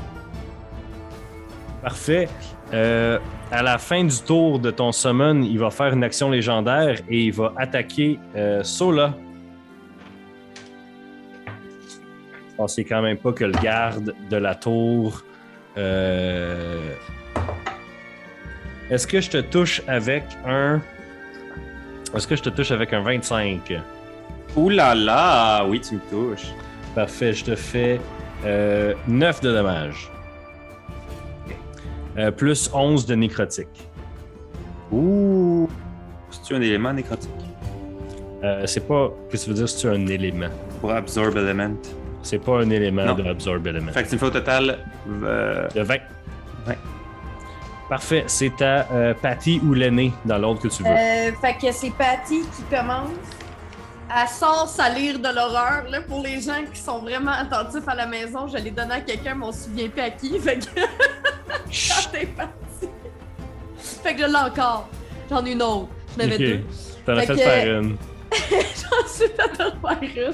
Parfait. 1.82 2.28
Euh, 2.74 3.20
à 3.52 3.64
la 3.64 3.78
fin 3.78 4.04
du 4.04 4.20
tour 4.22 4.60
de 4.60 4.72
ton 4.72 4.92
summon, 4.92 5.42
il 5.44 5.58
va 5.60 5.70
faire 5.70 5.94
une 5.94 6.04
action 6.04 6.30
légendaire 6.30 7.00
et 7.10 7.26
il 7.26 7.32
va 7.32 7.54
attaquer 7.56 8.20
euh, 8.36 8.64
Sola. 8.64 9.14
Je 12.50 12.56
pensais 12.58 12.84
quand 12.84 13.02
même 13.02 13.18
pas 13.18 13.32
que 13.32 13.46
le 13.46 13.54
garde 13.62 14.14
de 14.30 14.38
la 14.38 14.56
tour. 14.56 15.24
euh, 15.78 16.94
Est-ce 18.90 19.06
que 19.08 19.22
je 19.22 19.30
te 19.30 19.38
touche 19.38 19.82
avec 19.88 20.24
un. 20.46 20.82
Est-ce 22.16 22.28
que 22.28 22.36
je 22.36 22.43
te 22.43 22.49
touche 22.49 22.72
avec 22.72 22.93
un 22.93 23.01
25? 23.01 23.74
Ouh 24.55 24.70
là 24.70 24.95
là! 24.95 25.66
Oui, 25.66 25.80
tu 25.82 25.95
me 25.95 25.99
touches. 26.10 26.47
Parfait, 26.95 27.34
je 27.34 27.43
te 27.43 27.55
fais 27.55 27.99
euh, 28.45 28.93
9 29.08 29.41
de 29.41 29.51
dommages. 29.51 30.10
Euh, 32.18 32.32
plus 32.32 32.70
11 32.74 33.05
de 33.05 33.16
nécrotique. 33.16 33.88
Ouh! 34.91 35.70
C'est-tu 36.32 36.55
un 36.55 36.62
élément 36.62 36.93
nécrotique? 36.93 37.30
Euh, 38.43 38.64
c'est 38.66 38.88
pas. 38.88 39.12
Qu'est-ce 39.30 39.43
que 39.45 39.45
tu 39.45 39.49
veux 39.51 39.55
dire 39.58 39.70
si 39.70 39.78
tu 39.82 39.88
as 39.88 39.91
un 39.91 40.08
élément? 40.08 40.47
Pour 40.82 40.91
Absorb 40.91 41.38
Element. 41.38 41.76
C'est 42.24 42.39
pas 42.43 42.60
un 42.62 42.70
élément 42.70 43.05
Non. 43.05 43.14
de 43.16 43.24
Absorb 43.24 43.66
Element. 43.68 43.91
Fait 43.91 44.03
que 44.03 44.10
tu 44.10 44.16
me 44.16 44.20
fais 44.20 44.26
au 44.26 44.30
total. 44.32 44.80
euh, 45.24 45.68
De 45.76 45.82
20. 45.82 45.95
Parfait. 47.90 48.24
C'est 48.28 48.62
à 48.62 48.86
euh, 48.92 49.14
Patty 49.14 49.62
ou 49.66 49.74
l'aîné 49.74 50.12
dans 50.26 50.38
l'ordre 50.38 50.62
que 50.62 50.68
tu 50.68 50.84
veux. 50.84 50.90
Euh, 50.90 51.32
fait 51.42 51.56
que 51.62 51.72
c'est 51.72 51.92
Patty 51.92 52.42
qui 52.56 52.64
commence. 52.76 53.10
Elle 54.10 54.28
sort 54.30 54.68
sa 54.70 54.90
lyre 54.90 55.20
de 55.20 55.28
l'horreur. 55.34 55.84
Là, 55.90 56.02
pour 56.02 56.22
les 56.22 56.40
gens 56.42 56.64
qui 56.74 56.80
sont 56.80 57.00
vraiment 57.00 57.32
attentifs 57.32 57.88
à 57.88 57.96
la 57.96 58.06
maison, 58.06 58.48
je 58.48 58.58
l'ai 58.58 58.72
donné 58.72 58.94
à 58.96 59.02
quelqu'un, 59.02 59.36
mais 59.36 59.46
on 59.46 59.52
se 59.52 59.66
souvient 59.66 59.90
plus 59.90 60.02
à 60.02 60.10
qui. 60.10 60.38
Fait 60.40 60.60
que 60.60 60.66
quand 60.66 62.12
t'es 62.12 62.26
parti. 62.26 62.90
fait 64.04 64.16
que 64.16 64.22
je 64.22 64.28
l'ai 64.28 64.36
encore. 64.36 64.88
J'en 65.30 65.46
ai 65.46 65.52
une 65.52 65.62
autre. 65.62 65.88
J'en 66.18 66.24
avais 66.24 66.34
Ok. 66.36 66.40
deux. 66.40 66.62
T'en 67.06 67.18
as 67.18 67.22
Fait 67.22 67.28
que- 67.28 67.38
faire 67.40 67.80
une. 67.82 67.98
J'en 68.32 69.08
suis 69.08 69.28
fait 69.28 69.62
en 69.62 69.88
faire 69.88 70.28
une. 70.28 70.34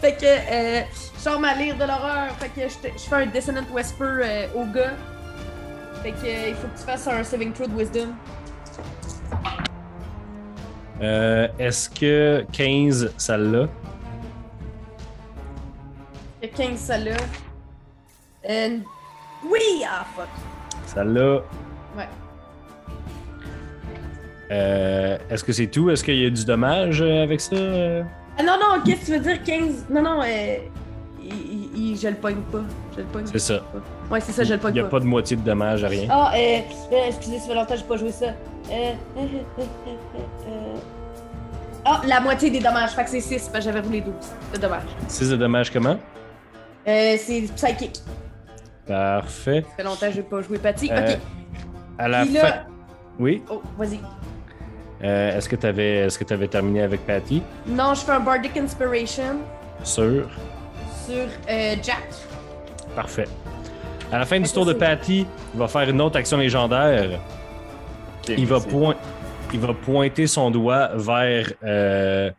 Fait 0.00 0.12
que 0.16 0.24
euh, 0.26 0.80
je 1.16 1.20
sors 1.22 1.38
ma 1.40 1.54
lyre 1.54 1.74
de 1.76 1.84
l'horreur. 1.84 2.28
Fait 2.38 2.48
que 2.48 2.68
je, 2.68 2.88
te- 2.88 2.92
je 2.92 3.02
fais 3.08 3.16
un 3.16 3.26
Dissonant 3.26 3.62
Whisper 3.72 4.04
euh, 4.04 4.46
au 4.54 4.64
gars. 4.66 4.92
Fait 6.02 6.12
que 6.12 6.16
euh, 6.26 6.48
il 6.50 6.54
faut 6.54 6.68
que 6.68 6.78
tu 6.78 6.84
fasses 6.84 7.06
un 7.08 7.22
Saving 7.24 7.52
Throw 7.52 7.66
de 7.66 7.74
Wisdom. 7.74 8.08
Euh, 11.02 11.48
Est-ce 11.58 11.88
que 11.90 12.44
15, 12.52 13.12
ça 13.16 13.36
l'a? 13.36 13.66
Fait 16.40 16.48
que 16.48 16.56
15 16.56 16.78
ça 16.78 16.98
là. 16.98 17.12
Euh, 18.48 18.78
Oui! 19.44 19.84
Ah 19.88 20.04
fuck! 20.16 20.28
Ça 20.86 21.04
l'a. 21.04 21.36
Ouais. 21.96 22.08
Euh, 24.50 25.18
Est-ce 25.30 25.44
que 25.44 25.52
c'est 25.52 25.66
tout? 25.66 25.90
Est-ce 25.90 26.02
qu'il 26.04 26.16
y 26.16 26.26
a 26.26 26.30
du 26.30 26.44
dommage 26.44 27.02
euh, 27.02 27.22
avec 27.22 27.40
ça? 27.40 27.54
euh? 27.56 28.02
Ah 28.38 28.42
non, 28.42 28.56
non, 28.58 28.82
qu'est-ce 28.84 29.00
que 29.00 29.06
tu 29.06 29.12
veux 29.12 29.20
dire 29.20 29.42
15? 29.42 29.86
Non, 29.90 30.02
non, 30.02 30.22
euh, 30.22 30.56
il, 31.22 31.32
il- 31.34 31.70
il- 31.92 31.96
je 31.98 32.08
le 32.08 32.14
pogne 32.14 32.40
pas. 32.52 32.62
Je 32.94 33.00
le 33.00 33.06
pogne 33.06 33.26
C'est 33.26 33.38
ça. 33.40 33.60
Ouais, 34.10 34.20
c'est 34.20 34.32
ça, 34.32 34.42
je 34.44 34.50
le 34.50 34.56
Il 34.56 34.60
pogne 34.60 34.72
n'y 34.74 34.80
a 34.80 34.84
pas. 34.84 34.90
pas 34.90 35.00
de 35.00 35.04
moitié 35.04 35.36
de 35.36 35.42
dommage 35.42 35.84
à 35.84 35.88
rien. 35.88 36.08
Ah, 36.10 36.32
euh, 36.34 36.58
euh, 36.92 36.96
excusez, 37.08 37.38
ça 37.38 37.46
fait 37.48 37.54
longtemps 37.54 37.74
que 37.74 37.80
j'ai 37.80 37.84
pas 37.84 37.96
joué 37.96 38.10
ça. 38.10 38.26
Euh, 38.70 38.92
euh. 39.18 39.62
Ah, 41.84 42.00
la 42.06 42.20
moitié 42.20 42.50
des 42.50 42.60
dommages, 42.60 42.90
fait 42.90 43.04
que 43.04 43.10
c'est 43.10 43.20
6, 43.20 43.48
parce 43.52 43.64
que 43.64 43.70
j'avais 43.70 43.80
roulé 43.80 44.00
12 44.00 44.14
de 44.54 44.58
dommages. 44.58 44.82
6 45.08 45.30
de 45.30 45.36
dommage 45.36 45.70
comment? 45.72 45.96
Euh, 46.86 47.16
c'est 47.18 47.42
psychic. 47.54 48.00
Parfait. 48.86 49.64
Ça 49.68 49.74
fait 49.76 49.82
longtemps 49.82 50.06
que 50.06 50.12
j'ai 50.12 50.22
pas 50.22 50.40
joué 50.42 50.58
Patty. 50.58 50.90
Euh, 50.90 51.12
ok. 51.14 51.18
À 51.98 52.08
la 52.08 52.22
Puis 52.24 52.34
fin. 52.36 52.42
là- 52.42 52.64
Oui? 53.18 53.42
Oh, 53.50 53.62
vas-y. 53.76 54.00
Euh, 55.04 55.36
Est-ce 55.36 55.48
que 55.48 55.56
tu 55.56 55.66
avais, 55.66 55.96
est-ce 56.06 56.18
que 56.18 56.24
tu 56.24 56.32
avais 56.32 56.48
terminé 56.48 56.82
avec 56.82 57.06
Patty? 57.06 57.42
Non, 57.66 57.94
je 57.94 58.00
fais 58.00 58.12
un 58.12 58.20
Bardic 58.20 58.56
Inspiration 58.56 59.36
sur 59.84 60.02
euh, 61.14 61.74
Jack. 61.82 62.08
Parfait. 62.96 63.26
À 64.10 64.18
la 64.18 64.24
fin 64.24 64.40
du 64.40 64.50
tour 64.50 64.64
de 64.64 64.72
Patty, 64.72 65.26
il 65.54 65.58
va 65.60 65.68
faire 65.68 65.88
une 65.88 66.00
autre 66.00 66.16
action 66.18 66.38
légendaire. 66.38 67.20
Il 68.28 68.46
va, 68.46 68.60
C'est- 68.60 68.68
point- 68.68 68.96
il 69.52 69.60
va 69.60 69.74
pointer 69.74 70.26
son 70.26 70.50
doigt 70.50 70.90
vers, 70.94 71.52
euh, 71.62 72.30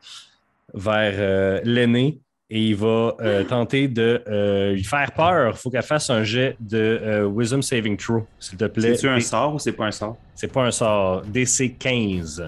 vers 0.73 1.13
euh, 1.17 1.61
l'aîné 1.63 2.19
et 2.49 2.59
il 2.69 2.75
va 2.75 3.15
euh, 3.21 3.43
tenter 3.43 3.87
de 3.87 4.23
euh, 4.27 4.73
lui 4.73 4.83
faire 4.83 5.11
peur. 5.11 5.51
Il 5.55 5.57
faut 5.57 5.69
qu'elle 5.69 5.83
fasse 5.83 6.09
un 6.09 6.23
jet 6.23 6.55
de 6.59 6.77
euh, 7.03 7.27
Wisdom 7.31 7.61
Saving 7.61 7.97
Throw, 7.97 8.25
s'il 8.39 8.57
te 8.57 8.65
plaît. 8.65 8.95
C'est-tu 8.95 9.09
un 9.09 9.19
sort 9.19 9.53
ou 9.55 9.59
c'est 9.59 9.71
pas 9.73 9.85
un 9.85 9.91
sort? 9.91 10.17
C'est 10.35 10.51
pas 10.51 10.63
un 10.63 10.71
sort. 10.71 11.21
DC 11.21 11.75
15. 11.77 12.47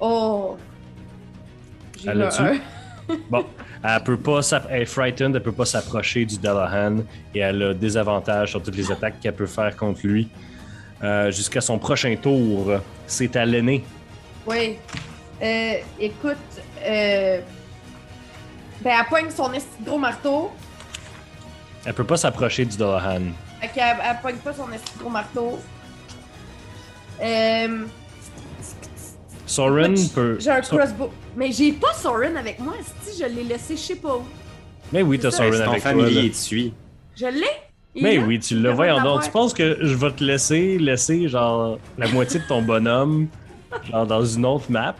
Oh! 0.00 0.56
J'ai 2.00 2.14
l'a-tu? 2.14 2.42
un. 2.42 2.58
Bon, 3.30 3.44
elle 3.82 4.02
peut 4.02 4.16
pas 4.16 4.40
elle 4.70 4.82
est 4.82 4.86
frightened, 4.86 5.36
elle 5.36 5.42
peut 5.42 5.52
pas 5.52 5.64
s'approcher 5.64 6.24
du 6.24 6.38
Dallahan 6.38 6.98
et 7.34 7.40
elle 7.40 7.62
a 7.62 7.74
des 7.74 7.96
avantages 7.96 8.50
sur 8.50 8.62
toutes 8.62 8.76
les 8.76 8.90
attaques 8.90 9.20
qu'elle 9.20 9.34
peut 9.34 9.46
faire 9.46 9.76
contre 9.76 10.00
lui. 10.04 10.28
Euh, 11.02 11.30
Jusqu'à 11.30 11.60
son 11.60 11.78
prochain 11.78 12.16
tour, 12.16 12.72
c'est 13.06 13.36
à 13.36 13.44
l'aîné. 13.44 13.84
Oui. 14.46 14.78
Euh, 15.40 15.74
écoute, 16.00 16.36
euh... 16.84 17.40
ben, 18.80 18.96
elle 18.98 19.06
poigne 19.06 19.30
son 19.30 19.50
gros 19.84 19.98
marteau. 19.98 20.50
Elle 21.86 21.94
peut 21.94 22.04
pas 22.04 22.16
s'approcher 22.16 22.64
du. 22.64 22.76
Fait 22.76 23.68
qu'elle 23.74 23.96
elle 24.02 24.20
poigne 24.20 24.36
pas 24.36 24.52
son 24.52 24.66
gros 24.98 25.10
marteau. 25.10 25.60
Euh... 27.22 27.86
Soren 29.48 29.94
peut. 30.14 30.36
J'ai 30.38 30.50
un 30.50 30.60
crossbow. 30.60 31.10
Mais 31.36 31.50
j'ai 31.52 31.72
pas 31.72 31.92
Soren 31.94 32.36
avec 32.36 32.58
moi, 32.60 32.74
si 33.02 33.18
je 33.18 33.26
l'ai 33.26 33.44
laissé, 33.44 33.76
je 33.76 33.80
sais 33.80 33.96
pas 33.96 34.16
où. 34.16 34.22
Mais 34.92 35.02
oui, 35.02 35.18
t'as. 35.18 35.30
Soren 35.30 35.50
ton 35.50 35.70
avec 35.70 35.82
toi. 35.82 35.90
familier 35.90 36.14
là. 36.14 36.22
et 36.22 36.30
tu 36.30 36.36
suis. 36.36 36.74
Je 37.16 37.26
l'ai? 37.26 37.46
Mais 38.00 38.18
oui, 38.18 38.38
tu 38.38 38.58
le 38.58 38.70
voyons 38.70 39.02
donc. 39.02 39.24
Tu 39.24 39.30
penses 39.30 39.54
que 39.54 39.78
je 39.80 39.94
vais 39.94 40.12
te 40.12 40.22
laisser 40.22 40.78
laisser 40.78 41.28
genre 41.28 41.78
la 41.96 42.06
moitié 42.08 42.40
de 42.40 42.46
ton 42.46 42.62
bonhomme 42.62 43.28
genre 43.90 44.06
dans 44.06 44.24
une 44.24 44.44
autre 44.46 44.70
map? 44.70 44.94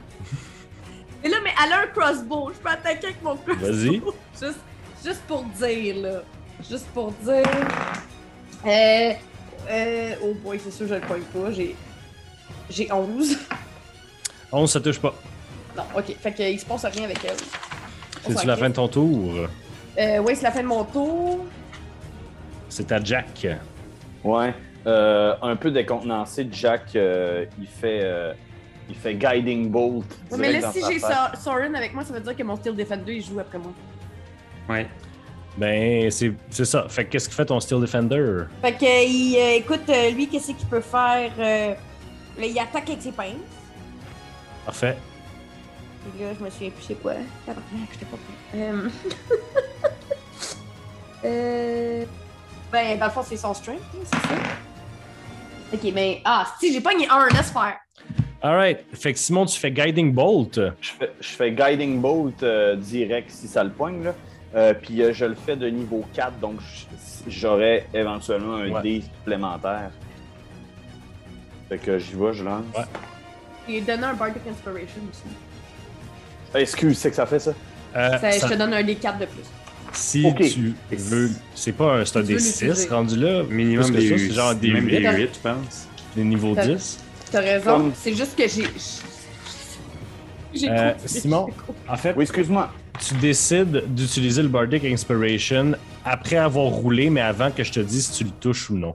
Mais 1.23 1.29
là, 1.29 1.37
mais 1.43 1.51
elle 1.65 1.73
a 1.73 1.83
un 1.83 1.87
crossbow. 1.87 2.51
Je 2.55 2.59
peux 2.59 2.69
attaquer 2.69 3.09
avec 3.09 3.23
mon 3.23 3.37
crossbow. 3.37 3.67
Vas-y. 3.67 4.03
juste, 4.41 4.61
juste 5.05 5.23
pour 5.27 5.45
dire, 5.45 5.97
là. 5.97 6.23
Juste 6.69 6.87
pour 6.95 7.13
dire. 7.13 7.45
Euh. 8.67 9.13
Euh. 9.71 10.15
Oh 10.23 10.35
boy, 10.43 10.59
c'est 10.63 10.71
sûr, 10.71 10.87
je 10.89 10.95
le 10.95 11.01
pogne 11.01 11.23
pas. 11.23 11.53
J'ai. 11.53 11.77
J'ai 12.71 12.93
11. 12.93 13.37
11, 14.53 14.71
ça 14.71 14.81
touche 14.81 14.99
pas. 14.99 15.15
Non, 15.77 15.85
ok. 15.97 16.17
Fait 16.21 16.33
qu'il 16.33 16.59
se 16.59 16.67
passe 16.67 16.85
rien 16.87 17.05
avec 17.05 17.19
elle. 17.25 17.37
C'est-tu 18.27 18.47
la 18.47 18.57
fin 18.57 18.69
de 18.69 18.75
ton 18.75 18.89
tour? 18.89 19.35
Euh, 19.99 20.19
oui, 20.19 20.35
c'est 20.37 20.43
la 20.43 20.51
fin 20.53 20.63
de 20.63 20.67
mon 20.69 20.85
tour. 20.85 21.47
C'est 22.69 22.91
à 22.93 23.03
Jack. 23.03 23.47
Ouais. 24.25 24.55
Euh, 24.87 25.35
un 25.43 25.57
peu 25.57 25.71
décontenancé, 25.71 26.49
Jack, 26.51 26.95
euh, 26.97 27.45
il 27.61 27.67
fait. 27.67 28.01
euh, 28.03 28.33
il 28.89 28.95
fait 28.95 29.15
Guiding 29.15 29.69
Bolt. 29.71 30.07
Ouais, 30.31 30.39
mais 30.39 30.53
là, 30.61 30.73
si 30.73 30.81
j'ai 30.89 30.99
Soren 31.43 31.77
avec 31.77 31.93
moi, 31.93 32.05
ça 32.05 32.15
veut 32.15 32.21
dire 32.21 32.35
que 32.35 32.43
mon 32.43 32.57
Steel 32.57 32.75
Defender, 32.75 33.17
il 33.17 33.23
joue 33.23 33.39
après 33.39 33.59
moi. 33.59 33.73
Ouais. 34.69 34.87
Ben, 35.59 36.11
c'est 36.11 36.33
c'est 36.49 36.65
ça. 36.65 36.87
Fait 36.89 37.05
que 37.05 37.11
qu'est-ce 37.11 37.29
que 37.29 37.35
fait 37.35 37.45
ton 37.45 37.61
Steel 37.61 37.81
Defender? 37.81 38.45
Fait 38.63 38.73
que, 38.73 39.07
il, 39.07 39.37
euh, 39.37 39.57
écoute, 39.59 39.89
euh, 39.91 40.11
lui, 40.11 40.27
qu'est-ce 40.29 40.53
qu'il 40.53 40.67
peut 40.69 40.81
faire? 40.81 41.31
Euh, 41.39 41.75
là, 42.39 42.47
il 42.47 42.59
attaque 42.59 42.89
avec 42.89 43.03
ses 43.03 43.13
pinces. 43.13 43.35
Parfait. 44.69 44.99
Puis 46.12 46.23
là, 46.23 46.35
je 46.39 46.45
me 46.45 46.51
souviens 46.51 46.69
plus 46.69 46.83
c'est 46.83 46.95
quoi. 47.01 47.14
Tabarnak, 47.47 47.89
j'étais 47.91 48.05
pas 48.05 48.19
prêt. 48.19 48.61
Euh... 48.61 48.89
euh... 51.25 52.05
Ben, 52.71 52.99
dans 52.99 53.07
le 53.07 53.11
fond, 53.12 53.23
c'est 53.27 53.39
son 53.39 53.55
strength, 53.55 53.81
hein, 53.95 53.99
c'est 54.05 54.29
ça? 54.29 54.35
Ok, 55.73 55.91
mais... 55.95 56.21
Ah, 56.23 56.47
si, 56.61 56.71
j'ai 56.71 56.83
pogné 56.83 57.09
un, 57.09 57.29
laisse 57.29 57.51
faire. 57.51 57.79
Alright. 58.43 58.81
Fait 58.93 59.14
que 59.14 59.19
Simon, 59.19 59.47
tu 59.47 59.59
fais 59.59 59.71
Guiding 59.71 60.12
Bolt. 60.12 60.61
Je 60.83 60.91
fais, 60.91 61.12
je 61.19 61.29
fais 61.29 61.51
Guiding 61.53 61.99
Bolt 62.03 62.43
euh, 62.43 62.77
direct 62.77 63.31
si 63.31 63.49
ça 63.49 63.64
le 63.64 63.71
poigne. 63.71 64.05
Là. 64.05 64.14
Euh, 64.55 64.75
puis 64.75 65.01
euh, 65.03 65.14
je 65.14 65.25
le 65.25 65.35
fais 65.35 65.57
de 65.57 65.66
niveau 65.69 66.05
4, 66.12 66.39
donc 66.41 66.61
j- 66.61 66.87
j'aurais 67.27 67.87
éventuellement 67.95 68.57
un 68.57 68.71
Ouais. 68.71 68.83
dé 68.83 69.01
supplémentaire. 69.01 69.91
Fait 71.71 71.79
que 71.79 71.99
j'y 71.99 72.12
vais, 72.12 72.35
je 72.35 72.45
lance. 72.45 72.64
Ouais. 72.77 72.85
Il 73.69 73.85
donné 73.85 74.05
un 74.05 74.14
Bardic 74.14 74.43
Inspiration 74.51 75.01
aussi. 75.11 75.35
Ah, 76.55 76.61
excuse, 76.61 76.97
c'est 76.99 77.11
que 77.11 77.16
ça 77.16 77.27
fait 77.27 77.39
ça? 77.39 77.53
Euh, 77.97 78.11
Ça- 78.19 78.33
ça- 78.33 78.47
Je 78.49 78.53
te 78.55 78.59
donne 78.59 78.73
un 78.73 78.83
D4 78.83 79.19
de 79.19 79.27
plus. 79.27 79.43
si 79.93 80.25
tu 80.39 80.75
veux. 80.91 81.31
C'est 81.55 81.73
pas 81.73 81.97
un, 81.97 82.05
c'est 82.05 82.19
un 82.19 82.23
des 82.23 82.35
l'utiliser. 82.35 82.75
6 82.75 82.89
rendu 82.91 83.16
là. 83.16 83.43
Minimum 83.49 83.91
des 83.91 84.09
ça, 84.09 84.14
8. 84.14 84.29
c'est 84.29 84.35
genre 84.35 84.55
des 84.55 84.73
même 84.73 84.87
8. 84.87 85.01
des 85.01 85.16
8, 85.16 85.31
je 85.35 85.39
pense. 85.49 85.89
Des 86.16 86.25
niveaux 86.25 86.55
T'as- 86.55 86.66
10. 86.66 86.99
T'as 87.31 87.41
raison, 87.41 87.71
Comme- 87.71 87.93
c'est 87.95 88.14
juste 88.14 88.37
que 88.37 88.49
j'ai... 88.49 88.64
J'ai 90.55 90.71
Euh, 90.71 90.93
compris. 90.93 91.09
Simon, 91.09 91.47
en 91.89 91.97
fait, 91.97 92.14
Oui, 92.16 92.23
excuse-moi. 92.23 92.73
tu 93.07 93.14
décides 93.16 93.85
d'utiliser 93.95 94.43
le 94.43 94.49
Bardic 94.49 94.83
Inspiration 94.85 95.73
après 96.05 96.37
avoir 96.37 96.64
roulé, 96.66 97.11
mais 97.11 97.21
avant 97.21 97.51
que 97.51 97.62
je 97.62 97.71
te 97.73 97.81
dise 97.81 98.07
si 98.07 98.12
tu 98.19 98.25
le 98.25 98.31
touches 98.31 98.71
ou 98.71 98.77
non. 98.79 98.95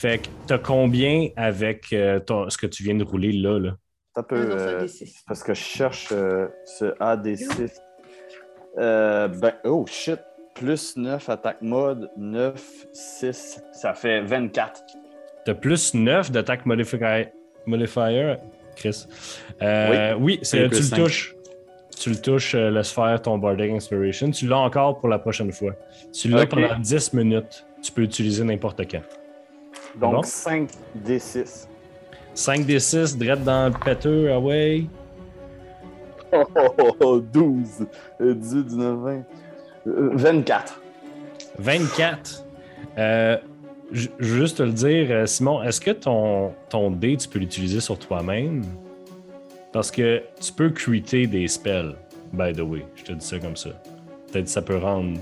Fait 0.00 0.18
que 0.22 0.28
t'as 0.46 0.56
combien 0.58 1.28
avec 1.36 1.92
euh, 1.92 2.20
ton- 2.20 2.48
ce 2.48 2.56
que 2.56 2.66
tu 2.66 2.82
viens 2.82 2.94
de 2.94 3.04
rouler 3.04 3.32
là? 3.32 3.58
là? 3.58 3.76
Ça 4.16 4.22
peut. 4.22 4.36
euh, 4.50 4.84
D6. 4.86 5.12
parce 5.26 5.42
que 5.42 5.52
je 5.52 5.60
cherche 5.60 6.08
euh, 6.12 6.48
ce 6.64 6.86
AD6. 6.98 7.70
Euh, 8.78 9.28
ben, 9.28 9.52
oh 9.64 9.84
shit. 9.86 10.18
Plus 10.54 10.96
9 10.96 11.28
attaque 11.28 11.62
mode, 11.62 12.10
9, 12.18 12.86
6, 12.92 13.62
ça 13.72 13.94
fait 13.94 14.20
24. 14.22 14.82
T'as 15.44 15.54
plus 15.54 15.94
9 15.94 16.30
d'attaque 16.30 16.66
modifier, 16.66 17.28
modifier, 17.66 18.36
Chris. 18.76 19.06
Euh, 19.62 20.14
oui, 20.18 20.38
c'est, 20.42 20.64
Et 20.64 20.68
tu 20.68 20.80
le 20.82 20.96
touches. 21.04 21.34
Tu 21.98 22.10
le 22.10 22.16
touches, 22.20 22.54
euh, 22.54 22.70
laisse 22.70 22.90
faire 22.92 23.20
ton 23.22 23.38
Bardic 23.38 23.70
Inspiration. 23.70 24.30
Tu 24.30 24.46
l'as 24.48 24.58
encore 24.58 24.98
pour 24.98 25.08
la 25.08 25.18
prochaine 25.18 25.52
fois. 25.52 25.74
Tu 26.12 26.28
l'as 26.28 26.46
pendant 26.46 26.78
10 26.78 27.12
minutes. 27.14 27.64
Tu 27.82 27.92
peux 27.92 28.00
l'utiliser 28.02 28.44
n'importe 28.44 28.80
quand. 28.90 29.02
Donc 29.98 30.14
Bon. 30.14 30.22
5 30.22 30.68
D6. 31.06 31.66
5 32.34 32.64
des 32.64 32.78
6, 32.80 33.16
direct 33.18 33.42
dans 33.42 33.72
le 33.72 33.84
péteux, 33.84 34.30
away. 34.32 34.86
Oh, 37.00 37.20
12, 37.20 37.86
18, 38.20 38.64
19, 38.66 38.98
20. 38.98 39.24
24. 39.86 40.80
24. 41.58 42.44
Euh, 42.98 43.36
je 43.90 44.08
je 44.20 44.28
veux 44.34 44.40
juste 44.40 44.58
te 44.58 44.62
le 44.62 44.70
dire, 44.72 45.06
euh, 45.10 45.26
Simon, 45.26 45.62
est-ce 45.64 45.80
que 45.80 45.90
ton, 45.90 46.52
ton 46.68 46.90
dé, 46.92 47.16
tu 47.16 47.28
peux 47.28 47.40
l'utiliser 47.40 47.80
sur 47.80 47.98
toi-même? 47.98 48.62
Parce 49.72 49.90
que 49.90 50.22
tu 50.40 50.52
peux 50.52 50.70
creater 50.70 51.26
des 51.26 51.48
spells, 51.48 51.96
by 52.32 52.52
the 52.52 52.60
way. 52.60 52.86
Je 52.94 53.02
te 53.04 53.12
dis 53.12 53.26
ça 53.26 53.38
comme 53.40 53.56
ça. 53.56 53.70
Peut-être 54.30 54.44
que 54.44 54.50
ça 54.50 54.62
peut 54.62 54.78
rendre 54.78 55.18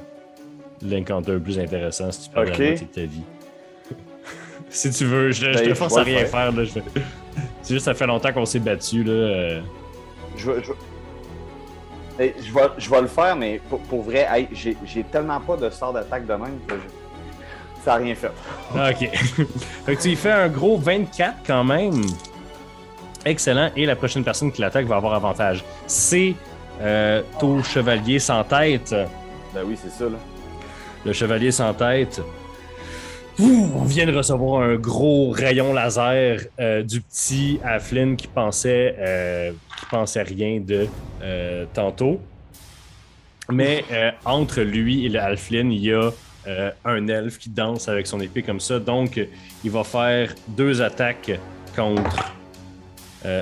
l'encounter 0.82 1.38
plus 1.38 1.58
intéressant 1.58 2.10
si 2.12 2.28
tu 2.28 2.34
perds 2.34 2.42
Ok. 2.42 2.58
la 2.58 2.66
moitié 2.66 2.86
de 2.86 2.92
ta 2.92 3.00
vie. 3.06 3.22
Si 4.70 4.90
tu 4.90 5.04
veux, 5.04 5.30
je, 5.32 5.46
je 5.52 5.58
Ben, 5.58 5.68
te 5.68 5.74
force 5.74 5.96
à 5.96 6.02
rien 6.02 6.24
faire. 6.26 6.52
là. 6.52 6.64
Je- 6.64 6.80
C'est 7.62 7.74
juste 7.74 7.84
ça 7.84 7.94
fait 7.94 8.06
longtemps 8.06 8.32
qu'on 8.32 8.46
s'est 8.46 8.58
battu 8.58 9.04
là. 9.04 9.12
euh. 9.12 9.60
Je, 10.36 10.50
vais- 10.50 10.62
je, 10.62 10.72
Hey, 12.20 12.34
je, 12.40 12.52
vais, 12.52 12.60
je 12.78 12.90
vais 12.90 13.00
le 13.02 13.06
faire, 13.06 13.36
mais 13.36 13.60
pour, 13.68 13.78
pour 13.82 14.02
vrai, 14.02 14.26
hey, 14.28 14.48
j'ai 14.52 14.76
j'ai 14.84 15.04
tellement 15.04 15.38
pas 15.40 15.56
de 15.56 15.70
sort 15.70 15.92
d'attaque 15.92 16.26
de 16.26 16.32
même 16.32 16.58
que 16.66 16.74
je- 16.74 17.84
ça 17.84 17.92
n'a 17.92 17.96
rien 18.04 18.14
fait. 18.16 18.30
Ah, 18.76 18.90
Ok. 18.90 19.08
fait 19.86 19.96
que 19.96 20.02
tu 20.02 20.08
y 20.08 20.16
fais 20.16 20.32
un 20.32 20.48
gros 20.48 20.76
24 20.78 21.36
quand 21.46 21.62
même. 21.62 22.02
Excellent. 23.24 23.70
Et 23.76 23.86
la 23.86 23.94
prochaine 23.94 24.24
personne 24.24 24.50
qui 24.50 24.60
l'attaque 24.60 24.86
va 24.86 24.96
avoir 24.96 25.14
avantage. 25.14 25.62
C'est 25.86 26.34
euh, 26.80 27.22
ton 27.38 27.62
chevalier 27.62 28.18
sans 28.18 28.42
tête. 28.42 28.90
Ben 29.54 29.62
oui, 29.64 29.76
c'est 29.80 29.90
ça, 29.90 30.04
là. 30.04 30.18
Le 31.04 31.12
chevalier 31.12 31.52
sans 31.52 31.72
tête. 31.74 32.20
Ouh, 33.38 33.70
on 33.76 33.84
vient 33.84 34.04
de 34.04 34.12
recevoir 34.12 34.62
un 34.62 34.74
gros 34.74 35.30
rayon 35.30 35.72
laser 35.72 36.40
euh, 36.58 36.82
du 36.82 37.00
petit 37.00 37.60
pensait, 38.34 38.96
euh, 38.98 39.52
qui 39.78 39.86
pensait 39.86 40.22
rien 40.22 40.58
de 40.58 40.88
euh, 41.22 41.64
tantôt. 41.72 42.20
Mais 43.50 43.84
entre 44.24 44.60
lui 44.60 45.06
et 45.06 45.08
le 45.08 45.20
Halflin, 45.20 45.70
il 45.70 45.78
y 45.78 45.92
a 45.94 46.10
un 46.84 47.08
elfe 47.08 47.38
qui 47.38 47.48
danse 47.48 47.88
avec 47.88 48.06
son 48.06 48.20
épée 48.20 48.42
comme 48.42 48.60
ça. 48.60 48.78
Donc, 48.78 49.18
il 49.64 49.70
va 49.70 49.84
faire 49.84 50.34
deux 50.48 50.82
attaques 50.82 51.30
contre. 51.74 52.34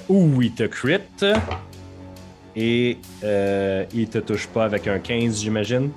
Où 0.08 0.40
il 0.42 0.52
te 0.52 0.62
crit. 0.62 1.00
Et 2.54 2.98
il 3.94 4.08
te 4.08 4.18
touche 4.18 4.46
pas 4.46 4.64
avec 4.64 4.86
un 4.86 5.00
15, 5.00 5.40
j'imagine? 5.40 5.90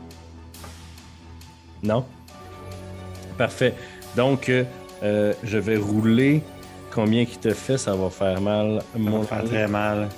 Non? 1.84 2.04
Parfait. 3.40 3.74
Donc, 4.18 4.50
euh, 4.50 4.66
euh, 5.02 5.34
je 5.44 5.58
vais 5.58 5.78
rouler. 5.78 6.44
Combien 6.94 7.24
qui 7.26 7.38
te 7.38 7.54
fait? 7.54 7.78
Ça 7.78 7.96
va 7.96 8.10
faire 8.10 8.42
mal. 8.42 8.82
Ça 8.94 9.00
Mon- 9.00 9.22
va 9.22 9.26
faire 9.28 9.44
très 9.46 9.68
mal. 9.68 10.10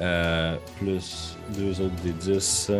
Euh, 0.00 0.56
plus 0.80 1.36
deux 1.56 1.80
autres 1.80 1.94
des 2.02 2.10
10. 2.12 2.72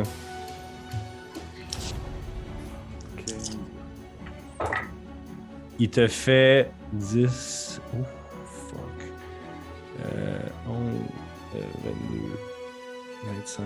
Il 5.78 5.90
te 5.90 6.06
fait 6.08 6.70
10. 6.92 7.80
Oh, 7.94 8.04
fuck. 8.68 8.80
Euh, 10.04 10.38
11, 10.68 10.76
euh, 11.56 11.60
22, 11.84 12.38
25. 13.38 13.64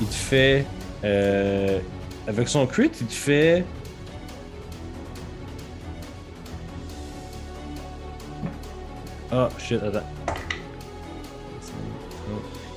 Il 0.00 0.06
te 0.08 0.14
fait. 0.14 0.64
euh, 1.04 1.78
avec 2.26 2.48
son 2.48 2.66
crit, 2.66 2.90
il 3.00 3.06
te 3.06 3.12
fait. 3.12 3.64
Ah, 9.30 9.48
shit, 9.58 9.82
attends. 9.82 10.06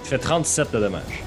Il 0.03 0.07
fait 0.07 0.17
37 0.19 0.71
de 0.71 0.79
dommages. 0.79 1.23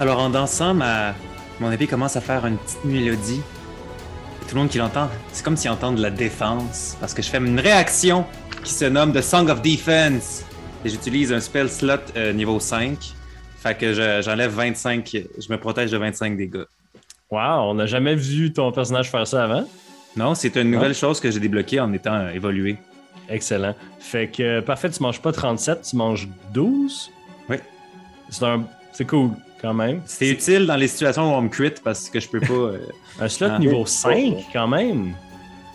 Alors 0.00 0.18
en 0.20 0.30
dansant, 0.30 0.74
ma... 0.74 1.14
mon 1.60 1.70
épée 1.72 1.86
commence 1.86 2.16
à 2.16 2.20
faire 2.20 2.46
une 2.46 2.56
petite 2.58 2.84
mélodie. 2.84 3.40
Et 4.42 4.48
tout 4.48 4.54
le 4.54 4.60
monde 4.62 4.70
qui 4.70 4.78
l'entend, 4.78 5.08
c'est 5.32 5.44
comme 5.44 5.56
s'il 5.56 5.70
entend 5.70 5.92
de 5.92 6.00
la 6.00 6.10
défense. 6.10 6.96
Parce 7.00 7.12
que 7.14 7.22
je 7.22 7.28
fais 7.28 7.38
une 7.38 7.60
réaction 7.60 8.24
qui 8.62 8.72
se 8.72 8.84
nomme 8.86 9.12
The 9.12 9.20
Song 9.22 9.48
of 9.50 9.60
Defense. 9.62 10.44
Et 10.84 10.88
j'utilise 10.88 11.32
un 11.32 11.40
spell 11.40 11.70
slot 11.70 11.96
euh, 12.16 12.32
niveau 12.32 12.60
5. 12.60 12.98
Fait 13.58 13.76
que 13.76 13.92
je- 13.94 14.22
j'enlève 14.22 14.52
25, 14.52 15.10
je 15.38 15.52
me 15.52 15.58
protège 15.58 15.90
de 15.90 15.96
25 15.98 16.36
dégâts. 16.36 16.64
Wow, 17.34 17.70
on 17.70 17.74
n'a 17.74 17.86
jamais 17.86 18.14
vu 18.14 18.52
ton 18.52 18.70
personnage 18.72 19.10
faire 19.10 19.26
ça 19.26 19.44
avant. 19.44 19.64
Non, 20.16 20.34
c'est 20.34 20.54
une 20.56 20.70
nouvelle 20.70 20.94
chose 20.94 21.18
que 21.20 21.30
j'ai 21.30 21.40
débloquée 21.40 21.80
en 21.80 21.92
étant 21.92 22.14
euh, 22.14 22.30
évolué. 22.30 22.76
Excellent. 23.28 23.74
Fait 23.98 24.28
que, 24.28 24.60
parfait, 24.60 24.90
tu 24.90 25.02
manges 25.02 25.20
pas 25.20 25.32
37, 25.32 25.82
tu 25.90 25.96
manges 25.96 26.28
12. 26.52 27.10
Oui. 27.48 27.56
C'est 28.30 28.44
un... 28.44 28.64
C'est 28.92 29.06
cool, 29.06 29.30
quand 29.60 29.74
même. 29.74 30.00
C'est 30.06 30.28
utile 30.28 30.66
dans 30.66 30.76
les 30.76 30.86
situations 30.86 31.32
où 31.32 31.36
on 31.36 31.42
me 31.42 31.48
crit 31.48 31.72
parce 31.82 32.08
que 32.08 32.20
je 32.20 32.28
peux 32.28 32.38
pas. 32.40 32.52
euh, 32.52 32.78
Un 33.20 33.28
slot 33.28 33.48
Ah. 33.50 33.58
niveau 33.58 33.84
5, 33.84 34.36
quand 34.52 34.68
même. 34.68 35.14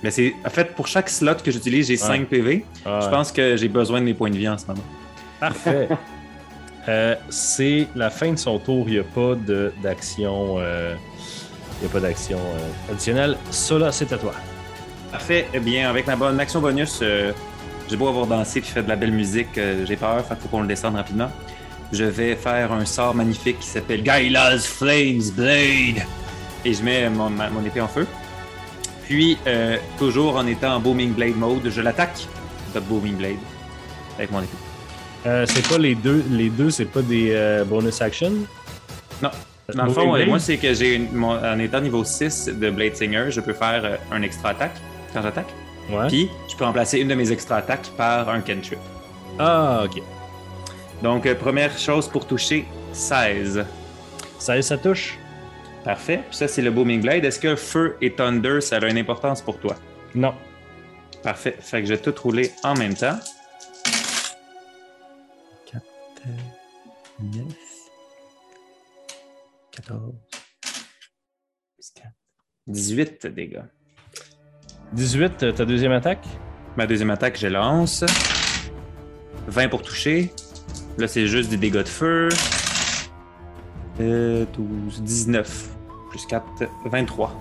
Mais 0.02 0.12
c'est. 0.12 0.34
En 0.46 0.50
fait, 0.50 0.74
pour 0.74 0.88
chaque 0.88 1.10
slot 1.10 1.36
que 1.44 1.52
j'utilise, 1.52 1.88
j'ai 1.88 1.98
5 1.98 2.28
PV. 2.28 2.64
Ah, 2.86 3.02
Je 3.04 3.10
pense 3.10 3.34
que 3.34 3.58
j'ai 3.58 3.68
besoin 3.68 4.00
de 4.00 4.06
mes 4.06 4.14
points 4.14 4.30
de 4.30 4.38
vie 4.38 4.48
en 4.48 4.58
ce 4.58 4.66
moment. 4.68 4.84
Parfait. 5.42 5.90
Euh, 6.88 7.14
c'est 7.30 7.88
la 7.94 8.10
fin 8.10 8.32
de 8.32 8.38
son 8.38 8.58
tour. 8.58 8.86
Il 8.88 8.94
n'y 8.94 9.00
a 9.00 9.04
pas 9.04 9.36
de- 9.36 9.72
d'action. 9.84 10.56
euh, 10.58 10.96
Il 11.82 11.86
n'y 11.86 11.90
a 11.90 11.94
pas 11.94 12.00
d'action 12.00 12.38
euh, 12.38 12.92
additionnelle. 12.92 13.38
Ça 13.52 13.78
là, 13.78 13.92
c'est 13.92 14.12
à 14.12 14.18
toi. 14.18 14.34
Parfait. 15.12 15.48
Eh 15.54 15.60
bien, 15.60 15.90
avec 15.90 16.08
ma 16.08 16.16
bonne 16.16 16.40
action 16.40 16.60
bonus, 16.60 17.00
euh, 17.02 17.32
j'ai 17.90 17.96
beau 17.96 18.10
avoir 18.10 18.28
dansé 18.28 18.60
et 18.60 18.62
fait 18.62 18.84
de 18.84 18.90
la 18.90 18.96
belle 18.96 19.12
musique, 19.14 19.58
euh, 19.58 19.86
j'ai 19.88 19.96
peur, 19.96 20.28
qu'il 20.28 20.38
faut 20.38 20.48
qu'on 20.50 20.62
le 20.62 20.68
descende 20.68 20.96
rapidement. 20.96 21.32
Je 21.92 22.04
vais 22.04 22.36
faire 22.36 22.72
un 22.74 22.86
sort 22.86 23.16
magnifique 23.16 23.60
qui 23.60 23.68
s'appelle 23.68 24.04
Gaila's 24.04 24.66
Flames 24.68 25.24
Blade. 25.36 26.06
Et 26.66 26.74
je 26.74 26.84
mets 26.84 27.10
mon, 27.10 27.30
ma- 27.30 27.50
mon 27.50 27.64
épée 27.66 27.82
en 27.82 27.88
feu. 27.88 28.06
Puis, 29.06 29.38
euh, 29.48 29.78
toujours 29.98 30.36
en 30.36 30.46
étant 30.46 30.76
en 30.76 30.80
Booming 30.80 31.14
Blade 31.14 31.36
mode, 31.38 31.70
je 31.70 31.82
l'attaque 31.82 32.28
de 32.76 32.80
Booming 32.82 33.16
Blade 33.16 33.38
avec 34.18 34.30
mon 34.32 34.42
épée. 34.42 35.46
C'est 35.48 35.68
pas 35.68 35.78
les 35.78 35.96
deux. 35.96 36.24
Les 36.30 36.50
deux, 36.50 36.70
c'est 36.70 36.86
pas 36.86 37.02
des 37.02 37.64
bonus 37.68 38.02
actions. 38.02 38.34
Non. 39.22 39.30
Dans 39.76 39.86
le 39.86 39.92
fond, 39.92 40.16
euh, 40.16 40.26
moi, 40.26 40.40
c'est 40.40 40.58
que 40.58 40.74
j'ai 40.74 40.96
une- 40.96 41.12
mon- 41.14 41.38
en 41.38 41.60
étant 41.60 41.82
niveau 41.82 42.04
6 42.04 42.48
de 42.48 42.70
Blade 42.70 42.96
Singer, 42.96 43.26
je 43.30 43.42
peux 43.42 43.54
faire 43.54 43.82
euh, 43.86 43.96
un 44.12 44.22
extra 44.22 44.50
attaque 44.50 44.76
quand 45.14 45.22
j'attaque. 45.22 45.50
Ouais. 45.90 46.08
Puis, 46.08 46.30
je 46.50 46.56
peux 46.56 46.66
remplacer 46.66 47.00
une 47.00 47.08
de 47.08 47.16
mes 47.16 47.32
extra 47.32 47.58
attaques 47.58 47.90
par 47.98 48.30
un 48.30 48.42
cantrip. 48.42 48.80
Ah, 49.40 49.84
ok. 49.86 50.02
Donc, 51.02 51.26
euh, 51.26 51.34
première 51.36 51.78
chose 51.78 52.08
pour 52.08 52.28
toucher, 52.28 52.66
16. 52.94 53.66
Ça, 54.38 54.62
ça 54.62 54.78
touche. 54.78 55.18
Parfait. 55.84 56.22
Puis 56.28 56.38
ça, 56.38 56.48
c'est 56.48 56.62
le 56.62 56.72
Booming 56.72 57.02
Blade. 57.02 57.24
Est-ce 57.26 57.40
que 57.40 57.56
Feu 57.56 57.96
et 58.02 58.12
Thunder, 58.12 58.60
ça 58.62 58.78
a 58.78 58.86
une 58.88 58.98
importance 58.98 59.42
pour 59.42 59.58
toi? 59.60 59.76
Non. 60.14 60.34
Parfait. 61.24 61.56
Fait 61.60 61.82
que 61.82 61.88
je 61.88 61.94
vais 61.94 62.00
tout 62.02 62.14
rouler 62.22 62.52
en 62.64 62.74
même 62.76 62.94
temps. 62.96 63.18
4, 65.72 65.84
9, 67.22 67.46
14, 69.82 70.14
18 72.68 73.28
dégâts. 73.28 73.62
18, 74.94 75.44
euh, 75.44 75.52
ta 75.54 75.66
deuxième 75.66 75.92
attaque? 75.94 76.26
Ma 76.76 76.86
deuxième 76.86 77.10
attaque, 77.12 77.38
je 77.40 77.48
lance. 77.48 78.04
20 79.48 79.70
pour 79.70 79.82
toucher. 79.82 80.34
Là, 80.98 81.08
c'est 81.08 81.28
juste 81.28 81.50
des 81.50 81.58
dégâts 81.58 81.78
de 81.84 81.88
feu. 81.88 82.30
Euh, 84.02 84.46
12, 84.54 85.02
19. 85.02 85.70
Plus 86.10 86.26
4, 86.26 86.46
23. 86.86 87.40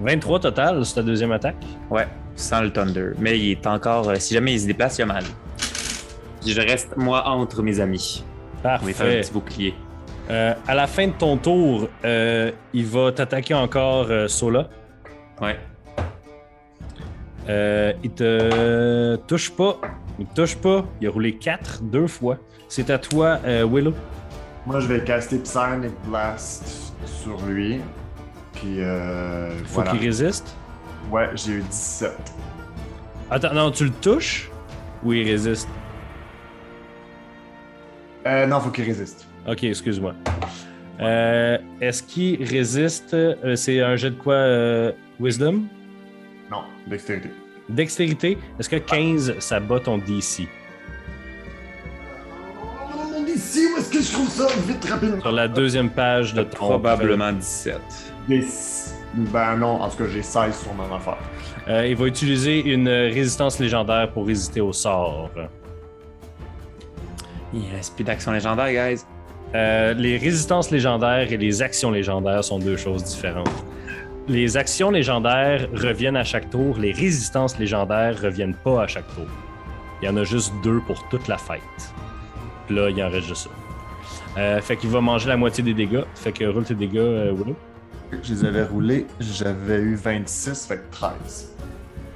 23 0.00 0.40
total, 0.40 0.84
c'est 0.84 0.94
ta 0.94 1.02
deuxième 1.02 1.32
attaque? 1.32 1.62
Ouais, 1.90 2.08
sans 2.34 2.62
le 2.62 2.72
Thunder. 2.72 3.10
Mais 3.18 3.38
il 3.38 3.50
est 3.52 3.66
encore. 3.66 4.08
euh, 4.08 4.16
si 4.16 4.34
jamais 4.34 4.54
il 4.54 4.60
se 4.60 4.66
déplace, 4.66 4.98
il 4.98 5.02
a 5.02 5.06
mal. 5.06 5.24
Je 6.44 6.60
reste, 6.60 6.96
moi, 6.96 7.26
entre 7.28 7.62
mes 7.62 7.78
amis. 7.80 8.24
On 8.64 8.68
va 8.68 8.78
faire 8.78 8.88
un 8.88 8.92
Parfait. 8.92 9.20
petit 9.20 9.32
bouclier. 9.32 9.74
Euh, 10.30 10.54
à 10.68 10.74
la 10.76 10.86
fin 10.86 11.08
de 11.08 11.12
ton 11.12 11.36
tour, 11.36 11.88
euh, 12.04 12.52
il 12.72 12.86
va 12.86 13.10
t'attaquer 13.10 13.54
encore, 13.54 14.06
euh, 14.10 14.28
Sola. 14.28 14.68
Ouais. 15.40 15.58
Euh, 17.48 17.92
il 18.04 18.10
te 18.12 19.16
touche 19.26 19.50
pas. 19.50 19.76
Il 20.20 20.26
te 20.26 20.34
touche 20.42 20.56
pas. 20.56 20.84
Il 21.00 21.08
a 21.08 21.10
roulé 21.10 21.36
4 21.36 21.82
deux 21.82 22.06
fois. 22.06 22.36
C'est 22.68 22.90
à 22.90 22.98
toi, 22.98 23.40
euh, 23.44 23.66
Willow. 23.66 23.94
Moi, 24.66 24.78
je 24.78 24.86
vais 24.86 25.02
caster 25.02 25.38
Psionic 25.38 25.90
Blast 26.04 26.92
sur 27.04 27.36
lui. 27.46 27.80
Puis, 28.52 28.80
euh, 28.82 29.50
Faut 29.64 29.76
voilà. 29.82 29.90
qu'il 29.92 30.00
résiste? 30.00 30.54
Ouais, 31.10 31.28
j'ai 31.34 31.52
eu 31.54 31.62
17. 31.62 32.12
Attends, 33.30 33.54
non, 33.54 33.70
tu 33.72 33.84
le 33.84 33.90
touches 33.90 34.48
ou 35.02 35.12
il 35.12 35.28
résiste? 35.28 35.68
Euh, 38.26 38.46
non, 38.46 38.60
faut 38.60 38.70
qu'il 38.70 38.84
résiste. 38.84 39.26
Ok, 39.48 39.64
excuse-moi. 39.64 40.14
Euh, 41.00 41.58
Est-ce 41.80 42.02
qu'il 42.02 42.42
résiste? 42.44 43.14
Euh, 43.14 43.56
C'est 43.56 43.80
un 43.80 43.96
jet 43.96 44.10
de 44.10 44.16
quoi? 44.16 44.34
euh, 44.34 44.92
wisdom? 45.18 45.62
Non, 46.50 46.62
dextérité. 46.86 47.30
Dextérité? 47.68 48.38
Est-ce 48.58 48.68
que 48.68 48.76
15, 48.76 49.38
ça 49.38 49.60
bat 49.60 49.80
ton 49.80 49.98
DC? 49.98 50.48
si 53.90 54.02
je 54.02 54.12
trouve 54.12 54.28
ça? 54.28 54.46
Vite, 54.66 54.84
rapidement. 54.84 55.20
Sur 55.20 55.32
la 55.32 55.48
deuxième 55.48 55.90
page 55.90 56.34
de 56.34 56.42
ton. 56.42 56.56
Probablement 56.56 57.32
17. 57.32 57.78
Des... 58.28 58.44
Ben 59.14 59.56
non, 59.56 59.80
en 59.82 59.88
tout 59.88 59.96
cas, 59.98 60.04
j'ai 60.12 60.22
16 60.22 60.56
sur 60.62 60.72
mon 60.74 60.94
affaire. 60.94 61.18
Euh, 61.68 61.86
il 61.86 61.96
va 61.96 62.06
utiliser 62.06 62.60
une 62.60 62.88
résistance 62.88 63.58
légendaire 63.58 64.10
pour 64.12 64.26
résister 64.26 64.60
au 64.60 64.72
sort. 64.72 65.30
Il 67.52 67.62
reste 67.74 67.96
plus 67.96 68.04
d'action 68.04 68.30
légendaire, 68.30 68.68
guys. 68.70 69.02
Euh, 69.54 69.94
les 69.94 70.16
résistances 70.16 70.70
légendaires 70.70 71.32
et 71.32 71.36
les 71.36 71.62
actions 71.62 71.90
légendaires 71.90 72.44
sont 72.44 72.58
deux 72.58 72.76
choses 72.76 73.02
différentes. 73.04 73.64
Les 74.28 74.56
actions 74.56 74.90
légendaires 74.90 75.68
reviennent 75.72 76.16
à 76.16 76.24
chaque 76.24 76.50
tour, 76.50 76.78
les 76.78 76.92
résistances 76.92 77.58
légendaires 77.58 78.20
reviennent 78.20 78.54
pas 78.54 78.84
à 78.84 78.86
chaque 78.86 79.08
tour. 79.14 79.26
Il 80.00 80.06
y 80.06 80.08
en 80.08 80.16
a 80.16 80.24
juste 80.24 80.52
deux 80.62 80.80
pour 80.86 81.08
toute 81.08 81.26
la 81.26 81.36
fête. 81.36 81.60
Puis 82.66 82.76
là, 82.76 82.90
il 82.90 83.02
en 83.02 83.10
reste 83.10 83.26
juste 83.26 83.44
ça. 83.44 83.50
Euh, 84.38 84.60
fait 84.60 84.76
qu'il 84.76 84.90
va 84.90 85.00
manger 85.00 85.28
la 85.28 85.36
moitié 85.36 85.64
des 85.64 85.74
dégâts. 85.74 86.04
Fait 86.14 86.32
que 86.32 86.44
roule 86.44 86.64
tes 86.64 86.74
dégâts, 86.74 86.98
euh, 86.98 87.32
Willow. 87.32 87.56
Je 88.22 88.34
les 88.34 88.44
avais 88.44 88.64
roulés, 88.64 89.06
j'avais 89.20 89.78
eu 89.78 89.94
26, 89.94 90.66
fait 90.66 90.76
que 90.76 90.90
13. 90.92 91.56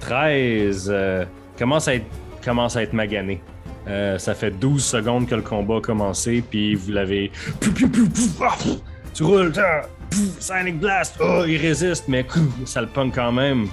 13 0.01 0.89
euh, 0.93 1.25
commence, 1.59 1.89
à 1.89 1.95
être, 1.95 2.07
commence 2.45 2.77
à 2.77 2.83
être 2.83 2.93
magané. 2.93 3.41
Euh, 3.87 4.17
ça 4.19 4.35
fait 4.35 4.51
12 4.51 4.83
secondes 4.83 5.27
que 5.29 5.35
le 5.35 5.43
combat 5.43 5.77
a 5.77 5.81
commencé, 5.81 6.43
puis 6.49 6.75
vous 6.75 6.93
l'avez. 6.93 7.31
Ah, 8.41 8.55
Tu 9.13 9.23
roules, 9.25 9.53
ah, 9.59 9.83
Sonic 10.41 10.79
Blast, 10.81 11.17
oh, 11.21 11.45
il 11.47 11.57
résiste, 11.59 12.05
mais 12.09 12.27
ça 12.65 12.81
le 12.81 12.87
punk 12.87 13.15
quand 13.15 13.33
même. 13.33 13.67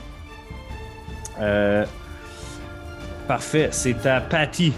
Euh, 1.39 1.85
Parfait, 3.27 3.69
c'est 3.71 4.05
à 4.05 4.19
Patty. 4.21 4.73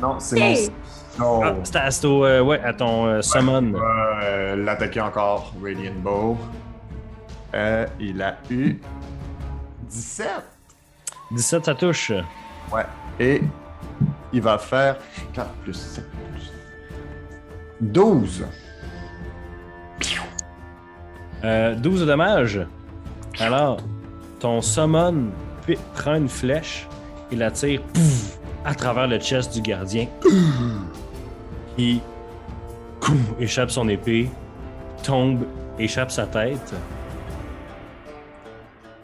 Non, 0.00 0.20
c'est 0.20 0.38
Hey! 0.38 0.68
mon. 1.18 1.42
Ah, 1.42 1.50
Non. 1.50 1.60
c'est 1.64 1.76
à, 1.76 1.90
c'est 1.90 2.06
au, 2.06 2.24
euh, 2.24 2.40
ouais, 2.42 2.60
à 2.62 2.72
ton 2.72 3.06
euh, 3.06 3.22
summon. 3.22 3.72
Euh, 4.22 4.54
L'attaquer 4.56 5.00
encore, 5.00 5.52
Radiant 5.60 5.92
Bow. 5.96 6.38
Euh, 7.54 7.86
il 7.98 8.22
a 8.22 8.36
eu 8.50 8.78
17. 9.88 10.28
17, 11.32 11.64
ça 11.64 11.74
touche. 11.74 12.12
Ouais. 12.72 12.84
Et 13.18 13.40
il 14.32 14.42
va 14.42 14.58
faire 14.58 14.96
4 15.32 15.50
plus 15.64 15.74
7 15.74 16.04
plus 16.32 16.52
12. 17.80 18.46
Euh, 21.44 21.74
12 21.76 22.00
de 22.00 22.06
dommages. 22.06 22.60
Alors, 23.38 23.78
ton 24.40 24.60
summon 24.60 25.30
prend 25.94 26.16
une 26.16 26.28
flèche 26.28 26.88
et 27.30 27.36
la 27.36 27.50
tire 27.50 27.82
pouf, 27.82 28.38
à 28.64 28.74
travers 28.74 29.06
le 29.06 29.18
chest 29.18 29.54
du 29.54 29.62
gardien. 29.62 30.08
Il 31.78 32.00
coum, 32.98 33.22
échappe 33.38 33.70
son 33.70 33.88
épée, 33.88 34.28
tombe, 35.04 35.44
échappe 35.78 36.10
sa 36.10 36.26
tête. 36.26 36.74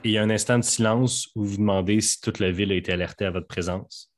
Et 0.03 0.09
il 0.09 0.13
y 0.13 0.19
a 0.19 0.23
un 0.23 0.29
instant 0.29 0.59
de 0.59 0.65
silence 0.65 1.29
où 1.35 1.45
vous 1.45 1.57
demandez 1.57 2.01
si 2.01 2.21
toute 2.21 2.39
la 2.39 2.51
ville 2.51 2.73
a 2.73 2.75
été 2.75 2.93
alertée 2.93 3.25
à 3.25 3.31
votre 3.31 3.47
présence. 3.47 4.14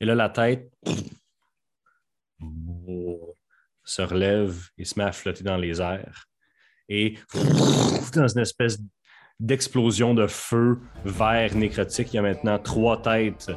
Et 0.00 0.06
là, 0.06 0.14
la 0.14 0.28
tête 0.30 0.70
se 3.84 4.02
relève 4.02 4.56
et 4.78 4.84
se 4.84 4.98
met 4.98 5.04
à 5.04 5.12
flotter 5.12 5.44
dans 5.44 5.56
les 5.56 5.80
airs 5.80 6.26
et 6.88 7.14
dans 8.14 8.26
une 8.28 8.40
espèce 8.40 8.78
d'explosion 9.38 10.14
de 10.14 10.26
feu 10.26 10.78
vert 11.04 11.54
nécrotique, 11.54 12.12
il 12.12 12.16
y 12.16 12.18
a 12.18 12.22
maintenant 12.22 12.58
trois 12.58 13.00
têtes 13.00 13.50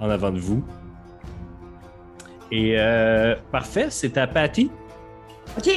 en 0.00 0.08
avant 0.10 0.30
de 0.30 0.38
vous. 0.38 0.64
Et 2.50 2.78
euh, 2.78 3.34
parfait, 3.52 3.88
c'est 3.90 4.16
à 4.16 4.26
Patty. 4.26 4.70
OK. 5.58 5.68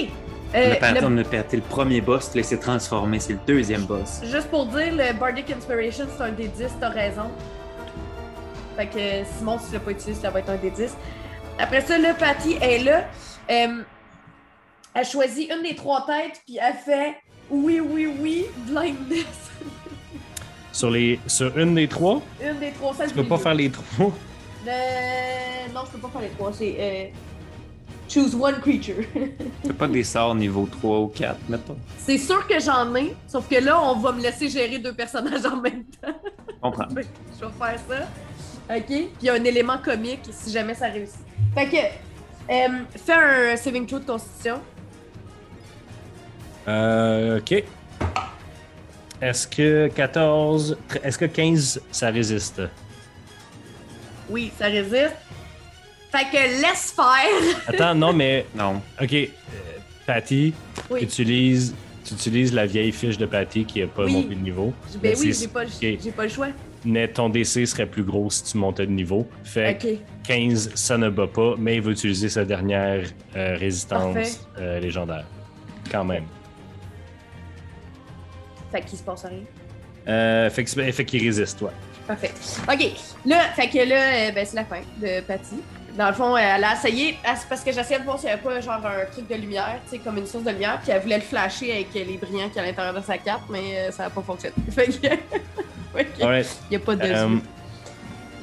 On 0.54 0.58
Euh, 0.58 0.74
a 0.74 0.76
perdu, 0.76 1.00
le- 1.02 1.08
on 1.08 1.18
a 1.18 1.24
perdu 1.24 1.56
le 1.58 1.62
premier 1.62 2.02
boss, 2.02 2.34
là, 2.36 2.42
il 2.42 2.46
s'est 2.46 2.60
transformé, 2.60 3.20
c'est 3.20 3.34
le 3.34 3.40
deuxième 3.48 3.86
boss. 3.86 4.22
Juste 4.26 4.50
pour 4.50 4.66
dire, 4.68 4.94
le 4.94 5.18
Bardic 5.18 5.50
Inspiration, 5.52 6.06
c'est 6.16 6.24
un 6.24 6.32
des 6.32 6.48
10, 6.50 6.72
t'as 6.80 6.90
raison. 6.90 7.30
Fait 8.76 8.88
que 8.88 9.38
Simon, 9.38 9.60
si 9.60 9.68
tu 9.68 9.74
l'as 9.74 9.80
pas 9.80 9.92
utilisé, 9.92 10.22
ça 10.22 10.30
va 10.30 10.40
être 10.40 10.50
un 10.50 10.58
des 10.58 10.72
10. 10.72 10.96
Après 11.60 11.82
ça, 11.82 11.98
là, 11.98 12.14
Patty 12.14 12.58
est 12.62 12.80
là. 12.80 13.06
Euh, 13.50 13.84
elle 14.94 15.06
choisit 15.06 15.52
une 15.52 15.64
des 15.64 15.76
trois 15.76 16.06
têtes, 16.06 16.42
puis 16.46 16.58
elle 16.62 16.74
fait 16.74 17.16
oui, 17.50 17.80
oui, 17.80 18.10
oui, 18.20 18.46
blindness. 18.68 19.26
Sur, 20.74 20.90
les, 20.90 21.20
sur 21.28 21.58
une 21.58 21.76
des 21.76 21.88
trois, 21.90 22.22
une 22.42 22.58
des 22.58 22.72
trois, 22.72 22.94
ça 22.94 23.06
tu 23.06 23.14
peux 23.14 23.26
pas 23.26 23.38
faire 23.38 23.54
les 23.54 23.70
trois? 23.70 24.10
Euh, 24.66 25.74
non, 25.74 25.82
je 25.86 25.92
peux 25.92 25.98
pas 25.98 26.08
faire 26.08 26.22
les 26.22 26.30
trois. 26.30 26.54
C'est 26.54 26.76
euh, 26.80 27.08
choose 28.08 28.34
one 28.34 28.60
creature. 28.62 29.04
C'est 29.66 29.74
pas 29.78 29.90
des 29.90 30.06
sorts 30.06 30.34
niveau 30.34 30.66
3 30.72 31.00
ou 31.00 31.08
4, 31.08 31.38
mettons. 31.50 31.78
c'est 31.98 32.18
sûr 32.18 32.48
que 32.48 32.60
j'en 32.60 32.96
ai, 32.96 33.14
sauf 33.28 33.48
que 33.50 33.56
là, 33.56 33.82
on 33.82 33.98
va 33.98 34.14
me 34.14 34.22
laisser 34.22 34.50
gérer 34.50 34.80
deux 34.80 34.94
personnages 34.94 35.46
en 35.46 35.58
même 35.58 35.84
temps. 35.84 36.14
On 36.62 36.72
prend. 36.72 36.88
Fait 36.96 37.04
que 37.04 37.08
je 37.40 37.46
vais 37.46 37.52
faire 37.52 37.80
ça. 37.90 38.08
OK? 38.76 38.86
Puis 38.88 39.10
il 39.22 39.26
y 39.26 39.30
a 39.30 39.34
un 39.34 39.44
élément 39.44 39.78
comique 39.78 40.22
si 40.32 40.52
jamais 40.52 40.74
ça 40.74 40.88
réussit. 40.88 41.20
Fait 41.54 41.68
que, 41.68 41.76
euh, 42.54 42.80
fais 42.96 43.14
un 43.14 43.58
saving 43.58 43.86
throw 43.86 44.00
de 44.00 44.06
constitution. 44.06 44.60
Euh, 46.68 47.40
ok. 47.40 47.64
Est-ce 49.22 49.48
que 49.48 49.88
14. 49.94 50.78
Est-ce 51.04 51.18
que 51.18 51.26
15 51.26 51.82
ça 51.92 52.10
résiste? 52.10 52.62
Oui, 54.30 54.52
ça 54.58 54.66
résiste. 54.66 55.16
Fait 56.12 56.26
que 56.32 56.62
laisse 56.62 56.94
faire. 56.96 57.58
Attends, 57.68 57.96
non, 57.96 58.14
mais. 58.14 58.46
Non. 58.56 58.82
Ok. 59.02 59.14
euh, 59.14 59.28
Patty, 60.06 60.54
Oui. 60.90 61.04
utilise, 61.04 61.74
tu 62.04 62.14
utilises 62.16 62.52
la 62.54 62.66
vieille 62.66 62.92
fiche 62.92 63.18
de 63.18 63.26
Patty 63.26 63.66
qui 63.66 63.80
n'a 63.82 63.88
pas 63.88 64.06
Oui. 64.06 64.12
monté 64.14 64.30
de 64.36 64.42
niveau. 64.42 64.74
Ben 65.02 65.16
oui, 65.20 65.34
j'ai 65.40 65.48
pas, 65.48 65.64
ok. 65.64 65.70
j'ai 65.80 66.12
pas 66.12 66.24
le 66.24 66.30
choix. 66.30 66.48
Mais 66.84 67.08
ton 67.08 67.30
DC 67.30 67.68
serait 67.68 67.86
plus 67.86 68.04
gros 68.04 68.30
si 68.32 68.44
tu 68.44 68.58
montais 68.58 68.86
de 68.88 68.92
niveau. 68.92 69.28
Fait 69.44 69.78
que 69.78 69.88
OK. 69.94 70.00
15, 70.24 70.72
ça 70.76 70.98
ne 70.98 71.10
bat 71.10 71.28
pas, 71.28 71.56
mais 71.58 71.76
il 71.76 71.82
va 71.82 71.92
utiliser 71.92 72.30
sa 72.30 72.44
dernière 72.46 73.04
euh, 73.36 73.56
résistance 73.58 74.48
euh, 74.58 74.80
légendaire. 74.80 75.26
Quand 75.92 76.04
même. 76.06 76.24
Fait 78.72 78.82
qu'il 78.82 78.98
se 78.98 79.04
passe 79.04 79.26
rien. 79.26 79.44
Euh, 80.08 80.50
fait 80.50 80.64
que- 80.64 80.92
fait 80.92 81.06
qu'il 81.06 81.24
résiste, 81.24 81.62
ouais. 81.62 81.72
Parfait. 82.08 82.32
OK. 82.68 82.88
Là, 83.26 83.42
fait 83.56 83.70
que 83.70 83.78
là, 83.88 84.32
ben, 84.32 84.46
c'est 84.46 84.56
la 84.56 84.66
fin 84.66 84.80
de 85.02 85.22
Patty. 85.22 85.56
Dans 85.98 86.08
le 86.08 86.14
fond, 86.14 86.38
elle 86.38 86.64
a 86.64 86.74
essayé, 86.74 87.18
parce 87.24 87.62
que 87.64 87.72
j'essayais 87.72 88.00
de 88.00 88.06
voir 88.06 88.18
s'il 88.18 88.28
n'y 88.28 88.34
avait 88.34 88.42
pas 88.42 88.60
genre 88.62 88.80
un 88.86 89.06
truc 89.12 89.28
de 89.28 89.36
lumière, 89.36 89.78
tu 89.84 89.92
sais, 89.92 89.98
comme 90.00 90.18
une 90.18 90.26
source 90.26 90.46
de 90.46 90.52
lumière, 90.52 90.80
puis 90.82 90.92
elle 90.92 91.02
voulait 91.02 91.18
le 91.18 91.22
flasher 91.24 91.72
avec 91.74 91.94
les 91.94 92.18
brillants 92.18 92.50
qui 92.50 92.60
à 92.60 92.64
l'intérieur 92.66 92.94
de 92.94 93.02
sa 93.02 93.18
carte, 93.18 93.44
mais 93.50 93.92
ça 93.92 94.04
n'a 94.04 94.10
pas 94.10 94.22
fonctionné. 94.22 94.56
Fait 94.72 94.88
que. 94.88 95.08
il 96.20 96.46
n'y 96.70 96.76
a 96.76 96.80
pas 96.80 96.96
de. 96.96 97.02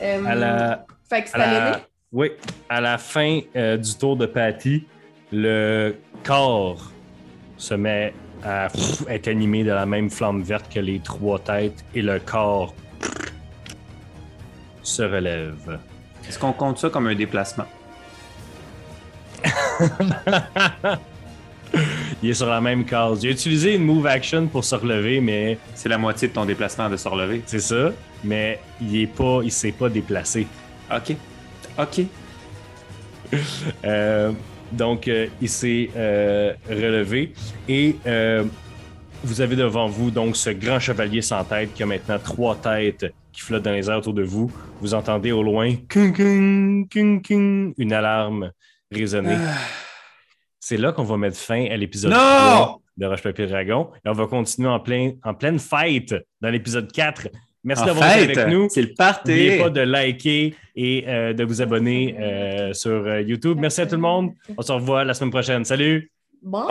Euh, 0.01 0.25
à 0.27 0.35
la, 0.35 0.87
Fait 1.09 1.23
que 1.23 1.29
c'est 1.31 1.37
à 1.37 1.43
à 1.43 1.71
la- 1.71 1.81
oui, 2.13 2.31
à 2.69 2.81
la 2.81 2.99
fin 2.99 3.41
euh, 3.57 3.77
du 3.77 3.95
tour 3.97 4.17
de 4.17 4.27
Patty, 4.27 4.87
le 5.33 5.97
corps 6.25 6.93
se 7.57 7.75
met 7.75 8.15
à 8.45 8.69
pff, 8.69 9.03
être 9.09 9.29
animé 9.29 9.65
de 9.65 9.73
la 9.73 9.85
même 9.87 10.09
flamme 10.09 10.43
verte 10.43 10.73
que 10.73 10.81
les 10.81 11.01
trois 11.01 11.39
têtes 11.39 11.85
et 11.95 12.03
le 12.03 12.21
corps 12.21 12.75
se 14.83 15.03
relève. 15.03 15.79
Est-ce 16.29 16.39
qu'on 16.39 16.53
compte 16.53 16.79
ça 16.79 16.89
comme 16.91 17.09
un 17.09 17.15
déplacement? 17.15 17.67
Il 22.23 22.31
est 22.31 22.35
sur 22.35 22.49
la 22.49 22.61
même 22.61 22.85
case. 22.85 23.23
Il 23.23 23.29
a 23.29 23.33
utilisé 23.33 23.75
une 23.75 23.85
move 23.85 24.07
action 24.07 24.47
pour 24.47 24.65
se 24.65 24.75
relever, 24.75 25.21
mais 25.21 25.59
C'est 25.75 25.89
la 25.89 25.99
moitié 25.99 26.29
de 26.29 26.33
ton 26.33 26.45
déplacement 26.45 26.89
de 26.89 26.97
se 26.97 27.09
relever. 27.09 27.43
c'est 27.47 27.61
ça. 27.61 27.93
Mais 28.25 28.61
il 28.81 28.97
est 29.03 29.07
pas, 29.07 29.41
il 29.45 29.53
s'est 29.53 29.73
pas 29.73 29.89
déplacé. 29.89 30.47
Ok. 30.95 31.17
Ok. 31.79 32.01
Euh, 33.85 34.33
donc, 34.73 35.07
euh, 35.07 35.27
il 35.41 35.51
s'est 35.51 35.91
euh, 35.97 36.55
relevé 36.67 37.35
et 37.69 37.97
vous 39.23 39.41
avez 39.41 39.55
devant 39.57 39.87
vous 39.87 40.11
donc 40.11 40.37
ce 40.37 40.51
grand 40.51 40.79
chevalier 40.79 41.21
sans 41.21 41.45
tête 41.45 41.75
qui 41.75 41.83
a 41.83 41.87
maintenant 41.87 42.19
trois 42.19 42.57
têtes 42.57 43.13
qui 43.33 43.41
flottent 43.43 43.65
dans 43.65 43.73
les 43.73 43.91
airs 43.91 43.99
autour 43.99 44.15
de 44.15 44.23
vous. 44.23 44.51
Vous 44.81 44.95
entendez 44.95 45.33
au 45.33 45.43
loin 45.43 45.75
une 47.79 47.93
alarme 47.93 48.53
résonner. 48.91 49.37
C'est 50.69 50.77
là 50.77 50.93
qu'on 50.93 51.03
va 51.03 51.17
mettre 51.17 51.39
fin 51.39 51.65
à 51.71 51.79
l'épisode 51.79 52.11
Non! 52.11 52.19
3 52.19 52.81
de 52.99 53.07
Roche 53.07 53.23
Papier 53.23 53.47
Dragon 53.47 53.89
et 54.05 54.09
on 54.11 54.13
va 54.13 54.27
continuer 54.27 54.69
en, 54.69 54.79
plein, 54.79 55.13
en 55.25 55.33
pleine 55.33 55.59
fête 55.59 56.15
dans 56.43 56.51
l'épisode 56.51 56.93
4. 56.93 57.29
Merci 57.65 57.87
d'avoir 57.87 58.19
été 58.19 58.39
avec 58.39 58.53
nous. 58.53 58.69
c'est 58.69 58.83
le 58.83 58.93
party. 58.93 59.31
N'oubliez 59.31 59.59
pas 59.63 59.71
de 59.71 59.81
liker 59.81 60.55
et 60.77 61.05
euh, 61.09 61.33
de 61.33 61.43
vous 61.43 61.63
abonner 61.63 62.15
euh, 62.21 62.75
sur 62.75 62.91
euh, 62.91 63.23
YouTube. 63.23 63.57
Merci 63.59 63.81
à 63.81 63.87
tout 63.87 63.95
le 63.95 64.03
monde. 64.03 64.35
On 64.59 64.61
se 64.61 64.71
revoit 64.71 65.05
la 65.05 65.15
semaine 65.15 65.31
prochaine. 65.31 65.65
Salut! 65.65 66.13
Bon! 66.43 66.67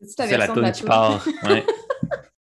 C'est 0.00 0.38
la 0.38 0.48
tune 0.48 0.72
qui 0.72 0.82
part. 0.82 1.26
Ouais. 1.42 1.62